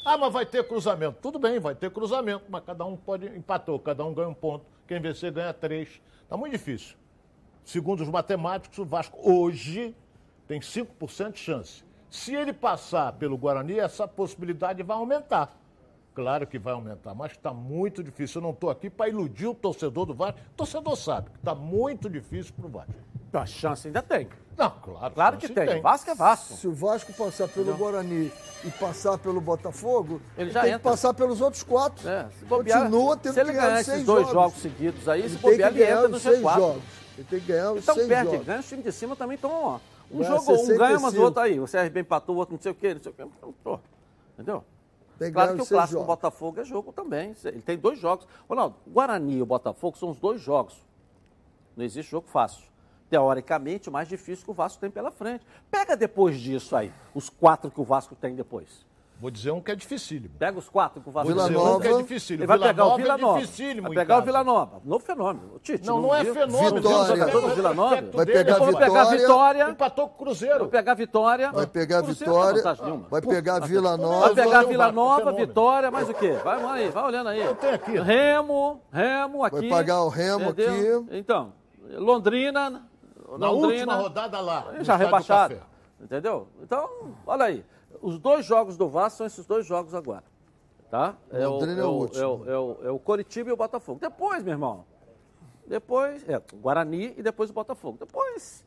Ah, 0.05 0.19
mas 0.19 0.33
vai 0.33 0.45
ter 0.45 0.67
cruzamento. 0.67 1.19
Tudo 1.23 1.39
bem, 1.39 1.59
vai 1.61 1.75
ter 1.75 1.91
cruzamento, 1.91 2.45
mas 2.49 2.65
cada 2.65 2.85
um 2.85 2.97
pode 2.97 3.27
empatou, 3.27 3.79
cada 3.79 4.05
um 4.05 4.13
ganha 4.13 4.29
um 4.29 4.35
ponto. 4.35 4.65
Quem 4.89 5.01
vencer 5.01 5.31
ganha 5.33 5.53
três. 5.53 6.01
Tá 6.29 6.37
muito 6.37 6.53
difícil. 6.53 6.97
Segundo 7.65 8.03
os 8.03 8.09
matemáticos, 8.09 8.79
o 8.79 8.85
Vasco 8.85 9.19
hoje 9.23 9.95
tem 10.49 10.61
5% 10.61 11.33
de 11.35 11.41
chance. 11.41 11.85
Se 12.09 12.35
ele 12.35 12.53
passar 12.53 13.13
pelo 13.15 13.37
Guarani, 13.37 13.79
essa 13.81 14.07
possibilidade 14.07 14.83
vai 14.83 14.97
aumentar. 14.97 15.57
Claro 16.17 16.47
que 16.47 16.59
vai 16.59 16.73
aumentar, 16.73 17.15
mas 17.15 17.33
está 17.33 17.53
muito 17.53 18.03
difícil. 18.03 18.41
Eu 18.41 18.45
não 18.45 18.51
estou 18.51 18.71
aqui 18.71 18.89
para 18.89 19.07
iludir 19.09 19.47
o 19.47 19.55
torcedor 19.55 20.07
do 20.07 20.15
Vasco. 20.15 20.41
O 20.41 20.57
torcedor 20.57 20.97
sabe 20.97 21.29
que 21.31 21.37
está 21.37 21.55
muito 21.55 22.09
difícil 22.09 22.55
para 22.57 22.67
o 22.67 22.69
Vasco. 22.71 22.95
A 23.35 23.45
chance 23.45 23.87
ainda 23.87 24.01
tem. 24.01 24.27
Não, 24.57 24.71
claro. 24.71 25.15
Claro 25.15 25.37
que 25.37 25.47
chance 25.47 25.67
tem. 25.67 25.83
Vasco 25.83 26.11
é 26.11 26.15
Vasco. 26.15 26.55
Se 26.55 26.67
o 26.67 26.73
Vasco 26.73 27.13
passar 27.13 27.49
pelo 27.49 27.77
Guarani 27.77 28.33
e 28.65 28.71
passar 28.71 29.19
pelo 29.19 29.43
Botafogo, 29.43 30.23
Ele 30.39 30.51
já 30.51 30.63
tem 30.63 30.71
entra. 30.71 30.79
que 30.79 30.85
passar 30.89 31.13
pelos 31.13 31.43
outros 31.43 31.63
quatro. 31.63 32.09
É, 32.09 32.27
se 32.39 32.47
bobear, 32.47 32.85
Continua 32.85 33.17
tendo 33.19 33.35
se 33.35 33.41
ele 33.41 33.51
que 33.53 33.57
ganhar 33.59 33.81
esses 33.83 34.05
dois 34.05 34.21
jogos. 34.21 34.33
jogos 34.33 34.59
seguidos 34.63 35.07
aí, 35.11 35.21
Ele 35.21 35.29
se 35.29 35.37
tem 35.37 35.51
bobear, 35.51 35.71
ele 35.71 35.85
entra 35.85 36.09
no 36.09 36.17
os 36.17 36.23
seis 36.23 36.41
G4. 36.41 36.55
jogos. 36.57 36.83
Ele 37.19 37.27
tem 37.29 37.41
que 37.41 37.47
ganhar 37.47 37.73
os 37.73 37.83
Então 37.83 37.95
seis 37.95 38.09
perde, 38.09 38.31
jogos. 38.31 38.47
ganha, 38.47 38.61
os 38.61 38.69
times 38.71 38.85
de 38.87 38.93
cima 38.93 39.15
também 39.17 39.35
estão, 39.35 39.51
ó. 39.53 39.79
Um 40.11 40.19
Ganha 40.21 40.31
jogo, 40.31 40.53
um 40.53 40.67
ganha, 40.79 40.99
mas 40.99 41.13
o 41.15 41.21
65. 41.21 41.23
outro 41.25 41.43
aí. 41.43 41.61
O 41.61 41.67
CRB 41.67 42.01
empatou, 42.01 42.37
o 42.37 42.39
outro 42.39 42.55
não 42.55 42.63
sei 42.63 42.73
o 42.73 42.75
quê, 42.75 42.95
não 42.95 43.03
sei 43.03 43.13
o 43.13 43.15
quê. 43.15 43.27
Entendeu? 44.35 44.65
Claro 45.33 45.57
que 45.57 45.63
o 45.63 45.67
clássico 45.67 46.01
do 46.01 46.05
jogos. 46.05 46.07
Botafogo 46.07 46.61
é 46.61 46.65
jogo 46.65 46.93
também. 46.93 47.35
Ele 47.45 47.63
tem 47.63 47.77
dois 47.77 47.99
jogos. 47.99 48.27
Ronaldo, 48.49 48.77
o 48.87 48.91
Guarani 48.91 49.37
e 49.37 49.43
o 49.43 49.47
Botafogo 49.47 49.97
são 49.97 50.11
os 50.11 50.19
dois 50.19 50.41
jogos. 50.41 50.85
Não 51.77 51.85
existe 51.85 52.11
jogo 52.11 52.29
fácil. 52.29 52.65
Teoricamente, 53.11 53.89
o 53.89 53.93
mais 53.93 54.09
difícil 54.09 54.45
que 54.45 54.51
o 54.51 54.55
Vasco 54.55 54.81
tem 54.81 54.91
pela 54.91 55.11
frente. 55.11 55.45
Pega 55.71 55.97
depois 55.97 56.39
disso 56.39 56.77
aí, 56.77 56.93
os 57.15 57.29
quatro 57.29 57.71
que 57.71 57.81
o 57.81 57.85
Vasco 57.85 58.15
tem 58.15 58.35
depois. 58.35 58.86
Vou 59.19 59.31
dizer 59.31 59.51
um 59.51 59.63
que 59.63 59.71
é 59.71 59.75
dificílimo. 59.75 60.35
Pega 60.39 60.59
os 60.59 60.69
quatro 60.69 61.01
que 61.01 61.09
o 61.09 61.13
Vasco 61.13 61.29
Vila 61.29 61.45
dizer 61.45 61.57
um 61.59 61.65
Nova. 61.65 61.81
que 61.81 61.89
é 61.89 61.97
dificílimo. 61.97 62.43
Ele 62.43 62.47
vai 62.47 62.59
Vila 62.59 62.69
pegar 62.69 62.85
o 62.85 62.89
Nova 62.89 62.97
Vila 63.03 63.15
é 63.15 63.17
Nova. 63.17 63.39
dificílimo 63.41 63.89
Vai 63.89 63.97
pegar 63.97 64.19
o. 64.19 64.23
Vila 64.23 64.45
Nova. 64.45 64.83
Novo 64.85 65.05
fenômeno. 65.05 65.55
O 65.55 65.59
Tite, 65.59 65.87
Não, 65.87 66.03
não 66.03 66.15
é 66.15 66.23
viu? 66.23 66.35
fenômeno. 66.35 66.77
Vitória. 66.77 67.25
Deus, 67.25 67.55
Vila 67.55 67.75
Nova. 67.75 67.95
Vai 68.13 68.27
pegar 68.27 68.41
ele 68.41 68.61
Vai 68.61 68.75
pegar 68.75 69.01
a 69.01 69.05
Vitória. 69.05 69.19
Vitória. 69.19 69.71
Empatou 69.71 70.09
com 70.09 70.15
o 70.15 70.19
Cruzeiro. 70.19 70.59
Vai 70.59 70.69
pegar 70.69 70.93
a 70.93 70.95
Vitória. 70.95 71.51
Vai 71.53 71.67
pegar 71.67 72.03
não 72.03 72.09
Vitória, 72.09 72.63
vai 72.63 73.23
pegar 73.23 73.57
a 73.57 73.61
Vila 73.61 73.97
Vai 73.97 74.07
Nova. 74.07 74.29
pegar 74.35 74.43
a 74.43 74.53
Vasco, 74.53 74.69
Vila 74.69 74.93
Nova. 74.93 75.33
Vitória, 75.33 75.91
mais 75.91 76.09
o 76.11 76.15
quê? 76.15 76.33
Vai, 76.45 76.61
vai 76.63 76.83
aí, 76.85 76.91
vai 76.91 77.05
olhando 77.05 77.29
aí. 77.31 77.41
Eu 77.41 77.55
tenho 77.55 77.75
aqui. 77.75 77.99
Remo, 77.99 78.83
Remo 78.93 79.45
aqui. 79.45 79.69
pagar 79.71 80.03
o 80.03 80.09
Remo 80.11 80.51
entendeu? 80.51 81.07
aqui. 81.09 81.17
Então, 81.19 81.53
Londrina. 81.91 82.87
Na 83.39 83.51
Londrina, 83.51 83.67
última 83.67 83.95
rodada 83.97 84.41
lá. 84.41 84.67
já 84.81 84.95
rebaixado. 84.95 85.57
Entendeu? 86.01 86.49
Então, 86.63 86.89
olha 87.27 87.47
aí. 87.47 87.65
Os 88.07 88.21
dois 88.21 88.47
jogos 88.47 88.77
do 88.77 88.89
Vasco 88.89 89.19
são 89.19 89.27
esses 89.27 89.45
dois 89.45 89.67
jogos 89.67 89.93
agora. 89.93 90.23
Tá? 90.89 91.17
É 91.29 91.39
o, 91.49 91.65
é 91.65 91.73
é 91.73 91.85
o 91.85 91.89
o, 91.89 91.99
último. 92.03 92.23
é 92.23 92.27
o, 92.27 92.51
é 92.51 92.59
o, 92.59 92.79
é 92.85 92.91
o 92.93 92.99
Coritiba 93.01 93.51
e 93.51 93.53
o 93.53 93.57
Botafogo. 93.57 93.99
Depois, 94.01 94.45
meu 94.45 94.53
irmão. 94.53 94.85
Depois, 95.67 96.23
é, 96.29 96.37
o 96.37 96.57
Guarani 96.59 97.15
e 97.17 97.23
depois 97.25 97.51
o 97.51 97.53
Botafogo. 97.53 97.99
Depois, 97.99 98.65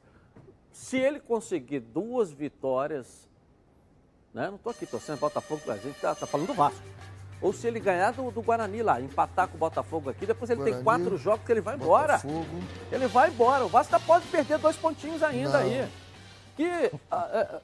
se 0.73 0.97
ele 0.97 1.21
conseguir 1.21 1.79
duas 1.79 2.33
vitórias, 2.33 3.29
né? 4.33 4.47
Não 4.47 4.57
estou 4.57 4.71
aqui 4.71 4.85
torcendo 4.85 5.19
Botafogo, 5.19 5.71
a 5.71 5.77
gente 5.77 5.97
tá, 6.01 6.13
tá 6.13 6.27
falando 6.27 6.47
do 6.47 6.53
Vasco. 6.53 6.83
Ou 7.41 7.53
se 7.53 7.65
ele 7.65 7.79
ganhar 7.79 8.11
do, 8.11 8.29
do 8.31 8.41
Guarani 8.41 8.83
lá, 8.83 8.99
empatar 8.99 9.47
com 9.47 9.55
o 9.55 9.57
Botafogo 9.57 10.09
aqui, 10.09 10.25
depois 10.25 10.51
ele 10.51 10.65
tem 10.65 10.83
Guarani, 10.83 11.05
quatro 11.05 11.17
jogos 11.17 11.45
que 11.45 11.51
ele 11.53 11.61
vai 11.61 11.77
embora. 11.77 12.17
Botafogo. 12.17 12.59
Ele 12.91 13.07
vai 13.07 13.29
embora. 13.29 13.63
O 13.63 13.69
Vasco 13.69 13.95
ainda 13.95 14.05
pode 14.05 14.27
perder 14.27 14.57
dois 14.57 14.75
pontinhos 14.75 15.23
ainda 15.23 15.51
Não. 15.51 15.59
aí. 15.59 15.89
Que. 16.57 16.91
ah, 17.09 17.29
é, 17.31 17.61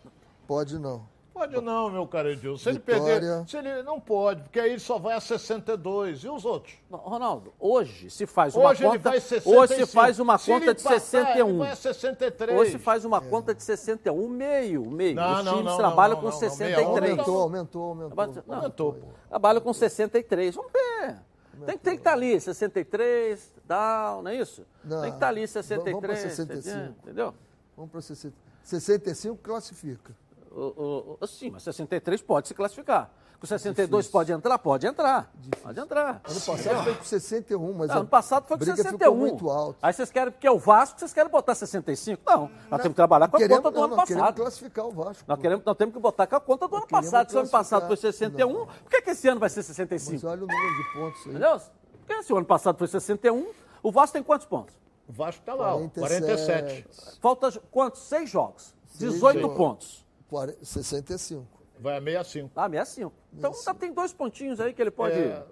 Pode 0.47 0.79
não. 0.79 1.14
Pode 1.36 1.60
não, 1.60 1.89
meu 1.91 2.08
caro 2.08 2.30
Edilson. 2.30 2.63
Se 2.63 2.69
ele 2.69 2.80
Vitória. 2.80 3.04
perder. 3.19 3.50
Se 3.50 3.58
ele 3.58 3.84
não 3.84 4.00
pode, 4.00 4.41
porque 4.43 4.58
aí 4.58 4.69
ele 4.71 4.80
só 4.80 4.98
vai 4.98 5.15
a 5.15 5.19
62. 5.19 6.24
E 6.24 6.30
os 6.30 6.45
outros? 6.45 6.74
Ronaldo, 6.89 7.54
hoje 7.60 8.10
se 8.10 8.26
faz 8.26 8.56
uma 8.56 8.69
Hoje 8.69 8.84
ele 8.86 8.91
conta. 8.98 9.10
vai 9.10 9.19
65. 9.19 9.60
hoje 9.60 9.76
se 9.76 9.86
faz 9.86 10.19
uma 10.21 10.38
Se 10.38 10.50
conta 10.50 10.65
ele 10.65 10.74
de 10.76 10.84
passar, 10.84 11.00
61. 11.02 11.50
Ele 11.50 11.58
vai 11.58 11.71
a 11.71 11.76
63. 11.76 12.58
Hoje 12.58 12.71
se 12.71 12.80
faz 12.80 13.04
uma 13.04 13.19
conta 13.19 13.54
de 13.54 13.62
61, 13.63 14.30
meio, 14.30 14.89
meio. 14.89 15.13
Não, 15.15 15.39
Os 15.39 15.43
não, 15.45 15.54
times 15.58 15.65
não, 15.71 15.78
trabalham 15.78 16.15
não, 16.15 16.21
com 16.24 16.30
não, 16.30 16.34
não, 16.34 16.39
meia 16.39 16.50
63. 16.52 16.88
hora 16.88 17.10
Aumentou, 17.10 17.41
aumentou, 17.41 17.84
aumentou. 17.84 18.08
Trabalha- 18.15 18.43
não, 18.48 18.56
Aumentou, 18.56 18.93
pô. 18.93 19.08
Trabalham 19.28 19.62
com 19.62 19.74
63. 19.74 20.56
Vamos 20.56 20.71
ver. 20.71 21.15
Tem, 21.65 21.78
tem 21.78 21.93
que 21.95 22.00
estar 22.00 22.13
ali, 22.13 22.39
63, 22.39 23.54
down, 23.65 24.21
não 24.21 24.32
é 24.32 24.36
isso? 24.36 24.65
Não. 24.84 25.02
Tem 25.02 25.10
que 25.12 25.17
estar 25.17 25.28
ali, 25.28 25.45
Vamos 25.45 26.00
pra 26.00 26.15
63. 26.15 26.63
65. 26.63 26.95
Entendeu? 27.04 27.34
Vamos 27.76 27.91
para 27.91 28.02
60. 28.02 28.34
65 28.63 29.38
classifica. 29.43 30.15
O, 30.58 31.18
o, 31.22 31.28
sim, 31.28 31.50
mas 31.50 31.63
63 31.63 32.22
pode 32.22 32.48
se 32.48 32.54
classificar. 32.54 33.12
Com 33.38 33.46
62 33.46 34.08
pode 34.08 34.32
entrar? 34.32 34.58
Pode 34.58 34.88
entrar. 34.88 35.30
Pode 35.62 35.78
entrar. 35.78 36.22
Ano 36.26 36.41
passado 36.41 36.84
foi 36.86 36.96
com 36.96 37.04
61, 37.04 37.74
mas 37.74 37.89
Não, 37.89 37.98
ano 37.98 38.08
passado 38.08 38.48
foi 38.48 38.58
com 38.58 38.63
briga 38.63 38.78
61. 38.78 38.98
ficou 38.98 39.15
muito 39.18 39.50
alto. 39.50 39.78
Aí 39.82 39.91
vocês 39.91 40.10
querem, 40.10 40.32
porque 40.32 40.48
é 40.48 40.52
o 40.52 40.58
Vasco, 40.58 40.98
vocês 40.98 41.12
querem 41.13 41.30
botar 41.30 41.54
65? 41.54 42.22
Não, 42.26 42.50
nós 42.72 42.82
temos 42.82 42.88
que 42.88 42.94
trabalhar 42.94 43.28
com 43.28 43.36
a 43.36 43.39
Queremos- 43.39 43.58
conta 43.63 43.72
do 43.72 43.76
não, 43.78 43.84
ano 43.84 43.96
nós 43.98 44.06
queremos 44.08 44.22
passado. 44.28 44.41
classificar 44.41 44.86
o 44.86 44.91
Vasco. 44.91 45.24
Nós, 45.28 45.39
queremos, 45.39 45.65
nós 45.65 45.76
temos 45.78 45.94
que 45.94 46.00
botar 46.00 46.28
com 46.28 46.36
a 46.38 46.39
conta 46.39 46.68
do 46.70 46.76
ano 46.78 46.88
passado. 46.88 47.30
Se 47.30 47.36
o 47.36 47.39
ano 47.39 47.50
passado 47.50 47.82
foi 47.88 47.98
classificar. 47.98 48.30
61, 48.32 48.65
por 48.65 48.89
que, 48.89 49.02
que 49.02 49.10
esse 49.10 49.28
ano 49.28 49.39
vai 49.41 49.50
ser 49.50 49.60
Mas 49.60 49.65
65? 49.68 50.28
olha 50.28 50.44
o 50.44 50.48
número 50.48 50.78
de 50.78 50.94
pontos 50.94 51.22
aí. 51.26 51.30
Entendeu? 51.32 51.62
Porque 52.08 52.24
se 52.24 52.34
o 52.34 52.38
ano 52.38 52.46
passado 52.46 52.78
foi 52.78 52.88
61, 52.88 53.48
o 53.84 53.91
Vasco 53.91 54.13
tem 54.13 54.24
quantos 54.24 54.48
pontos? 54.48 54.74
O 55.08 55.12
Vasco 55.12 55.44
tá 55.46 55.54
lá, 55.54 55.76
ó, 55.76 55.80
47. 55.89 56.22
47. 56.86 57.20
Falta 57.22 57.52
quantos? 57.70 58.02
Seis 58.04 58.30
jogos. 58.30 58.74
Seis 58.88 59.12
18 59.13 59.41
jogos. 59.41 59.58
pontos. 59.58 60.05
40 60.29 60.65
65. 60.65 61.45
Vai 61.79 61.97
a 61.97 62.01
65. 62.23 62.51
Ah, 62.55 62.69
65. 62.69 63.13
Então 63.33 63.51
ainda 63.51 63.73
tem 63.73 63.93
dois 63.93 64.13
pontinhos 64.13 64.59
aí 64.59 64.73
que 64.73 64.81
ele 64.81 64.91
pode. 64.91 65.15
É. 65.15 65.43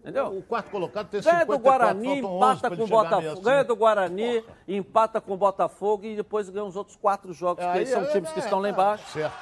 Entendeu? 0.00 0.38
O 0.38 0.42
quarto 0.42 0.70
colocado 0.70 1.08
tem 1.08 1.20
Ganha 1.20 1.40
54, 1.40 1.58
do 1.58 1.62
Guarani, 1.62 2.22
faltam 2.22 2.36
11 2.36 2.58
empata 2.58 2.76
com 2.76 2.82
o 2.82 2.86
Botafogo. 2.86 3.20
65. 3.22 3.44
Ganha 3.44 3.64
do 3.64 3.76
Guarani, 3.76 4.44
empata 4.66 5.20
com 5.20 5.34
o 5.34 5.36
Botafogo 5.36 6.04
e 6.06 6.16
depois 6.16 6.48
ganha 6.48 6.64
os 6.64 6.74
outros 6.74 6.96
quatro 6.96 7.32
jogos, 7.34 7.62
que 7.62 7.70
Aí 7.70 7.86
são 7.86 8.02
é- 8.02 8.06
times 8.06 8.30
que 8.32 8.40
é, 8.40 8.42
estão 8.42 8.60
lá 8.60 8.68
é, 8.68 8.70
embaixo. 8.70 9.12
Certo. 9.12 9.34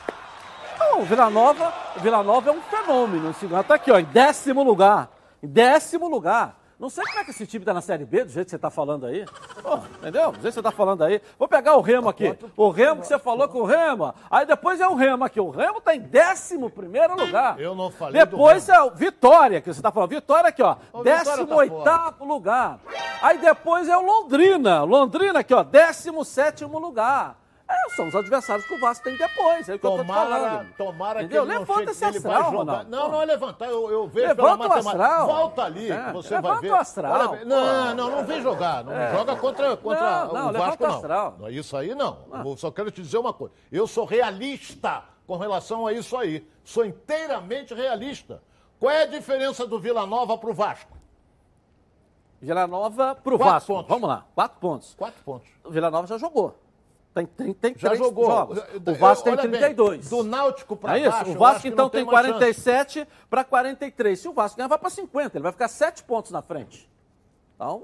Não, 0.79 1.01
o 1.01 1.05
Vila 1.05 1.31
Nova, 1.31 1.73
o 1.97 2.01
Vila 2.01 2.23
Nova 2.23 2.51
é 2.51 2.53
um 2.53 2.61
fenômeno. 2.63 3.31
Está 3.31 3.75
aqui, 3.75 3.91
ó, 3.91 3.99
em 3.99 4.05
décimo 4.05 4.63
lugar. 4.63 5.11
Em 5.43 5.47
décimo 5.47 6.09
lugar. 6.09 6.59
Não 6.79 6.89
sei 6.89 7.05
como 7.05 7.19
é 7.19 7.25
que 7.25 7.31
esse 7.33 7.45
time 7.45 7.63
está 7.63 7.75
na 7.75 7.81
Série 7.81 8.05
B, 8.05 8.23
do 8.23 8.31
jeito 8.31 8.47
que 8.47 8.51
você 8.51 8.57
está 8.57 8.71
falando 8.71 9.05
aí. 9.05 9.27
Pô, 9.61 9.79
entendeu? 9.99 10.31
Do 10.31 10.35
jeito 10.35 10.47
que 10.47 10.53
você 10.53 10.61
está 10.61 10.71
falando 10.71 11.03
aí. 11.03 11.21
Vou 11.37 11.49
pegar 11.49 11.75
o 11.75 11.81
Remo 11.81 12.09
aqui. 12.09 12.39
O 12.57 12.71
Remo 12.71 13.01
que 13.01 13.09
você 13.09 13.19
falou 13.19 13.49
com 13.49 13.63
o 13.63 13.65
Remo. 13.65 14.15
Aí 14.31 14.47
depois 14.47 14.81
é 14.81 14.87
o 14.87 14.95
Remo 14.95 15.25
aqui. 15.25 15.41
O 15.41 15.51
Remo 15.51 15.79
está 15.79 15.97
em 15.97 16.01
décimo 16.01 16.71
primeiro 16.71 17.17
lugar. 17.17 17.59
Eu 17.59 17.75
não 17.75 17.91
falei 17.91 18.25
do 18.25 18.31
Depois 18.31 18.69
é 18.69 18.81
o 18.81 18.93
Vitória, 18.93 19.61
que 19.61 19.73
você 19.73 19.81
está 19.81 19.91
falando. 19.91 20.11
Vitória 20.11 20.51
aqui, 20.51 20.63
ó. 20.63 20.77
O 20.93 21.03
Vitória 21.03 21.25
tá 21.25 21.37
Décimo 21.37 21.57
oitavo 21.57 22.25
lugar. 22.25 22.79
Aí 23.23 23.39
depois 23.39 23.89
é 23.89 23.97
o 23.97 24.03
Londrina. 24.03 24.85
Londrina 24.85 25.41
aqui, 25.41 25.53
ó. 25.53 25.65
Décimo 25.65 26.25
sétimo 26.25 26.79
lugar. 26.79 27.37
É, 27.71 27.89
são 27.91 28.09
os 28.09 28.15
adversários 28.17 28.67
que 28.67 28.73
o 28.75 28.81
Vasco 28.81 29.05
tem 29.05 29.15
depois. 29.17 29.69
É 29.69 29.75
o 29.75 29.79
que 29.79 29.85
eu 29.87 29.91
tô 29.91 29.97
Tomara, 29.99 30.31
falando. 30.31 30.73
tomara 30.75 31.19
que 31.19 31.25
Entendeu? 31.27 31.43
ele 31.45 31.53
não 31.53 31.61
Levanta 31.61 31.79
chegue, 31.81 31.91
esse 31.91 32.05
ele 32.07 32.17
astral. 32.17 32.51
Ronaldo. 32.51 32.91
Não, 32.91 33.09
não 33.13 33.23
é 33.23 33.25
levantar, 33.27 33.67
eu, 33.67 33.91
eu 33.91 34.09
vejo 34.09 34.27
Levanta 34.29 34.43
pela 34.43 34.55
o 34.55 34.59
matemática. 34.59 34.91
astral. 35.05 35.27
Volta 35.27 35.63
ali, 35.65 35.91
É, 35.93 36.05
que 36.07 36.13
você 36.13 36.35
levanta 36.35 36.55
vai 36.55 36.63
ver. 36.63 36.71
o 36.73 36.77
astral, 36.77 37.13
Olha, 37.31 37.45
não, 37.45 37.95
não, 37.95 38.11
não 38.11 38.25
vem 38.25 38.41
jogar. 38.41 38.83
Não 38.85 38.93
joga 39.13 39.37
contra, 39.37 39.77
contra 39.77 40.01
Não, 40.27 40.33
não, 40.33 40.49
o 40.49 40.53
Vasco, 40.53 40.53
levanta 40.53 40.85
o 40.85 40.89
não. 40.89 40.95
astral. 40.95 41.37
não. 41.39 41.51
Isso 41.51 41.77
aí 41.77 41.95
não. 41.95 42.19
Eu 42.45 42.57
só 42.57 42.71
quero 42.71 42.91
te 42.91 43.03
dizer 43.03 43.19
uma 43.19 43.35
coisa. 43.35 43.55
Eu 43.71 43.87
sou 43.87 44.07
realista 44.07 45.03
com 45.27 45.37
relação 45.37 45.87
a 45.87 45.93
isso 45.93 46.17
aí. 46.17 46.49
Sou 46.65 46.87
inteiramente 46.87 47.75
realista. 47.75 48.43
Qual 48.81 48.91
é 48.91 49.03
a 49.03 49.07
diferença 49.07 49.67
do 49.67 49.79
Vila 49.79 50.07
Nova 50.07 50.39
pro 50.39 50.55
Vasco? 50.55 50.97
Vila 52.41 52.67
Nova 52.67 53.15
pro 53.17 53.37
Quatro 53.37 53.53
Vasco. 53.53 53.73
pontos. 53.75 53.89
Vamos 53.89 54.09
lá, 54.09 54.25
quatro 54.35 54.59
pontos. 54.61 54.95
Quatro 54.95 55.23
pontos. 55.25 55.49
O 55.65 55.71
Vila 55.71 55.91
Nova 55.91 56.07
já 56.07 56.17
jogou. 56.17 56.57
Tem, 57.27 57.47
tem, 57.47 57.55
tem 57.55 57.75
Já 57.77 57.89
três 57.91 57.99
jogou. 58.03 58.27
jogos. 58.27 58.59
Eu- 58.59 58.93
O 58.93 58.95
Vasco 58.97 59.25
tem 59.25 59.33
olha 59.33 59.43
bem, 59.43 59.51
32. 59.61 60.09
do 60.11 60.23
Náutico 60.23 60.77
pra 60.77 60.97
é 60.99 61.03
isso? 61.03 61.11
baixo, 61.11 61.31
o 61.31 61.35
eu 61.35 61.39
Vasco 61.39 61.67
então 61.69 61.85
não 61.87 61.91
tem 61.91 62.05
tem 62.05 62.13
mais 62.13 62.27
chance. 62.27 62.39
47 62.39 63.09
para 63.29 63.45
43. 63.45 64.19
Se 64.21 64.29
o 64.29 64.33
Vasco 64.33 64.57
ganhar, 64.57 64.69
vai 64.69 64.79
para 64.79 64.91
50. 64.91 65.37
Ele 65.39 65.43
vai 65.43 65.53
ficar 65.53 65.69
7 65.69 66.03
pontos 66.05 66.31
na 66.31 66.43
frente. 66.43 66.89
Então, 67.55 67.83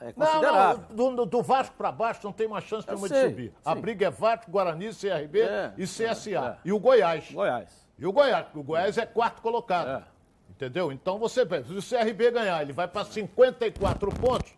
é 0.00 0.06
Não, 0.16 0.26
considerável. 0.26 0.84
não, 0.90 1.14
do, 1.14 1.26
do 1.26 1.42
Vasco 1.42 1.74
pra 1.76 1.92
baixo 1.92 2.20
não 2.24 2.32
tem 2.32 2.48
mais 2.48 2.64
chance 2.64 2.86
Eu 2.88 2.94
nenhuma 2.94 3.08
de 3.08 3.20
subir. 3.20 3.52
A 3.64 3.74
sim. 3.74 3.80
briga 3.80 4.06
é 4.06 4.10
Vasco, 4.10 4.50
Guarani, 4.50 4.90
CRB 4.92 5.40
É, 5.40 5.72
e 5.78 5.84
CSA. 5.86 6.58
é. 6.64 6.68
E 6.68 6.72
o 6.72 6.78
Goiás. 6.78 7.30
Goiás. 7.30 7.70
E 7.98 8.06
o 8.06 8.12
Goiás, 8.12 8.46
o 8.54 8.62
Goiás 8.62 8.98
é 8.98 9.06
quarto 9.06 9.40
colocado. 9.40 9.88
É. 10.00 10.14
Entendeu? 10.50 10.90
Então 10.92 11.18
você 11.18 11.44
vê, 11.44 11.62
se 11.64 11.72
o 11.72 11.82
CRB 11.82 12.30
ganhar, 12.30 12.60
ele 12.62 12.72
vai 12.72 12.86
para 12.88 13.04
54 13.04 14.10
pontos, 14.14 14.52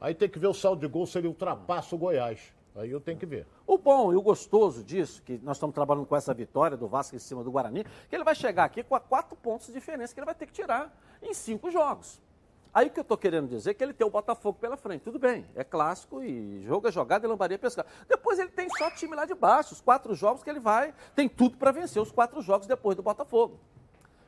aí 0.00 0.14
tem 0.14 0.28
que 0.28 0.38
ver 0.38 0.46
o 0.46 0.54
saldo 0.54 0.80
de 0.80 0.86
gol 0.90 1.06
se 1.06 1.18
ele 1.18 1.26
ultrapassa 1.28 1.94
o 1.94 1.98
Goiás. 1.98 2.40
Aí 2.74 2.90
eu 2.90 3.00
tenho 3.00 3.18
que 3.18 3.26
ver. 3.26 3.46
O 3.66 3.76
bom 3.76 4.12
e 4.12 4.16
o 4.16 4.22
gostoso 4.22 4.82
disso, 4.82 5.22
que 5.22 5.38
nós 5.42 5.56
estamos 5.56 5.74
trabalhando 5.74 6.06
com 6.06 6.16
essa 6.16 6.32
vitória 6.32 6.76
do 6.76 6.88
Vasco 6.88 7.14
em 7.14 7.18
cima 7.18 7.44
do 7.44 7.50
Guarani, 7.50 7.84
que 8.08 8.16
ele 8.16 8.24
vai 8.24 8.34
chegar 8.34 8.64
aqui 8.64 8.82
com 8.82 8.94
a 8.94 9.00
quatro 9.00 9.36
pontos 9.36 9.66
de 9.66 9.72
diferença 9.72 10.14
que 10.14 10.20
ele 10.20 10.26
vai 10.26 10.34
ter 10.34 10.46
que 10.46 10.52
tirar 10.52 10.94
em 11.22 11.34
cinco 11.34 11.70
jogos. 11.70 12.20
Aí 12.74 12.86
o 12.86 12.90
que 12.90 12.98
eu 12.98 13.02
estou 13.02 13.18
querendo 13.18 13.48
dizer 13.48 13.72
é 13.72 13.74
que 13.74 13.84
ele 13.84 13.92
tem 13.92 14.06
o 14.06 14.10
Botafogo 14.10 14.58
pela 14.58 14.78
frente. 14.78 15.02
Tudo 15.02 15.18
bem, 15.18 15.46
é 15.54 15.62
clássico 15.62 16.22
e 16.22 16.62
jogo 16.62 16.88
é 16.88 16.92
jogado 16.92 17.24
e 17.24 17.26
lambaria 17.26 17.58
pescar. 17.58 17.84
Depois 18.08 18.38
ele 18.38 18.48
tem 18.48 18.66
só 18.78 18.90
time 18.90 19.14
lá 19.14 19.26
de 19.26 19.34
baixo, 19.34 19.74
os 19.74 19.80
quatro 19.82 20.14
jogos 20.14 20.42
que 20.42 20.48
ele 20.48 20.60
vai, 20.60 20.94
tem 21.14 21.28
tudo 21.28 21.58
para 21.58 21.70
vencer 21.70 22.00
os 22.00 22.10
quatro 22.10 22.40
jogos 22.40 22.66
depois 22.66 22.96
do 22.96 23.02
Botafogo. 23.02 23.60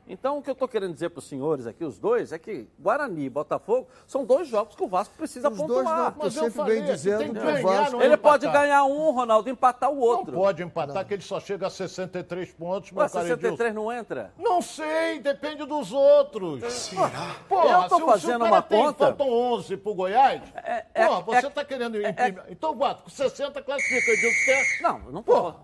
Então, 0.06 0.36
o 0.38 0.42
que 0.42 0.50
eu 0.50 0.52
estou 0.52 0.68
querendo 0.68 0.92
dizer 0.92 1.08
para 1.08 1.18
os 1.20 1.24
senhores 1.26 1.66
aqui, 1.66 1.82
os 1.84 1.98
dois, 1.98 2.30
é 2.32 2.38
que 2.38 2.68
Guarani 2.78 3.24
e 3.24 3.30
Botafogo 3.30 3.88
são 4.06 4.22
dois 4.24 4.46
jogos 4.48 4.76
que 4.76 4.82
o 4.84 4.86
Vasco 4.88 5.14
precisa 5.16 5.48
Os 5.48 5.56
dois 5.56 5.68
pontuar. 5.84 5.96
não, 5.96 6.12
porque 6.12 6.20
eu 6.20 6.24
Mas 6.24 6.36
eu 6.36 6.42
sempre 6.44 6.56
falei 6.56 6.74
venho 6.74 6.86
que 6.86 6.92
dizendo 6.92 7.18
que 7.24 7.30
que 7.30 7.38
o 7.38 7.62
Vasco... 7.62 7.92
não 7.92 8.02
é 8.02 8.04
Ele 8.04 8.16
pode 8.18 8.46
ganhar 8.48 8.84
um, 8.84 9.10
Ronaldo, 9.12 9.48
empatar 9.48 9.90
o 9.90 9.94
Não 9.94 10.02
outro. 10.02 10.32
pode 10.34 10.62
empatar, 10.62 11.06
que 11.06 11.14
ele 11.14 11.22
só 11.22 11.40
chega 11.40 11.66
a 11.66 11.70
63 11.70 12.52
pontos, 12.52 12.90
meu 12.92 12.98
caro 13.00 13.12
63 13.12 13.60
Edilson. 13.60 13.74
não 13.74 13.90
entra? 13.92 14.32
Não 14.38 14.60
sei, 14.60 15.20
depende 15.20 15.64
dos 15.64 15.90
outros. 15.92 16.62
Será? 16.72 17.36
Porra, 17.48 17.82
Eu 17.84 17.88
tô 17.88 17.96
se 17.96 18.02
o- 18.02 18.06
fazendo 18.06 18.42
o 18.44 18.48
uma 18.48 18.60
tem, 18.62 18.82
conta- 18.84 19.06
Faltam 19.06 19.28
11 19.30 19.76
pro 19.78 19.94
Goiás. 19.94 20.42
É, 20.54 20.84
é, 20.94 21.06
Porra, 21.06 21.20
você 21.22 21.46
é- 21.46 21.50
tá 21.50 21.64
querendo 21.64 21.96
imprimir. 22.00 22.42
Então, 22.50 22.74
bota, 22.74 23.02
com 23.02 23.08
60 23.10 23.62
classifica. 23.62 24.10
Edilson 24.10 24.44
quer. 24.44 24.82
Não, 24.82 24.98
não 25.10 25.22
tô. 25.22 25.54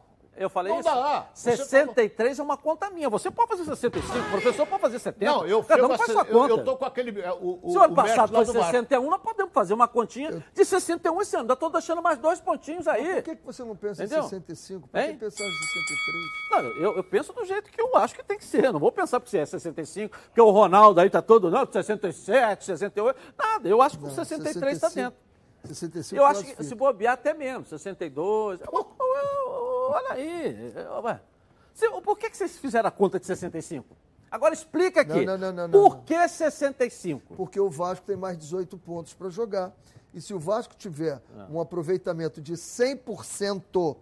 Eu 0.40 0.48
falei 0.48 0.72
não 0.72 0.80
isso. 0.80 0.88
dá. 0.88 1.26
Você 1.34 1.54
63 1.56 2.38
é 2.38 2.42
uma 2.42 2.56
conta 2.56 2.88
minha. 2.90 3.10
Você 3.10 3.30
pode 3.30 3.50
fazer 3.50 3.64
65, 3.64 4.18
o 4.18 4.30
professor 4.30 4.66
pode 4.66 4.80
fazer 4.80 4.98
70. 4.98 5.30
Não, 5.30 5.46
eu, 5.46 5.62
Cada 5.62 5.82
um 5.86 5.92
a 5.92 5.98
faz 5.98 6.06
ser- 6.06 6.12
sua 6.14 6.22
eu, 6.22 6.32
conta. 6.38 6.52
eu 6.54 6.64
tô 6.64 6.76
com 6.78 6.84
aquele. 6.86 7.20
é, 7.20 7.30
O, 7.32 7.58
o, 7.62 7.70
Se 7.70 7.76
o 7.76 7.82
ano 7.82 7.92
o 7.92 7.96
passado 7.96 8.34
foi 8.34 8.44
do 8.46 8.52
Vasco. 8.54 8.70
61, 8.70 9.10
nós 9.10 9.20
podemos 9.20 9.52
fazer 9.52 9.74
uma 9.74 9.86
continha 9.86 10.42
de 10.54 10.64
61 10.64 11.20
esse 11.20 11.36
ano. 11.36 11.42
Ainda 11.42 11.52
estou 11.52 11.68
deixando 11.70 12.00
mais 12.02 12.18
dois 12.18 12.40
pontinhos 12.40 12.88
aí. 12.88 13.16
Por 13.16 13.22
que, 13.22 13.36
que 13.36 13.44
você 13.44 13.62
não 13.62 13.76
pensa 13.76 14.02
Entendeu? 14.02 14.24
em 14.24 14.28
65? 14.28 14.88
Por 14.88 14.98
que 14.98 15.06
Hein? 15.06 15.16
pensar 15.18 15.44
em 15.44 15.56
63? 15.56 16.30
Não, 16.50 16.58
eu, 16.70 16.96
eu 16.96 17.04
penso 17.04 17.32
do 17.34 17.44
jeito 17.44 17.70
que 17.70 17.80
eu 17.80 17.94
acho 17.96 18.14
que 18.14 18.24
tem 18.24 18.38
que 18.38 18.44
ser. 18.44 18.72
Não 18.72 18.80
vou 18.80 18.90
pensar 18.90 19.20
porque 19.20 19.36
é 19.36 19.44
65, 19.44 20.16
porque 20.26 20.40
o 20.40 20.50
Ronaldo 20.50 21.00
aí 21.00 21.10
tá 21.10 21.20
todo, 21.20 21.50
não, 21.50 21.70
67, 21.70 22.64
68. 22.64 23.18
Nada, 23.38 23.68
eu 23.68 23.82
acho 23.82 23.98
que 23.98 24.04
o 24.04 24.06
Não, 24.08 24.14
63 24.14 24.74
está 24.74 24.88
65, 24.88 24.94
dentro. 25.10 25.30
65 25.62 26.18
Eu 26.18 26.24
acho 26.24 26.42
que 26.42 26.64
se 26.64 26.74
bobear 26.74 27.12
até 27.12 27.34
menos, 27.34 27.68
62. 27.68 28.60
Ô, 28.62 28.78
ô, 28.78 28.80
ô, 28.80 28.99
Olha 29.90 30.12
aí. 30.12 30.72
ué. 31.04 31.20
Se- 31.74 31.88
Por 32.02 32.18
que, 32.18 32.30
que 32.30 32.36
vocês 32.36 32.56
fizeram 32.56 32.88
a 32.88 32.90
conta 32.92 33.18
de 33.18 33.26
65? 33.26 33.86
Agora 34.30 34.54
explica 34.54 35.00
aqui. 35.00 35.24
Não, 35.24 35.36
não, 35.36 35.52
não, 35.52 35.68
não, 35.68 35.70
Por 35.82 35.98
que 36.04 36.28
65? 36.28 37.34
Porque 37.34 37.58
o 37.58 37.68
Vasco 37.68 38.06
tem 38.06 38.16
mais 38.16 38.38
18 38.38 38.78
pontos 38.78 39.12
para 39.14 39.28
jogar. 39.28 39.72
E 40.14 40.20
se 40.20 40.32
o 40.34 40.38
Vasco 40.38 40.74
tiver 40.76 41.20
um 41.50 41.60
aproveitamento 41.60 42.40
de 42.40 42.54
100%, 42.54 43.96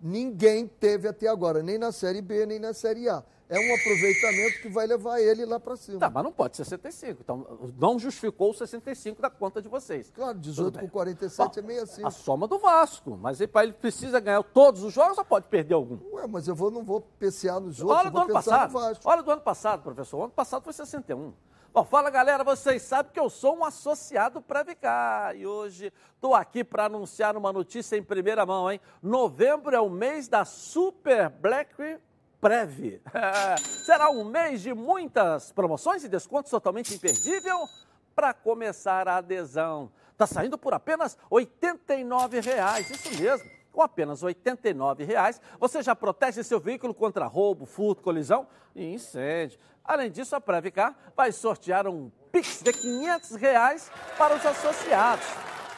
ninguém 0.00 0.66
teve 0.66 1.08
até 1.08 1.26
agora, 1.28 1.62
nem 1.62 1.78
na 1.78 1.92
Série 1.92 2.20
B, 2.22 2.46
nem 2.46 2.58
na 2.58 2.72
Série 2.72 3.08
A. 3.08 3.22
É 3.48 3.58
um 3.58 3.74
aproveitamento 3.74 4.60
que 4.60 4.68
vai 4.68 4.86
levar 4.86 5.20
ele 5.20 5.46
lá 5.46 5.58
para 5.58 5.74
cima. 5.74 5.98
Tá, 5.98 6.10
mas 6.10 6.22
não 6.22 6.30
pode 6.32 6.56
ser 6.56 6.64
65. 6.66 7.22
Então, 7.22 7.72
não 7.78 7.98
justificou 7.98 8.50
o 8.50 8.54
65 8.54 9.22
da 9.22 9.30
conta 9.30 9.62
de 9.62 9.68
vocês. 9.68 10.12
Claro, 10.14 10.34
Tudo 10.34 10.42
18 10.42 10.74
bem. 10.74 10.82
com 10.84 10.90
47 10.90 11.58
é 11.58 11.62
Bom, 11.62 11.68
meio 11.68 11.82
assim. 11.82 12.04
A 12.04 12.10
soma 12.10 12.46
do 12.46 12.58
Vasco. 12.58 13.16
Mas 13.16 13.40
ele, 13.40 13.50
ele 13.54 13.72
precisa 13.72 14.20
ganhar 14.20 14.42
todos 14.42 14.82
os 14.82 14.92
jogos 14.92 15.16
ou 15.16 15.24
pode 15.24 15.46
perder 15.46 15.74
algum? 15.74 15.98
Ué, 16.12 16.26
mas 16.26 16.46
eu 16.46 16.54
vou, 16.54 16.70
não 16.70 16.84
vou 16.84 17.00
PCA 17.00 17.58
nos 17.58 17.80
outros, 17.80 17.98
Olha 17.98 18.10
do 18.10 18.12
vou 18.12 18.22
ano 18.22 18.34
pensar 18.34 18.50
passado. 18.50 18.72
no 18.72 18.78
Vasco. 18.80 19.08
Olha 19.08 19.22
do 19.22 19.30
ano 19.30 19.40
passado, 19.40 19.82
professor. 19.82 20.18
O 20.18 20.22
ano 20.24 20.32
passado 20.32 20.62
foi 20.62 20.72
61. 20.74 21.32
Bom, 21.72 21.84
fala 21.84 22.10
galera, 22.10 22.42
vocês 22.44 22.82
sabem 22.82 23.12
que 23.12 23.20
eu 23.20 23.30
sou 23.30 23.56
um 23.56 23.64
associado 23.64 24.42
Previcar 24.42 25.36
e 25.36 25.46
hoje 25.46 25.92
estou 26.14 26.34
aqui 26.34 26.64
para 26.64 26.86
anunciar 26.86 27.36
uma 27.36 27.52
notícia 27.52 27.96
em 27.96 28.02
primeira 28.02 28.44
mão, 28.44 28.70
hein? 28.70 28.80
Novembro 29.02 29.74
é 29.76 29.80
o 29.80 29.88
mês 29.88 30.28
da 30.28 30.44
Super 30.44 31.28
Black 31.30 31.98
Prev. 32.40 33.00
Será 33.84 34.10
um 34.10 34.24
mês 34.24 34.62
de 34.62 34.72
muitas 34.72 35.52
promoções 35.52 36.04
e 36.04 36.08
descontos 36.08 36.50
totalmente 36.50 36.94
imperdível 36.94 37.66
para 38.14 38.32
começar 38.34 39.08
a 39.08 39.16
adesão. 39.16 39.90
Está 40.12 40.26
saindo 40.26 40.58
por 40.58 40.74
apenas 40.74 41.16
R$ 41.30 41.46
89,00, 41.46 42.90
isso 42.90 43.22
mesmo. 43.22 43.50
Com 43.70 43.82
apenas 43.82 44.22
R$ 44.22 44.34
89,00, 44.34 45.40
você 45.60 45.82
já 45.82 45.94
protege 45.94 46.42
seu 46.42 46.58
veículo 46.58 46.92
contra 46.92 47.26
roubo, 47.26 47.64
furto, 47.64 48.02
colisão 48.02 48.48
e 48.74 48.94
incêndio. 48.94 49.58
Além 49.84 50.10
disso, 50.10 50.34
a 50.34 50.40
Previcar 50.40 50.96
vai 51.16 51.30
sortear 51.30 51.86
um 51.86 52.10
Pix 52.32 52.60
de 52.62 52.72
500 52.72 53.36
reais 53.36 53.90
para 54.16 54.34
os 54.34 54.44
associados. 54.44 55.24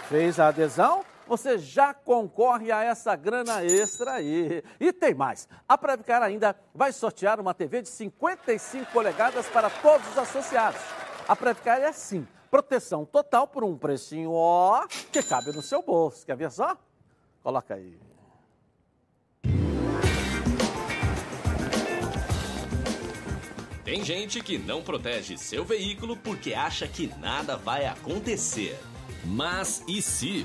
Fez 0.09 0.41
a 0.41 0.49
adesão? 0.49 1.05
Você 1.31 1.59
já 1.59 1.95
concorre 1.95 2.73
a 2.73 2.83
essa 2.83 3.15
grana 3.15 3.65
extra 3.65 4.15
aí. 4.15 4.65
E 4.81 4.93
tem 4.93 5.15
mais. 5.15 5.49
A 5.69 5.79
Previcar 5.79 6.25
ainda 6.25 6.57
vai 6.75 6.93
sortear 6.93 7.39
uma 7.39 7.55
TV 7.55 7.83
de 7.83 7.89
55 7.89 8.91
polegadas 8.91 9.47
para 9.47 9.71
todos 9.71 10.09
os 10.09 10.19
associados. 10.19 10.81
A 11.29 11.37
Previcar 11.37 11.79
é 11.79 11.87
assim, 11.87 12.27
proteção 12.51 13.05
total 13.05 13.47
por 13.47 13.63
um 13.63 13.79
precinho 13.79 14.33
ó 14.33 14.85
que 15.13 15.23
cabe 15.23 15.53
no 15.53 15.63
seu 15.63 15.81
bolso. 15.83 16.27
Quer 16.27 16.37
ver 16.37 16.51
só? 16.51 16.77
Coloca 17.45 17.75
aí. 17.75 17.97
Tem 23.85 24.05
gente 24.05 24.41
que 24.41 24.59
não 24.59 24.83
protege 24.83 25.39
seu 25.39 25.65
veículo 25.65 26.17
porque 26.17 26.55
acha 26.55 26.89
que 26.89 27.07
nada 27.21 27.57
vai 27.57 27.87
acontecer. 27.87 28.77
Mas 29.25 29.85
e 29.87 30.01
se? 30.03 30.45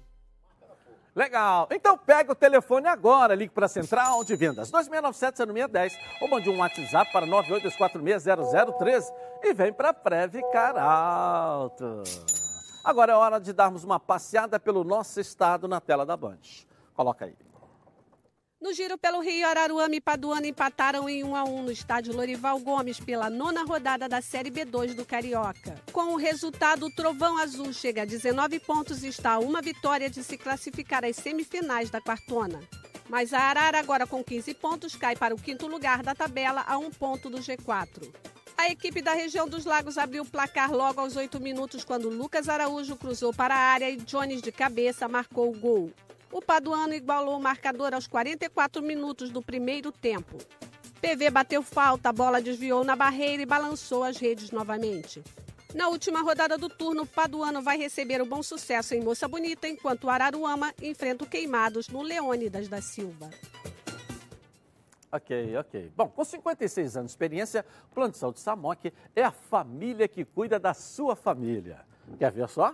Legal. 1.13 1.67
Então 1.71 1.97
pega 1.97 2.31
o 2.31 2.35
telefone 2.35 2.87
agora, 2.87 3.35
ligue 3.35 3.53
para 3.53 3.65
a 3.65 3.69
Central 3.69 4.23
de 4.23 4.33
Vendas 4.35 4.71
2697-0610 4.71 5.91
ou 6.21 6.29
mande 6.29 6.49
um 6.49 6.59
WhatsApp 6.59 7.11
para 7.11 7.27
982460013 7.27 9.03
e 9.43 9.53
vem 9.53 9.73
para 9.73 9.93
Previcar 9.93 10.77
Alto. 10.77 12.03
Agora 12.83 13.11
é 13.11 13.15
hora 13.15 13.39
de 13.39 13.51
darmos 13.51 13.83
uma 13.83 13.99
passeada 13.99 14.59
pelo 14.59 14.83
nosso 14.83 15.19
estado 15.19 15.67
na 15.67 15.81
tela 15.81 16.05
da 16.05 16.15
Band. 16.15 16.39
Coloca 16.95 17.25
aí. 17.25 17.35
No 18.61 18.71
giro 18.73 18.95
pelo 18.95 19.21
Rio, 19.21 19.47
Araruama 19.47 19.95
e 19.95 19.99
Paduana 19.99 20.45
empataram 20.45 21.09
em 21.09 21.23
1 21.23 21.35
a 21.35 21.43
1 21.43 21.63
no 21.63 21.71
estádio 21.71 22.15
Lorival 22.15 22.59
Gomes 22.59 22.99
pela 22.99 23.27
nona 23.27 23.63
rodada 23.63 24.07
da 24.07 24.21
Série 24.21 24.51
B2 24.51 24.93
do 24.93 25.03
Carioca. 25.03 25.81
Com 25.91 26.13
o 26.13 26.15
resultado, 26.15 26.85
o 26.85 26.91
Trovão 26.91 27.39
Azul 27.39 27.73
chega 27.73 28.03
a 28.03 28.05
19 28.05 28.59
pontos 28.59 29.03
e 29.03 29.07
está 29.07 29.31
a 29.31 29.39
uma 29.39 29.63
vitória 29.63 30.11
de 30.11 30.23
se 30.23 30.37
classificar 30.37 31.03
às 31.03 31.15
semifinais 31.15 31.89
da 31.89 31.99
quartona. 31.99 32.59
Mas 33.09 33.33
a 33.33 33.39
Arara, 33.39 33.79
agora 33.79 34.05
com 34.05 34.23
15 34.23 34.53
pontos, 34.53 34.95
cai 34.95 35.15
para 35.15 35.33
o 35.33 35.41
quinto 35.41 35.65
lugar 35.65 36.03
da 36.03 36.13
tabela 36.13 36.63
a 36.67 36.77
um 36.77 36.91
ponto 36.91 37.31
do 37.31 37.39
G4. 37.39 38.13
A 38.55 38.69
equipe 38.69 39.01
da 39.01 39.13
região 39.13 39.47
dos 39.47 39.65
Lagos 39.65 39.97
abriu 39.97 40.21
o 40.21 40.29
placar 40.29 40.71
logo 40.71 41.01
aos 41.01 41.15
8 41.15 41.39
minutos 41.39 41.83
quando 41.83 42.09
Lucas 42.09 42.47
Araújo 42.47 42.95
cruzou 42.95 43.33
para 43.33 43.55
a 43.55 43.57
área 43.57 43.89
e 43.89 43.97
Jones 43.97 44.39
de 44.39 44.51
cabeça 44.51 45.07
marcou 45.07 45.49
o 45.49 45.59
gol. 45.59 45.91
O 46.31 46.41
Paduano 46.41 46.93
igualou 46.93 47.37
o 47.37 47.41
marcador 47.41 47.93
aos 47.93 48.07
44 48.07 48.81
minutos 48.81 49.29
do 49.29 49.41
primeiro 49.41 49.91
tempo. 49.91 50.37
PV 51.01 51.29
bateu 51.29 51.61
falta, 51.61 52.09
a 52.09 52.13
bola 52.13 52.41
desviou 52.41 52.83
na 52.85 52.95
barreira 52.95 53.43
e 53.43 53.45
balançou 53.45 54.03
as 54.03 54.17
redes 54.17 54.49
novamente. 54.49 55.21
Na 55.75 55.89
última 55.89 56.21
rodada 56.21 56.57
do 56.57 56.69
turno, 56.69 57.05
Paduano 57.05 57.61
vai 57.61 57.77
receber 57.77 58.21
o 58.21 58.25
bom 58.25 58.41
sucesso 58.41 58.93
em 58.93 59.01
Moça 59.01 59.27
Bonita, 59.27 59.67
enquanto 59.67 60.09
Araruama 60.09 60.73
enfrenta 60.81 61.25
o 61.25 61.27
Queimados 61.27 61.89
no 61.89 62.01
Leônidas 62.01 62.69
da 62.69 62.81
Silva. 62.81 63.29
Ok, 65.11 65.57
ok. 65.57 65.91
Bom, 65.95 66.07
com 66.07 66.23
56 66.23 66.95
anos 66.95 67.11
de 67.11 67.13
experiência, 67.13 67.65
o 67.91 67.93
Plano 67.93 68.11
de 68.11 68.17
Saúde 68.17 68.39
Samok 68.39 68.93
é 69.13 69.23
a 69.23 69.31
família 69.31 70.07
que 70.07 70.23
cuida 70.23 70.57
da 70.57 70.73
sua 70.73 71.15
família. 71.15 71.81
Quer 72.17 72.31
ver 72.31 72.47
só? 72.47 72.73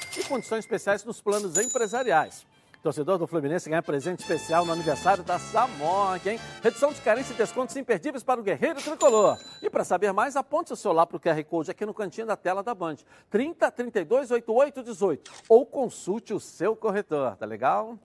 e 0.19 0.23
condições 0.23 0.59
especiais 0.59 1.03
nos 1.03 1.21
planos 1.21 1.57
empresariais. 1.57 2.45
Torcedor 2.83 3.19
do 3.19 3.27
Fluminense 3.27 3.69
ganha 3.69 3.83
presente 3.83 4.21
especial 4.21 4.65
no 4.65 4.73
aniversário 4.73 5.23
da 5.23 5.37
Samok, 5.37 6.27
hein? 6.27 6.39
Redução 6.63 6.91
de 6.91 6.99
carência 6.99 7.31
e 7.31 7.37
descontos 7.37 7.75
imperdíveis 7.75 8.23
para 8.23 8.39
o 8.39 8.43
Guerreiro 8.43 8.81
Tricolor. 8.81 9.37
E 9.61 9.69
para 9.69 9.83
saber 9.83 10.11
mais, 10.11 10.35
aponte 10.35 10.73
o 10.73 10.75
celular 10.75 11.05
para 11.05 11.15
o 11.17 11.19
QR 11.19 11.43
Code 11.43 11.69
aqui 11.69 11.85
no 11.85 11.93
cantinho 11.93 12.25
da 12.25 12.35
tela 12.35 12.63
da 12.63 12.73
Band. 12.73 12.95
30 13.29 13.69
32 13.69 14.31
88 14.31 14.81
18. 14.81 15.31
Ou 15.47 15.63
consulte 15.63 16.33
o 16.33 16.39
seu 16.39 16.75
corretor, 16.75 17.35
tá 17.35 17.45
legal? 17.45 17.99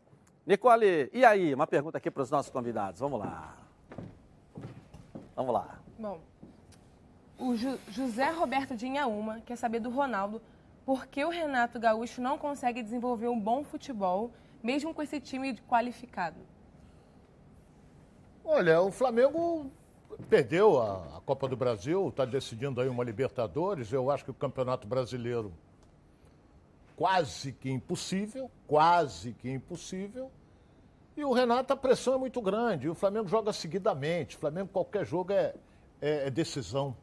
Nicole, 0.47 1.09
e 1.11 1.25
aí? 1.25 1.55
Uma 1.55 1.67
pergunta 1.67 1.97
aqui 1.97 2.11
para 2.11 2.23
os 2.23 2.31
nossos 2.31 2.51
convidados. 2.53 3.01
Vamos 3.01 3.19
lá. 3.19 3.57
Vamos 5.35 5.55
lá. 5.55 5.79
Bom, 5.99 6.21
o 7.39 7.57
Ju- 7.57 7.79
José 7.89 8.31
Roberto 8.31 8.77
de 8.77 8.87
Inhaúma 8.87 9.41
quer 9.47 9.57
saber 9.57 9.81
do 9.81 9.89
Ronaldo 9.89 10.41
por 10.87 11.07
que 11.09 11.24
o 11.24 11.28
Renato 11.28 11.80
Gaúcho 11.80 12.20
não 12.22 12.39
consegue 12.39 12.80
desenvolver 12.82 13.26
um 13.28 13.39
bom 13.39 13.64
futebol, 13.64 14.30
mesmo 14.62 14.95
com 14.95 15.03
esse 15.03 15.20
time 15.20 15.57
qualificado. 15.68 16.37
Olha, 18.45 18.80
o 18.80 18.93
Flamengo 18.93 19.68
perdeu 20.30 20.80
a, 20.80 21.16
a 21.16 21.20
Copa 21.22 21.49
do 21.49 21.57
Brasil, 21.57 22.09
está 22.09 22.24
decidindo 22.24 22.80
aí 22.80 22.89
uma 22.89 23.03
Libertadores. 23.03 23.93
Eu 23.93 24.09
acho 24.12 24.24
que 24.24 24.30
o 24.30 24.34
Campeonato 24.34 24.87
Brasileiro 24.87 25.53
quase 26.97 27.53
que 27.53 27.68
impossível, 27.68 28.49
quase 28.68 29.32
que 29.32 29.51
impossível. 29.51 30.30
E 31.16 31.24
o 31.24 31.32
Renato, 31.32 31.72
a 31.72 31.76
pressão 31.76 32.14
é 32.14 32.18
muito 32.18 32.41
grande. 32.41 32.89
O 32.89 32.95
Flamengo 32.95 33.26
joga 33.26 33.53
seguidamente. 33.53 34.37
O 34.37 34.39
Flamengo, 34.39 34.68
qualquer 34.72 35.05
jogo 35.05 35.32
é, 35.32 35.53
é- 36.01 36.26
é 36.28 36.30
decisão 36.30 36.97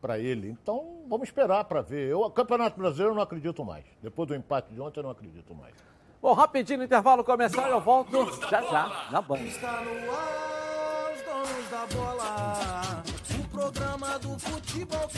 para 0.00 0.18
ele. 0.18 0.48
Então, 0.48 1.02
vamos 1.08 1.28
esperar 1.28 1.64
para 1.64 1.82
ver. 1.82 2.08
Eu, 2.08 2.28
Campeonato 2.30 2.78
Brasileiro, 2.78 3.12
eu 3.12 3.16
não 3.16 3.22
acredito 3.22 3.64
mais. 3.64 3.84
Depois 4.02 4.28
do 4.28 4.34
empate 4.34 4.72
de 4.72 4.80
ontem, 4.80 5.00
eu 5.00 5.04
não 5.04 5.10
acredito 5.10 5.54
mais. 5.54 5.74
Bom, 6.20 6.32
rapidinho 6.32 6.78
no 6.78 6.84
intervalo 6.84 7.24
começar, 7.24 7.68
eu 7.70 7.80
volto 7.80 8.10
já 8.48 8.60
já 8.62 9.08
na 9.10 9.22
Band. 9.22 9.36
Está 9.36 9.80
no 9.80 10.12
ar, 10.12 11.12
os 11.14 11.22
donos 11.22 11.70
da 11.70 11.86
bola. 11.86 13.02
O 13.38 13.48
programa 13.48 14.18
do 14.18 14.38
futebol. 14.38 15.08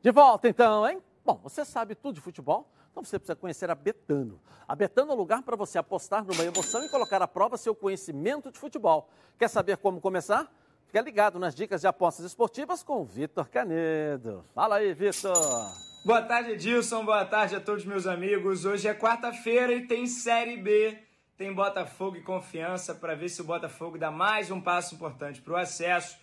De 0.00 0.10
volta 0.10 0.48
então, 0.48 0.88
hein? 0.88 1.02
Bom, 1.24 1.38
você 1.42 1.64
sabe 1.64 1.94
tudo 1.94 2.14
de 2.14 2.20
futebol? 2.20 2.70
Então 2.90 3.04
você 3.04 3.18
precisa 3.18 3.36
conhecer 3.36 3.70
a 3.70 3.74
Betano. 3.74 4.40
A 4.66 4.74
Betano 4.74 5.12
é 5.12 5.14
o 5.14 5.18
lugar 5.18 5.42
para 5.42 5.56
você 5.56 5.78
apostar 5.78 6.24
numa 6.24 6.42
emoção 6.42 6.82
e 6.82 6.88
colocar 6.88 7.20
à 7.20 7.28
prova 7.28 7.56
seu 7.56 7.74
conhecimento 7.74 8.50
de 8.50 8.58
futebol. 8.58 9.08
Quer 9.38 9.48
saber 9.48 9.76
como 9.76 10.00
começar? 10.00 10.50
Fica 10.88 11.02
ligado 11.02 11.38
nas 11.38 11.54
dicas 11.54 11.82
de 11.82 11.86
apostas 11.86 12.24
esportivas 12.24 12.82
com 12.82 13.02
o 13.02 13.04
Vitor 13.04 13.46
Canedo. 13.50 14.42
Fala 14.54 14.76
aí, 14.76 14.94
Vitor. 14.94 15.34
Boa 16.02 16.22
tarde, 16.22 16.52
Edilson. 16.52 17.04
Boa 17.04 17.26
tarde 17.26 17.54
a 17.54 17.60
todos 17.60 17.84
meus 17.84 18.06
amigos. 18.06 18.64
Hoje 18.64 18.88
é 18.88 18.94
quarta-feira 18.94 19.74
e 19.74 19.86
tem 19.86 20.06
Série 20.06 20.56
B. 20.56 20.96
Tem 21.36 21.52
Botafogo 21.52 22.16
e 22.16 22.22
Confiança 22.22 22.94
para 22.94 23.14
ver 23.14 23.28
se 23.28 23.42
o 23.42 23.44
Botafogo 23.44 23.98
dá 23.98 24.10
mais 24.10 24.50
um 24.50 24.62
passo 24.62 24.94
importante 24.94 25.42
para 25.42 25.52
o 25.52 25.56
acesso. 25.56 26.16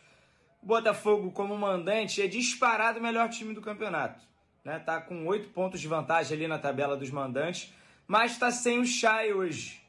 O 0.64 0.66
Botafogo, 0.66 1.32
como 1.32 1.56
mandante, 1.56 2.24
é 2.24 2.26
disparado 2.26 2.98
o 2.98 3.04
melhor 3.04 3.30
time 3.30 3.54
do 3.54 3.62
campeonato. 3.62 4.26
Né? 4.64 4.80
Tá 4.80 5.00
com 5.00 5.28
oito 5.28 5.50
pontos 5.50 5.80
de 5.80 5.88
vantagem 5.88 6.36
ali 6.36 6.48
na 6.48 6.58
tabela 6.58 6.98
dos 6.98 7.12
mandantes, 7.12 7.72
mas 8.08 8.32
está 8.32 8.50
sem 8.50 8.80
o 8.80 8.86
Chay 8.86 9.32
hoje. 9.32 9.80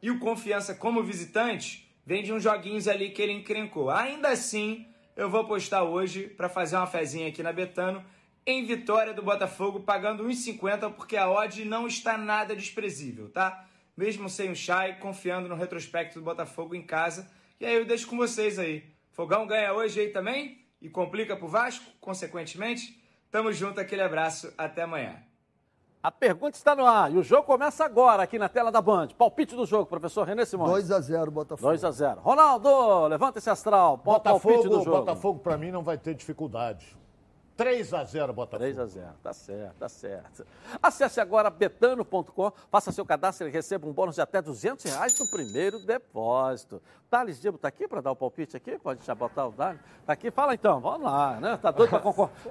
E 0.00 0.10
o 0.10 0.18
Confiança, 0.18 0.74
como 0.74 1.02
visitante, 1.02 1.86
vem 2.08 2.22
de 2.22 2.32
uns 2.32 2.42
joguinhos 2.42 2.88
ali 2.88 3.10
que 3.10 3.20
ele 3.20 3.32
encrencou. 3.32 3.90
Ainda 3.90 4.30
assim, 4.30 4.86
eu 5.14 5.28
vou 5.28 5.44
postar 5.44 5.82
hoje 5.82 6.26
para 6.26 6.48
fazer 6.48 6.76
uma 6.76 6.86
fezinha 6.86 7.28
aqui 7.28 7.42
na 7.42 7.52
Betano 7.52 8.02
em 8.46 8.64
vitória 8.64 9.12
do 9.12 9.22
Botafogo, 9.22 9.80
pagando 9.80 10.24
1,50 10.24 10.90
porque 10.94 11.18
a 11.18 11.30
odd 11.30 11.66
não 11.66 11.86
está 11.86 12.16
nada 12.16 12.56
desprezível, 12.56 13.28
tá? 13.28 13.62
Mesmo 13.94 14.26
sem 14.30 14.50
o 14.50 14.56
Chay, 14.56 14.94
confiando 14.94 15.50
no 15.50 15.54
retrospecto 15.54 16.18
do 16.18 16.24
Botafogo 16.24 16.74
em 16.74 16.82
casa. 16.82 17.30
E 17.60 17.66
aí 17.66 17.74
eu 17.74 17.84
deixo 17.84 18.06
com 18.06 18.16
vocês 18.16 18.58
aí. 18.58 18.90
Fogão 19.12 19.46
ganha 19.46 19.74
hoje 19.74 20.00
aí 20.00 20.08
também 20.08 20.64
e 20.80 20.88
complica 20.88 21.36
pro 21.36 21.46
Vasco, 21.46 21.84
consequentemente. 22.00 22.98
Tamo 23.30 23.52
junto, 23.52 23.80
aquele 23.80 24.00
abraço, 24.00 24.50
até 24.56 24.80
amanhã. 24.80 25.27
A 26.08 26.10
pergunta 26.10 26.56
está 26.56 26.74
no 26.74 26.86
ar 26.86 27.12
e 27.12 27.18
o 27.18 27.22
jogo 27.22 27.42
começa 27.42 27.84
agora 27.84 28.22
aqui 28.22 28.38
na 28.38 28.48
tela 28.48 28.72
da 28.72 28.80
Band. 28.80 29.08
Palpite 29.08 29.54
do 29.54 29.66
jogo, 29.66 29.84
professor 29.84 30.26
René 30.26 30.46
Simões. 30.46 30.88
2x0 30.88 31.28
Botafogo. 31.28 31.68
2 31.68 31.84
a 31.84 31.90
0. 31.90 32.20
Ronaldo, 32.22 33.06
levanta 33.08 33.38
esse 33.38 33.50
astral. 33.50 33.98
Qual 33.98 34.16
o 34.16 34.20
palpite 34.20 34.62
do 34.62 34.70
Botafogo, 34.70 34.84
jogo? 34.84 34.96
Botafogo 35.00 35.40
para 35.40 35.58
mim, 35.58 35.70
não 35.70 35.82
vai 35.82 35.98
ter 35.98 36.14
dificuldade. 36.14 36.96
3 37.58 37.92
a 37.92 38.04
0 38.04 38.32
Botafogo. 38.32 38.60
3 38.60 38.78
a 38.78 38.86
0, 38.86 39.06
tá 39.20 39.32
certo, 39.32 39.74
tá 39.80 39.88
certo. 39.88 40.46
Acesse 40.80 41.20
agora 41.20 41.50
betano.com, 41.50 42.52
faça 42.70 42.92
seu 42.92 43.04
cadastro 43.04 43.48
e 43.48 43.50
receba 43.50 43.84
um 43.84 43.92
bônus 43.92 44.14
de 44.14 44.20
até 44.20 44.40
200 44.40 44.84
reais 44.84 45.18
no 45.18 45.28
primeiro 45.28 45.84
depósito. 45.84 46.80
Thales 47.10 47.40
Dibo 47.40 47.58
tá 47.58 47.66
aqui 47.66 47.88
para 47.88 48.00
dar 48.00 48.12
o 48.12 48.16
palpite 48.16 48.56
aqui? 48.56 48.78
Pode 48.78 49.04
já 49.04 49.14
botar 49.14 49.46
o 49.46 49.52
Thales? 49.52 49.80
Tá 50.06 50.12
aqui? 50.12 50.30
Fala 50.30 50.54
então, 50.54 50.78
vamos 50.78 51.02
lá, 51.02 51.40
né? 51.40 51.56
Tá 51.56 51.72
doido 51.72 51.90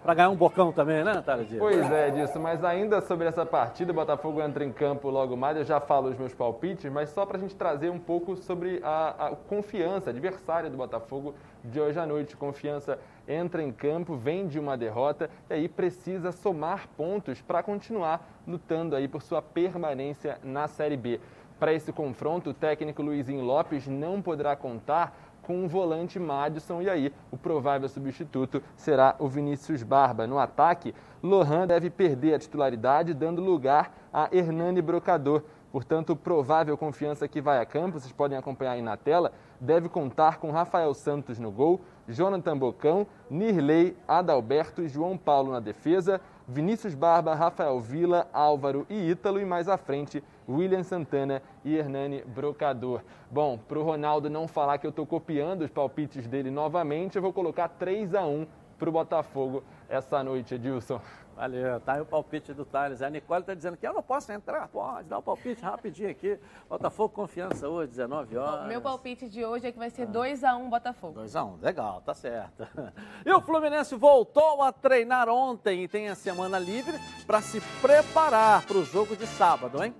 para 0.03 0.13
ganhar 0.13 0.29
um 0.29 0.35
bocão 0.35 0.73
também, 0.73 1.03
né, 1.05 1.21
Thales 1.21 1.47
Dibo? 1.47 1.59
Pois 1.59 1.89
é, 1.89 2.11
disso. 2.11 2.37
Mas 2.37 2.61
ainda 2.65 2.99
sobre 2.99 3.27
essa 3.27 3.45
partida, 3.45 3.93
o 3.93 3.95
Botafogo 3.95 4.41
entra 4.41 4.65
em 4.65 4.73
campo 4.73 5.09
logo 5.09 5.37
mais. 5.37 5.55
Eu 5.55 5.63
já 5.63 5.79
falo 5.79 6.09
os 6.09 6.17
meus 6.17 6.33
palpites, 6.33 6.91
mas 6.91 7.11
só 7.11 7.25
para 7.25 7.37
a 7.37 7.39
gente 7.39 7.55
trazer 7.55 7.89
um 7.89 7.99
pouco 7.99 8.35
sobre 8.35 8.81
a, 8.83 9.27
a 9.27 9.35
confiança, 9.35 10.09
adversário 10.09 10.69
do 10.69 10.75
Botafogo 10.75 11.33
de 11.71 11.79
hoje 11.79 11.99
à 11.99 12.05
noite. 12.05 12.35
Confiança 12.35 12.99
entra 13.27 13.61
em 13.61 13.71
campo, 13.71 14.15
vem 14.15 14.47
de 14.47 14.59
uma 14.59 14.77
derrota 14.77 15.29
e 15.49 15.53
aí 15.53 15.67
precisa 15.67 16.31
somar 16.31 16.87
pontos 16.95 17.41
para 17.41 17.61
continuar 17.61 18.41
lutando 18.47 18.95
aí 18.95 19.07
por 19.07 19.21
sua 19.21 19.41
permanência 19.41 20.39
na 20.43 20.67
Série 20.67 20.97
B. 20.97 21.19
Para 21.59 21.73
esse 21.73 21.91
confronto, 21.91 22.51
o 22.51 22.53
técnico 22.53 23.01
Luizinho 23.01 23.43
Lopes 23.43 23.87
não 23.87 24.21
poderá 24.21 24.55
contar 24.55 25.17
com 25.41 25.63
o 25.63 25.67
volante 25.67 26.19
Madison 26.19 26.81
e 26.81 26.89
aí 26.89 27.13
o 27.31 27.37
provável 27.37 27.87
substituto 27.87 28.61
será 28.75 29.15
o 29.17 29.29
Vinícius 29.29 29.81
Barba. 29.81 30.27
No 30.27 30.37
ataque, 30.37 30.93
Lohan 31.23 31.65
deve 31.65 31.89
perder 31.89 32.33
a 32.33 32.39
titularidade, 32.39 33.13
dando 33.13 33.41
lugar 33.41 33.91
a 34.13 34.27
Hernani 34.31 34.81
Brocador. 34.81 35.43
Portanto, 35.77 36.15
provável 36.15 36.75
confiança 36.75 37.27
que 37.27 37.39
vai 37.39 37.59
a 37.59 37.65
campo, 37.65 37.99
vocês 37.99 38.11
podem 38.11 38.35
acompanhar 38.35 38.71
aí 38.71 38.81
na 38.81 38.97
tela, 38.97 39.31
deve 39.61 39.87
contar 39.87 40.39
com 40.39 40.49
Rafael 40.49 40.91
Santos 40.95 41.37
no 41.37 41.51
gol, 41.51 41.79
Jonathan 42.07 42.57
Bocão, 42.57 43.05
Nirley, 43.29 43.95
Adalberto 44.07 44.81
e 44.81 44.89
João 44.89 45.15
Paulo 45.15 45.51
na 45.51 45.59
defesa, 45.59 46.19
Vinícius 46.47 46.95
Barba, 46.95 47.35
Rafael 47.35 47.79
Vila, 47.79 48.27
Álvaro 48.33 48.87
e 48.89 49.11
Ítalo 49.11 49.39
e 49.39 49.45
mais 49.45 49.69
à 49.69 49.77
frente 49.77 50.23
William 50.49 50.81
Santana 50.81 51.43
e 51.63 51.75
Hernani 51.75 52.23
Brocador. 52.23 53.03
Bom, 53.29 53.55
para 53.55 53.77
o 53.77 53.83
Ronaldo 53.83 54.31
não 54.31 54.47
falar 54.47 54.79
que 54.79 54.87
eu 54.87 54.89
estou 54.89 55.05
copiando 55.05 55.61
os 55.61 55.69
palpites 55.69 56.27
dele 56.27 56.49
novamente, 56.49 57.17
eu 57.17 57.21
vou 57.21 57.31
colocar 57.31 57.67
3 57.67 58.15
a 58.15 58.25
1 58.25 58.47
para 58.79 58.89
o 58.89 58.91
Botafogo 58.91 59.63
essa 59.87 60.23
noite, 60.23 60.55
Edilson. 60.55 60.99
Valeu, 61.37 61.79
tá 61.81 61.93
aí 61.93 62.01
o 62.01 62.05
palpite 62.05 62.51
do 62.51 62.65
Thales. 62.65 63.03
A 63.03 63.11
Nicole 63.11 63.41
está 63.41 63.53
dizendo 63.53 63.77
que 63.77 63.87
eu 63.87 63.93
não 63.93 64.01
posso 64.01 64.31
entrar. 64.31 64.67
Pode, 64.69 65.07
dá 65.07 65.17
o 65.17 65.19
um 65.19 65.21
palpite 65.21 65.61
rapidinho 65.61 66.09
aqui. 66.09 66.39
Botafogo 66.67 67.13
Confiança 67.13 67.69
hoje, 67.69 67.91
19 67.91 68.35
horas. 68.35 68.67
Meu 68.67 68.81
palpite 68.81 69.29
de 69.29 69.45
hoje 69.45 69.67
é 69.67 69.71
que 69.71 69.77
vai 69.77 69.91
ser 69.91 70.07
2x1 70.07 70.57
um 70.57 70.67
Botafogo. 70.67 71.21
2x1, 71.21 71.45
um, 71.45 71.57
legal, 71.61 72.01
tá 72.01 72.15
certo. 72.15 72.67
E 73.23 73.31
o 73.31 73.39
Fluminense 73.41 73.93
voltou 73.93 74.63
a 74.63 74.71
treinar 74.71 75.29
ontem 75.29 75.83
e 75.83 75.87
tem 75.87 76.09
a 76.09 76.15
semana 76.15 76.57
livre 76.57 76.97
para 77.27 77.39
se 77.39 77.61
preparar 77.81 78.65
para 78.65 78.77
o 78.77 78.83
jogo 78.83 79.15
de 79.15 79.27
sábado, 79.27 79.83
hein? 79.83 79.93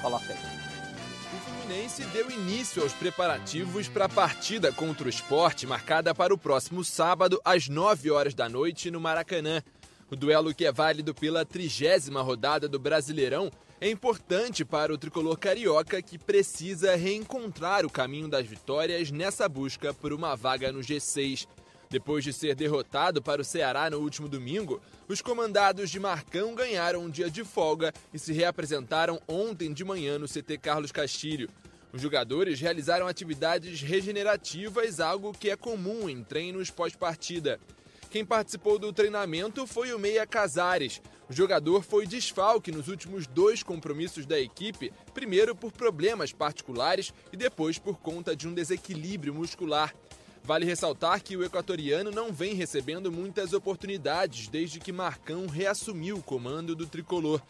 Coloca 0.00 0.24
aí. 0.24 0.38
O 0.38 1.40
Fluminense 1.40 2.02
deu 2.06 2.30
início 2.30 2.82
aos 2.82 2.94
preparativos 2.94 3.88
para 3.88 4.06
a 4.06 4.08
partida 4.08 4.72
contra 4.72 5.06
o 5.06 5.10
esporte, 5.10 5.66
marcada 5.66 6.14
para 6.14 6.32
o 6.32 6.38
próximo 6.38 6.82
sábado, 6.82 7.38
às 7.44 7.68
9 7.68 8.10
horas 8.10 8.32
da 8.32 8.48
noite, 8.48 8.90
no 8.90 9.00
Maracanã. 9.00 9.62
O 10.12 10.16
duelo 10.16 10.54
que 10.54 10.66
é 10.66 10.70
válido 10.70 11.14
pela 11.14 11.42
trigésima 11.42 12.20
rodada 12.20 12.68
do 12.68 12.78
Brasileirão 12.78 13.50
é 13.80 13.88
importante 13.88 14.62
para 14.62 14.92
o 14.92 14.98
tricolor 14.98 15.38
carioca 15.38 16.02
que 16.02 16.18
precisa 16.18 16.94
reencontrar 16.96 17.86
o 17.86 17.90
caminho 17.90 18.28
das 18.28 18.46
vitórias 18.46 19.10
nessa 19.10 19.48
busca 19.48 19.94
por 19.94 20.12
uma 20.12 20.36
vaga 20.36 20.70
no 20.70 20.80
G6. 20.80 21.48
Depois 21.88 22.22
de 22.22 22.30
ser 22.30 22.54
derrotado 22.54 23.22
para 23.22 23.40
o 23.40 23.44
Ceará 23.44 23.88
no 23.88 24.00
último 24.00 24.28
domingo, 24.28 24.82
os 25.08 25.22
comandados 25.22 25.88
de 25.88 25.98
Marcão 25.98 26.54
ganharam 26.54 27.04
um 27.04 27.10
dia 27.10 27.30
de 27.30 27.42
folga 27.42 27.90
e 28.12 28.18
se 28.18 28.34
reapresentaram 28.34 29.18
ontem 29.26 29.72
de 29.72 29.82
manhã 29.82 30.18
no 30.18 30.28
CT 30.28 30.58
Carlos 30.58 30.92
Castilho. 30.92 31.48
Os 31.90 32.02
jogadores 32.02 32.60
realizaram 32.60 33.06
atividades 33.06 33.80
regenerativas, 33.80 35.00
algo 35.00 35.32
que 35.32 35.48
é 35.48 35.56
comum 35.56 36.06
em 36.06 36.22
treinos 36.22 36.70
pós-partida. 36.70 37.58
Quem 38.12 38.26
participou 38.26 38.78
do 38.78 38.92
treinamento 38.92 39.66
foi 39.66 39.94
o 39.94 39.98
Meia 39.98 40.26
Casares. 40.26 41.00
O 41.30 41.32
jogador 41.32 41.82
foi 41.82 42.06
desfalque 42.06 42.70
nos 42.70 42.86
últimos 42.86 43.26
dois 43.26 43.62
compromissos 43.62 44.26
da 44.26 44.38
equipe, 44.38 44.92
primeiro 45.14 45.56
por 45.56 45.72
problemas 45.72 46.30
particulares 46.30 47.10
e 47.32 47.38
depois 47.38 47.78
por 47.78 47.98
conta 48.00 48.36
de 48.36 48.46
um 48.46 48.52
desequilíbrio 48.52 49.32
muscular. 49.32 49.94
Vale 50.44 50.66
ressaltar 50.66 51.22
que 51.22 51.38
o 51.38 51.42
equatoriano 51.42 52.10
não 52.10 52.30
vem 52.30 52.52
recebendo 52.52 53.10
muitas 53.10 53.54
oportunidades 53.54 54.46
desde 54.46 54.78
que 54.78 54.92
Marcão 54.92 55.46
reassumiu 55.46 56.18
o 56.18 56.22
comando 56.22 56.76
do 56.76 56.86
tricolor. 56.86 57.40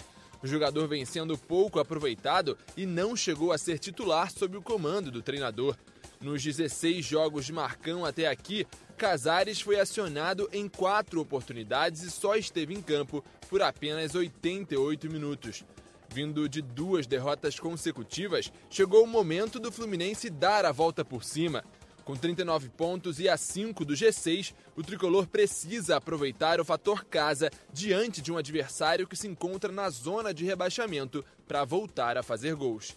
O 0.40 0.46
jogador 0.46 0.86
vem 0.86 1.04
sendo 1.04 1.36
pouco 1.36 1.80
aproveitado 1.80 2.56
e 2.76 2.86
não 2.86 3.16
chegou 3.16 3.50
a 3.50 3.58
ser 3.58 3.80
titular 3.80 4.30
sob 4.30 4.56
o 4.56 4.62
comando 4.62 5.10
do 5.10 5.22
treinador. 5.22 5.76
Nos 6.20 6.40
16 6.40 7.04
jogos 7.04 7.46
de 7.46 7.52
Marcão 7.52 8.04
até 8.04 8.28
aqui, 8.28 8.64
Casares 9.02 9.60
foi 9.60 9.80
acionado 9.80 10.48
em 10.52 10.68
quatro 10.68 11.20
oportunidades 11.20 12.04
e 12.04 12.10
só 12.10 12.36
esteve 12.36 12.72
em 12.72 12.80
campo 12.80 13.24
por 13.50 13.60
apenas 13.60 14.14
88 14.14 15.10
minutos. 15.10 15.64
Vindo 16.08 16.48
de 16.48 16.62
duas 16.62 17.04
derrotas 17.04 17.58
consecutivas, 17.58 18.52
chegou 18.70 19.02
o 19.02 19.06
momento 19.08 19.58
do 19.58 19.72
Fluminense 19.72 20.30
dar 20.30 20.64
a 20.64 20.70
volta 20.70 21.04
por 21.04 21.24
cima. 21.24 21.64
Com 22.04 22.14
39 22.14 22.68
pontos 22.68 23.18
e 23.18 23.28
a 23.28 23.36
5 23.36 23.84
do 23.84 23.94
G6, 23.94 24.54
o 24.76 24.84
tricolor 24.84 25.26
precisa 25.26 25.96
aproveitar 25.96 26.60
o 26.60 26.64
fator 26.64 27.04
casa 27.04 27.50
diante 27.72 28.22
de 28.22 28.30
um 28.30 28.38
adversário 28.38 29.08
que 29.08 29.16
se 29.16 29.26
encontra 29.26 29.72
na 29.72 29.90
zona 29.90 30.32
de 30.32 30.44
rebaixamento 30.44 31.24
para 31.48 31.64
voltar 31.64 32.16
a 32.16 32.22
fazer 32.22 32.54
gols. 32.54 32.96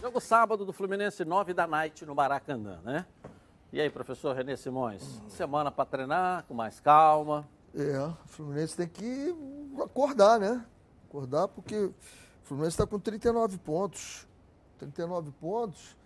Jogo 0.00 0.20
sábado 0.20 0.64
do 0.64 0.72
Fluminense, 0.72 1.24
9 1.24 1.52
da 1.52 1.66
noite 1.66 2.06
no 2.06 2.14
Maracanã, 2.14 2.80
né? 2.84 3.04
E 3.72 3.80
aí, 3.80 3.88
professor 3.88 4.34
Renê 4.34 4.56
Simões, 4.56 5.22
semana 5.28 5.70
para 5.70 5.84
treinar, 5.84 6.44
com 6.48 6.54
mais 6.54 6.80
calma. 6.80 7.48
É, 7.72 8.00
o 8.00 8.16
Fluminense 8.26 8.76
tem 8.76 8.88
que 8.88 9.32
acordar, 9.80 10.40
né? 10.40 10.66
Acordar 11.08 11.46
porque 11.46 11.76
o 11.76 11.94
Fluminense 12.42 12.74
está 12.74 12.84
com 12.84 12.98
39 12.98 13.58
pontos. 13.58 14.26
39 14.78 15.30
pontos. 15.40 15.96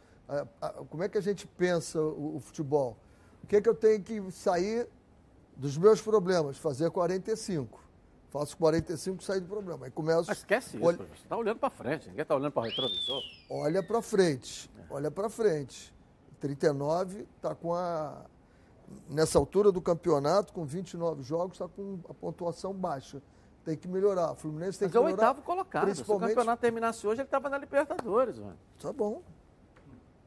Como 0.91 1.03
é 1.03 1.09
que 1.09 1.17
a 1.17 1.23
gente 1.23 1.47
pensa 1.47 1.99
o, 1.99 2.39
futebol? 2.39 2.99
O 3.43 3.47
que 3.47 3.57
é 3.57 3.63
que 3.63 3.69
eu 3.69 3.75
tenho 3.75 4.03
que 4.03 4.31
sair 4.31 4.87
dos 5.57 5.79
meus 5.79 6.03
problemas? 6.03 6.59
Fazer 6.59 6.91
45. 6.91 7.83
Faço 8.31 8.59
45 8.59 9.23
e 9.23 9.25
sair 9.25 9.41
do 9.41 9.47
problema. 9.47 9.87
Aí 9.87 9.91
começo. 9.91 10.25
Mas 10.27 10.39
esquece 10.39 10.77
isso, 10.77 10.85
olha... 10.85 10.99
Você 10.99 11.23
está 11.23 11.37
olhando 11.37 11.59
para 11.59 11.71
frente, 11.71 12.09
ninguém 12.09 12.23
está 12.23 12.35
olhando 12.35 12.53
para 12.53 12.63
o 12.63 12.67
retrovisor. 12.67 13.23
Olha 13.49 13.83
para 13.83 14.03
frente, 14.03 14.71
olha 14.91 15.11
para 15.11 15.31
frente. 15.31 15.94
39 16.45 17.27
está 17.37 17.55
com 17.55 17.73
a. 17.73 18.21
Nessa 19.09 19.39
altura 19.39 19.73
do 19.73 19.81
campeonato, 19.81 20.53
com 20.53 20.67
29 20.67 21.23
jogos, 21.23 21.55
está 21.55 21.67
com 21.67 21.99
a 22.07 22.13
pontuação 22.13 22.75
baixa. 22.75 23.23
Tem 23.65 23.79
que 23.79 23.89
melhorar. 23.89 24.33
O 24.33 24.35
Fluminense 24.35 24.79
tem 24.79 24.87
Mas 24.87 24.93
que 24.93 24.97
é 24.99 25.01
o 25.01 25.05
melhorar. 25.05 25.29
oitavo 25.29 25.43
colocado. 25.43 25.95
Se 25.95 26.03
o 26.03 26.19
campeonato 26.19 26.61
terminasse 26.61 27.07
hoje, 27.07 27.23
ele 27.23 27.27
estava 27.27 27.49
na 27.49 27.57
Libertadores, 27.57 28.39
mano. 28.39 28.59
Tá 28.79 28.93
bom. 28.93 29.23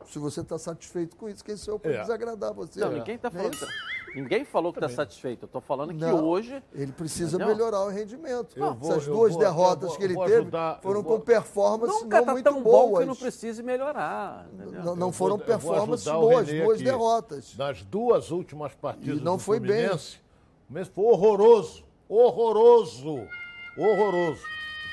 Se 0.05 0.19
você 0.19 0.41
está 0.41 0.57
satisfeito 0.57 1.15
com 1.15 1.27
isso, 1.27 1.43
quem 1.43 1.57
sou 1.57 1.75
eu 1.75 1.79
para 1.79 1.91
é. 1.91 2.01
desagradar 2.01 2.53
você? 2.53 2.79
Não, 2.79 2.91
ninguém 2.91 3.15
está 3.15 3.29
falando. 3.29 3.53
É 3.53 3.97
Ninguém 4.15 4.45
falou 4.45 4.71
que 4.73 4.79
está 4.79 4.89
satisfeito. 4.89 5.43
Eu 5.43 5.45
estou 5.47 5.61
falando 5.61 5.93
que 5.93 5.99
não, 5.99 6.25
hoje. 6.25 6.63
Ele 6.73 6.91
precisa 6.91 7.35
entendeu? 7.35 7.55
melhorar 7.55 7.83
o 7.83 7.89
rendimento. 7.89 8.57
Vou, 8.57 8.91
Essas 8.91 9.05
duas 9.05 9.33
vou, 9.33 9.41
derrotas 9.41 9.89
vou, 9.89 9.97
que 9.97 10.03
ele 10.03 10.15
teve 10.15 10.35
ajudar, 10.35 10.79
foram 10.81 11.03
com 11.03 11.19
performances 11.19 12.01
não 12.01 12.09
tá 12.09 12.31
muito 12.31 12.43
tão 12.43 12.61
boas. 12.61 12.91
Bom 12.91 12.99
que 12.99 13.05
não 13.05 13.15
precise 13.15 13.61
melhorar. 13.61 14.47
Não, 14.83 14.95
não 14.95 15.11
foram 15.11 15.37
performances 15.37 16.05
boas, 16.05 16.47
duas 16.47 16.81
derrotas. 16.81 17.55
Nas 17.55 17.83
duas 17.83 18.31
últimas 18.31 18.73
partidas 18.73 19.19
e 19.19 19.23
não 19.23 19.37
do 19.37 19.43
foi 19.43 19.59
Fluminense, 19.59 20.17
bem. 20.17 20.21
o 20.69 20.73
mês 20.73 20.87
foi 20.87 21.03
horroroso. 21.05 21.83
Horroroso. 22.09 23.27
Horroroso. 23.77 24.41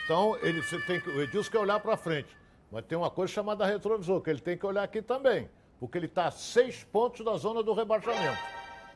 Então, 0.04 0.36
ele 0.42 0.60
você 0.60 0.78
tem 0.82 1.00
que, 1.00 1.08
o 1.08 1.22
Edilson 1.22 1.50
quer 1.50 1.58
olhar 1.60 1.80
para 1.80 1.96
frente. 1.96 2.36
Mas 2.74 2.86
tem 2.86 2.98
uma 2.98 3.08
coisa 3.08 3.32
chamada 3.32 3.64
retrovisor, 3.64 4.20
que 4.20 4.28
ele 4.28 4.40
tem 4.40 4.58
que 4.58 4.66
olhar 4.66 4.82
aqui 4.82 5.00
também. 5.00 5.48
Porque 5.78 5.96
ele 5.96 6.06
está 6.06 6.26
a 6.26 6.30
seis 6.32 6.82
pontos 6.82 7.24
da 7.24 7.36
zona 7.36 7.62
do 7.62 7.72
rebaixamento. 7.72 8.36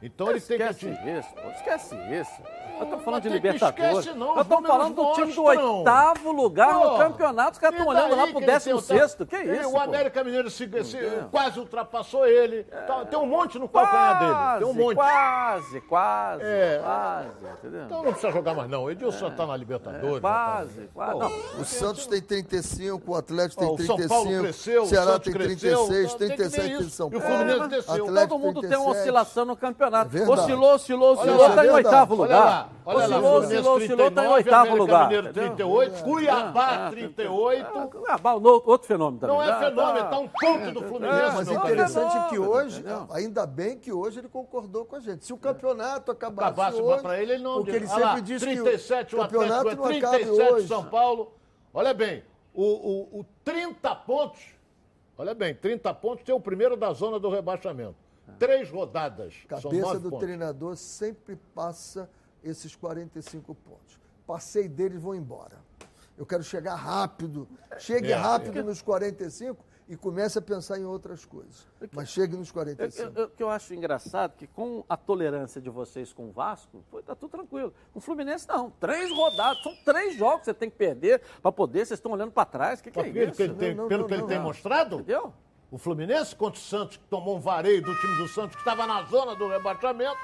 Então 0.02 0.30
ele 0.30 0.40
tem 0.40 0.56
que 0.56 0.62
atingir. 0.62 1.18
isso, 1.18 1.28
pô, 1.34 1.50
esquece 1.50 1.96
isso. 2.10 2.42
Eu 2.80 2.86
tô 2.86 2.98
falando 2.98 3.22
de 3.22 3.28
Libertadores. 3.28 3.98
Esquece, 3.98 4.16
não, 4.16 4.38
eu 4.38 4.44
tô 4.44 4.62
falando 4.62 4.94
do 4.94 5.12
time 5.14 5.32
do 5.32 5.42
oitavo 5.42 6.32
lugar 6.32 6.78
pô, 6.78 6.90
no 6.90 6.98
campeonato. 6.98 7.52
Os 7.52 7.58
caras 7.58 7.78
estão 7.78 7.92
olhando 7.92 8.16
lá 8.16 8.26
pro 8.28 8.40
décimo 8.40 8.80
sexto. 8.80 9.26
Que 9.26 9.36
isso? 9.36 9.70
O 9.70 9.78
América 9.78 10.22
Mineiro 10.22 10.48
se, 10.48 10.68
se, 10.84 10.98
quase 11.30 11.58
ultrapassou 11.58 12.26
ele. 12.26 12.66
É. 12.70 13.04
Tem 13.06 13.18
um 13.18 13.26
monte 13.26 13.58
no 13.58 13.68
calcanhar 13.68 14.18
dele. 14.20 14.64
Tem 14.64 14.66
um 14.68 14.84
monte. 14.84 14.94
Quase, 14.94 15.80
quase. 15.82 16.42
É. 16.44 16.80
Quase, 16.82 17.28
entendeu? 17.58 17.84
Então 17.84 18.02
não 18.02 18.12
precisa 18.12 18.32
jogar 18.32 18.54
mais, 18.54 18.70
não. 18.70 18.84
O 18.84 18.90
Edilson 18.90 19.26
é. 19.26 19.30
tá 19.30 19.46
na 19.46 19.56
Libertadores. 19.56 20.18
É, 20.18 20.20
quase, 20.20 20.90
quase. 20.94 21.18
Não, 21.18 21.60
o 21.60 21.64
Santos 21.64 22.06
tem 22.06 22.22
35, 22.22 23.10
o 23.10 23.16
Atlético 23.16 23.60
tem 23.60 23.76
35. 23.76 23.94
O 23.94 24.08
São 24.08 24.08
Paulo 24.08 24.40
cresceu, 24.40 24.82
o 24.82 24.86
Ceará 24.86 25.18
tem 25.18 25.32
36, 25.32 26.14
37 26.14 26.78
tem 26.78 26.88
São 26.88 27.10
Paulo. 27.10 27.24
E 27.24 27.28
o 27.28 27.36
Fluminense 27.36 27.68
desceu. 27.68 28.06
Todo 28.06 28.38
mundo 28.38 28.60
tem 28.60 28.78
uma 28.78 28.90
oscilação 28.90 29.44
no 29.44 29.56
campeonato. 29.56 29.87
É 29.88 30.28
oscilou, 30.28 30.74
oscilou, 30.74 31.12
oscilou, 31.12 31.46
está 31.48 31.66
em 31.66 31.70
oitavo 31.70 32.14
lugar. 32.14 32.70
Olha 32.84 33.06
lá, 33.06 33.18
oscilou, 33.18 33.38
oscilou, 33.38 33.76
oscilou, 33.76 34.08
está 34.08 34.24
em 34.24 34.28
oitavo 34.28 34.76
lugar. 34.76 35.08
Mineiro 35.08 35.32
38, 35.32 36.04
Cuiabá 36.04 36.90
38. 36.90 37.88
Cuiabá, 37.88 38.34
outro 38.34 38.86
fenômeno 38.86 39.20
também. 39.20 39.36
Não 39.36 39.42
é 39.42 39.58
fenômeno, 39.58 40.04
está 40.04 40.18
um 40.18 40.28
ponto 40.28 40.72
do 40.72 40.82
Fluminense. 40.82 41.36
Mas 41.36 41.48
interessante 41.50 42.16
é 42.16 42.28
que 42.28 42.38
hoje, 42.38 42.84
ainda 43.10 43.46
bem 43.46 43.78
que 43.78 43.92
hoje 43.92 44.20
ele 44.20 44.28
concordou 44.28 44.84
com 44.84 44.96
a 44.96 45.00
gente. 45.00 45.24
Se 45.24 45.32
o 45.32 45.36
campeonato 45.36 46.12
acabasse, 46.12 46.52
acabasse 46.52 46.80
hoje, 46.80 47.02
para 47.02 47.20
ele, 47.20 47.32
ele 47.32 47.42
não 47.42 47.56
porque 47.56 47.70
ele 47.70 47.88
sempre 47.88 48.22
diz 48.22 48.40
37 48.40 49.08
que 49.08 49.16
o 49.16 49.18
campeonato 49.18 49.76
não 49.76 49.84
37 49.84 50.30
hoje. 50.30 50.68
São 50.68 50.84
Paulo. 50.84 51.32
Olha 51.72 51.92
bem, 51.92 52.24
o, 52.54 52.64
o, 52.64 53.20
o 53.20 53.26
30 53.44 53.94
pontos, 53.94 54.40
olha 55.16 55.34
bem, 55.34 55.54
30 55.54 55.92
pontos 55.94 56.24
tem 56.24 56.34
o 56.34 56.40
primeiro 56.40 56.76
da 56.76 56.92
zona 56.92 57.18
do 57.18 57.28
rebaixamento. 57.28 58.07
Três 58.38 58.70
rodadas. 58.70 59.34
Cabeça 59.48 59.98
do 59.98 60.10
pontos. 60.10 60.24
treinador 60.24 60.76
sempre 60.76 61.36
passa 61.54 62.08
esses 62.42 62.74
45 62.76 63.54
pontos. 63.54 63.98
Passei 64.26 64.68
deles, 64.68 65.00
vou 65.00 65.14
embora. 65.14 65.58
Eu 66.16 66.26
quero 66.26 66.42
chegar 66.42 66.74
rápido. 66.74 67.48
Chegue 67.78 68.10
é, 68.12 68.14
rápido 68.14 68.58
é. 68.58 68.62
nos 68.62 68.82
45 68.82 69.64
e 69.88 69.96
comece 69.96 70.38
a 70.38 70.42
pensar 70.42 70.78
em 70.78 70.84
outras 70.84 71.24
coisas. 71.24 71.66
Mas 71.92 72.08
chegue 72.10 72.36
nos 72.36 72.48
Eu- 72.48 72.54
45. 72.54 73.02
eu- 73.02 73.12
eu- 73.22 73.26
O 73.26 73.30
que 73.30 73.42
eu 73.42 73.48
acho 73.48 73.72
engraçado 73.72 74.32
é 74.34 74.36
que 74.36 74.46
com 74.46 74.84
a 74.88 74.96
tolerância 74.96 75.60
de 75.60 75.70
vocês 75.70 76.12
com 76.12 76.28
o 76.28 76.32
Vasco, 76.32 76.84
foi, 76.90 77.02
tá 77.02 77.14
tudo 77.14 77.30
tranquilo. 77.30 77.72
Com 77.92 77.98
o 78.00 78.02
Fluminense, 78.02 78.46
não. 78.48 78.70
Três 78.72 79.10
rodadas, 79.10 79.62
são 79.62 79.74
três 79.84 80.14
jogos 80.16 80.40
que 80.40 80.44
você 80.46 80.54
tem 80.54 80.68
que 80.68 80.76
perder 80.76 81.22
para 81.40 81.52
poder. 81.52 81.86
Vocês 81.86 81.98
estão 81.98 82.12
olhando 82.12 82.32
para 82.32 82.44
trás. 82.44 82.80
O 82.80 82.82
que, 82.82 82.90
que 82.90 82.98
é 83.00 83.02
Pelo 83.04 83.24
isso? 83.28 83.34
que 83.36 83.42
ele 83.44 83.54
tem, 83.54 83.76
pelo 83.88 84.06
que 84.06 84.14
ele 84.14 84.26
tem 84.26 84.38
mostrado, 84.40 84.96
Entendeu? 84.96 85.32
O 85.70 85.78
Fluminense 85.78 86.34
contra 86.34 86.58
o 86.58 86.62
Santos, 86.62 86.96
que 86.96 87.04
tomou 87.04 87.36
um 87.36 87.40
vareio 87.40 87.82
do 87.82 87.94
time 88.00 88.16
do 88.16 88.28
Santos, 88.28 88.54
que 88.56 88.60
estava 88.62 88.86
na 88.86 89.02
zona 89.04 89.34
do 89.34 89.48
rebaixamento, 89.48 90.16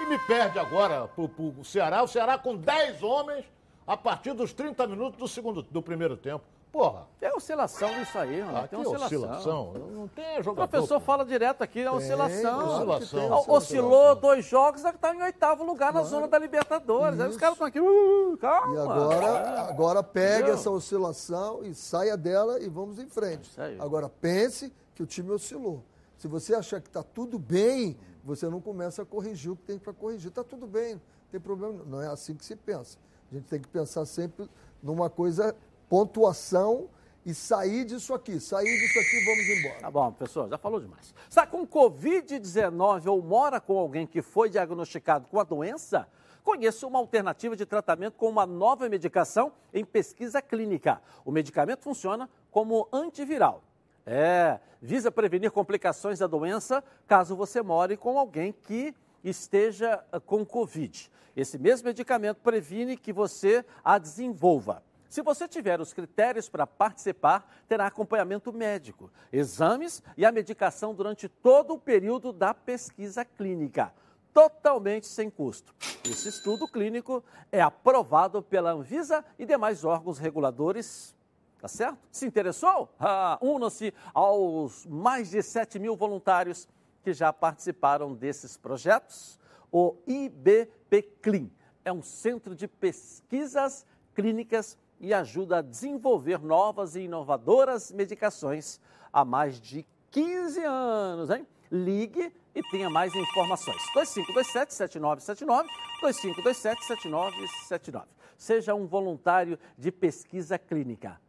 e 0.00 0.06
me 0.06 0.18
perde 0.20 0.58
agora 0.58 1.08
pro, 1.08 1.28
pro 1.28 1.64
Ceará. 1.64 2.02
O 2.02 2.08
Ceará 2.08 2.36
com 2.38 2.56
10 2.56 3.02
homens 3.02 3.44
a 3.86 3.96
partir 3.96 4.32
dos 4.34 4.52
30 4.52 4.86
minutos 4.86 5.18
do, 5.18 5.26
segundo, 5.28 5.62
do 5.62 5.82
primeiro 5.82 6.16
tempo. 6.16 6.44
Porra, 6.72 7.08
É 7.20 7.32
oscilação 7.34 7.90
isso 8.00 8.16
aí, 8.16 8.40
mano. 8.44 8.58
ah, 8.58 8.68
tem 8.68 8.78
oscilação. 8.78 9.06
oscilação. 9.06 9.72
Não 9.90 10.06
tem 10.06 10.38
O 10.38 10.42
jogador. 10.44 10.68
professor 10.68 11.00
pô. 11.00 11.04
fala 11.04 11.24
direto 11.24 11.62
aqui, 11.62 11.80
é 11.80 11.90
oscilação. 11.90 12.58
claro 12.60 12.68
tem 12.76 12.86
O- 12.86 12.92
oscilação. 13.34 13.44
Oscilou 13.48 14.14
dois 14.14 14.44
jogos, 14.44 14.84
está 14.84 15.12
em 15.12 15.20
oitavo 15.20 15.64
lugar 15.64 15.92
na 15.92 16.04
zona 16.04 16.28
da 16.28 16.38
Libertadores. 16.38 17.18
Aí 17.18 17.28
os 17.28 17.36
caras 17.36 17.54
estão 17.54 17.66
aqui, 17.66 17.80
uh, 17.80 18.38
calma. 18.40 18.74
E 18.76 18.78
agora, 18.78 19.60
agora 19.68 20.00
Entendeu? 20.00 20.54
essa 20.54 20.70
oscilação 20.70 21.64
e 21.64 21.74
saia 21.74 22.16
dela 22.16 22.60
e 22.62 22.68
vamos 22.68 23.00
em 23.00 23.08
frente. 23.08 23.50
Isso 23.50 23.60
aí. 23.60 23.76
Agora 23.80 24.08
pense 24.08 24.72
que 25.00 25.04
o 25.04 25.06
time 25.06 25.30
oscilou. 25.30 25.82
Se 26.18 26.28
você 26.28 26.54
achar 26.54 26.78
que 26.78 26.88
está 26.88 27.02
tudo 27.02 27.38
bem, 27.38 27.96
você 28.22 28.50
não 28.50 28.60
começa 28.60 29.00
a 29.00 29.06
corrigir 29.06 29.50
o 29.50 29.56
que 29.56 29.62
tem 29.62 29.78
para 29.78 29.94
corrigir. 29.94 30.28
Está 30.28 30.44
tudo 30.44 30.66
bem, 30.66 30.94
não 30.94 31.00
tem 31.30 31.40
problema. 31.40 31.82
não. 31.86 32.02
É 32.02 32.08
assim 32.08 32.34
que 32.34 32.44
se 32.44 32.54
pensa. 32.54 32.98
A 33.30 33.34
gente 33.34 33.46
tem 33.46 33.60
que 33.60 33.68
pensar 33.68 34.04
sempre 34.04 34.46
numa 34.82 35.08
coisa, 35.08 35.56
pontuação 35.88 36.90
e 37.24 37.32
sair 37.32 37.86
disso 37.86 38.12
aqui. 38.12 38.38
Sair 38.38 38.78
disso 38.78 38.98
aqui, 38.98 39.24
vamos 39.24 39.58
embora. 39.58 39.80
Tá 39.80 39.90
bom, 39.90 40.12
professor, 40.12 40.50
já 40.50 40.58
falou 40.58 40.80
demais. 40.80 41.14
Está 41.26 41.46
com 41.46 41.66
Covid-19 41.66 43.06
ou 43.06 43.22
mora 43.22 43.58
com 43.58 43.78
alguém 43.78 44.06
que 44.06 44.20
foi 44.20 44.50
diagnosticado 44.50 45.28
com 45.28 45.40
a 45.40 45.44
doença? 45.44 46.06
Conheça 46.44 46.86
uma 46.86 46.98
alternativa 46.98 47.56
de 47.56 47.64
tratamento 47.64 48.18
com 48.18 48.28
uma 48.28 48.44
nova 48.44 48.86
medicação 48.86 49.52
em 49.72 49.82
pesquisa 49.82 50.42
clínica. 50.42 51.00
O 51.24 51.32
medicamento 51.32 51.84
funciona 51.84 52.28
como 52.50 52.86
antiviral. 52.92 53.62
É, 54.06 54.58
visa 54.80 55.10
prevenir 55.10 55.50
complicações 55.50 56.18
da 56.18 56.26
doença 56.26 56.82
caso 57.06 57.36
você 57.36 57.62
more 57.62 57.96
com 57.96 58.18
alguém 58.18 58.52
que 58.52 58.94
esteja 59.22 60.02
eh, 60.12 60.20
com 60.20 60.44
Covid. 60.44 61.10
Esse 61.36 61.58
mesmo 61.58 61.86
medicamento 61.86 62.38
previne 62.38 62.96
que 62.96 63.12
você 63.12 63.64
a 63.84 63.98
desenvolva. 63.98 64.82
Se 65.08 65.22
você 65.22 65.48
tiver 65.48 65.80
os 65.80 65.92
critérios 65.92 66.48
para 66.48 66.66
participar, 66.66 67.62
terá 67.68 67.86
acompanhamento 67.86 68.52
médico, 68.52 69.10
exames 69.32 70.02
e 70.16 70.24
a 70.24 70.30
medicação 70.30 70.94
durante 70.94 71.28
todo 71.28 71.74
o 71.74 71.78
período 71.78 72.32
da 72.32 72.54
pesquisa 72.54 73.24
clínica, 73.24 73.92
totalmente 74.32 75.08
sem 75.08 75.28
custo. 75.28 75.74
Esse 76.04 76.28
estudo 76.28 76.68
clínico 76.68 77.24
é 77.50 77.60
aprovado 77.60 78.40
pela 78.40 78.70
Anvisa 78.70 79.24
e 79.36 79.44
demais 79.44 79.84
órgãos 79.84 80.18
reguladores. 80.18 81.14
Tá 81.60 81.68
certo? 81.68 81.98
Se 82.10 82.26
interessou? 82.26 82.88
Ah, 82.98 83.38
Una-se 83.42 83.92
aos 84.14 84.86
mais 84.86 85.30
de 85.30 85.42
7 85.42 85.78
mil 85.78 85.94
voluntários 85.94 86.66
que 87.02 87.12
já 87.12 87.32
participaram 87.32 88.14
desses 88.14 88.56
projetos. 88.56 89.38
O 89.70 89.96
IBPCLIN 90.06 91.52
é 91.84 91.92
um 91.92 92.02
centro 92.02 92.54
de 92.54 92.66
pesquisas 92.66 93.84
clínicas 94.14 94.78
e 94.98 95.12
ajuda 95.14 95.58
a 95.58 95.62
desenvolver 95.62 96.40
novas 96.40 96.96
e 96.96 97.02
inovadoras 97.02 97.92
medicações 97.92 98.80
há 99.12 99.24
mais 99.24 99.60
de 99.60 99.86
15 100.10 100.64
anos, 100.64 101.30
hein? 101.30 101.46
Ligue 101.70 102.32
e 102.54 102.62
tenha 102.70 102.90
mais 102.90 103.14
informações. 103.14 103.80
2527-7979, 103.94 105.66
2527-7979. 106.02 108.04
Seja 108.36 108.74
um 108.74 108.86
voluntário 108.86 109.58
de 109.78 109.92
pesquisa 109.92 110.58
clínica. 110.58 111.20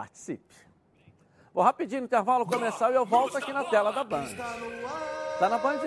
Participe. 0.00 0.56
Vou 1.52 1.62
rapidinho 1.62 2.00
no 2.00 2.06
intervalo 2.06 2.46
começar 2.46 2.90
e 2.90 2.94
eu 2.94 3.04
volto 3.04 3.36
aqui 3.36 3.52
na 3.52 3.64
tela 3.64 3.92
da 3.92 4.02
Band. 4.02 4.28
Tá 5.38 5.46
na 5.46 5.58
Band? 5.58 5.78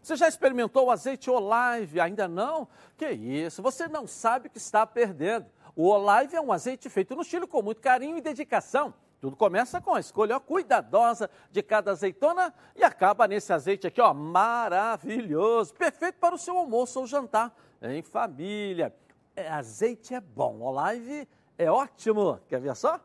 Você 0.00 0.14
já 0.14 0.28
experimentou 0.28 0.86
o 0.86 0.90
azeite 0.92 1.28
Olive? 1.28 1.98
Ainda 1.98 2.28
não? 2.28 2.68
Que 2.96 3.10
isso, 3.10 3.60
você 3.60 3.88
não 3.88 4.06
sabe 4.06 4.46
o 4.46 4.50
que 4.50 4.58
está 4.58 4.86
perdendo. 4.86 5.46
O 5.74 5.88
Olive 5.88 6.36
é 6.36 6.40
um 6.40 6.52
azeite 6.52 6.88
feito 6.88 7.16
no 7.16 7.24
Chile 7.24 7.48
com 7.48 7.60
muito 7.62 7.80
carinho 7.80 8.16
e 8.16 8.20
dedicação. 8.20 8.94
Tudo 9.20 9.34
começa 9.34 9.80
com 9.80 9.96
a 9.96 9.98
escolha 9.98 10.38
cuidadosa 10.38 11.28
de 11.50 11.60
cada 11.60 11.90
azeitona 11.90 12.54
e 12.76 12.84
acaba 12.84 13.26
nesse 13.26 13.52
azeite 13.52 13.84
aqui, 13.84 14.00
ó, 14.00 14.14
maravilhoso, 14.14 15.74
perfeito 15.74 16.20
para 16.20 16.36
o 16.36 16.38
seu 16.38 16.56
almoço 16.56 17.00
ou 17.00 17.06
jantar 17.08 17.52
em 17.82 18.02
família. 18.02 18.94
É, 19.34 19.48
azeite 19.48 20.14
é 20.14 20.20
bom, 20.20 20.60
Olive 20.62 21.28
é 21.58 21.70
ótimo. 21.70 22.38
Quer 22.48 22.60
ver 22.60 22.74
só? 22.76 23.00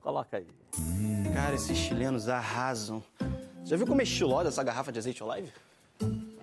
Coloca 0.00 0.38
aí. 0.38 0.46
Cara, 1.32 1.54
esses 1.54 1.76
chilenos 1.76 2.28
arrasam. 2.28 3.02
Já 3.64 3.76
viu 3.76 3.86
como 3.86 4.00
é 4.00 4.04
estilosa 4.04 4.48
essa 4.48 4.62
garrafa 4.62 4.90
de 4.90 4.98
azeite 4.98 5.22
Olive? 5.22 5.52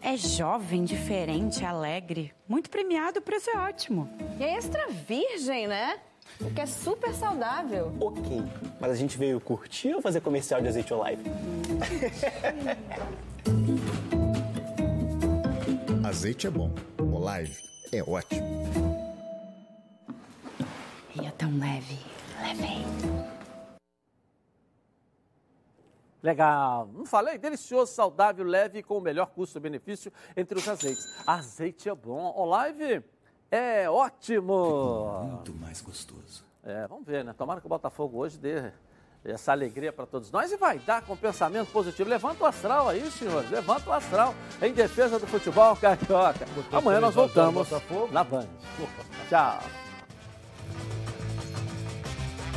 É 0.02 0.16
jovem, 0.16 0.86
diferente, 0.86 1.66
alegre. 1.66 2.34
Muito 2.48 2.70
premiado, 2.70 3.20
o 3.20 3.22
preço 3.22 3.50
é 3.50 3.58
ótimo. 3.58 4.10
E 4.40 4.44
é 4.44 4.56
extra 4.56 4.88
virgem, 4.88 5.68
né? 5.68 6.00
O 6.40 6.50
que 6.52 6.62
é 6.62 6.66
super 6.66 7.14
saudável. 7.14 7.92
Ok, 8.00 8.42
mas 8.80 8.92
a 8.92 8.96
gente 8.96 9.18
veio 9.18 9.42
curtir 9.42 9.94
ou 9.94 10.02
fazer 10.02 10.22
comercial 10.22 10.62
de 10.62 10.70
azeite 10.70 10.94
Olive? 10.94 11.24
Azeite 16.10 16.48
é 16.48 16.50
bom, 16.50 16.74
Olive 16.98 17.62
é 17.92 18.02
ótimo. 18.02 18.66
E 21.16 21.24
é 21.24 21.30
tão 21.30 21.56
leve, 21.56 22.00
leve. 22.42 22.84
Legal. 26.24 26.88
Não 26.88 27.06
falei? 27.06 27.38
Delicioso, 27.38 27.94
saudável, 27.94 28.44
leve 28.44 28.80
e 28.80 28.84
com 28.84 28.98
o 28.98 29.02
melhor 29.02 29.28
custo-benefício 29.28 30.12
entre 30.36 30.58
os 30.58 30.68
azeites. 30.68 31.06
Azeite 31.28 31.88
é 31.88 31.94
bom. 31.94 32.34
Olive 32.36 33.04
é 33.52 33.88
ótimo. 33.88 35.26
Muito 35.26 35.54
mais 35.54 35.80
gostoso. 35.80 36.44
É, 36.64 36.88
vamos 36.88 37.06
ver, 37.06 37.24
né? 37.24 37.36
Tomara 37.38 37.62
que 37.62 37.68
o 37.68 37.70
Botafogo 37.70 38.18
hoje 38.18 38.40
dê 38.40 38.72
essa 39.24 39.52
alegria 39.52 39.92
para 39.92 40.06
todos 40.06 40.32
nós 40.32 40.52
e 40.52 40.58
vai 40.58 40.80
dar 40.80 41.02
com 41.02 41.16
pensamento 41.16 41.72
positivo. 41.72 42.10
Levanta 42.10 42.44
o 42.44 42.48
astral 42.48 42.90
aí, 42.90 43.10
senhores. 43.12 43.50
Levanta 43.50 43.90
o 43.90 43.94
astral 43.94 44.34
em 44.62 44.74
defesa 44.74 45.20
do 45.20 45.28
futebol 45.28 45.76
carioca. 45.76 46.46
Amanhã 46.72 47.00
nós 47.00 47.16
voltamos 47.16 47.70
na 48.12 48.24
Band. 48.24 48.48
Tchau. 49.30 49.60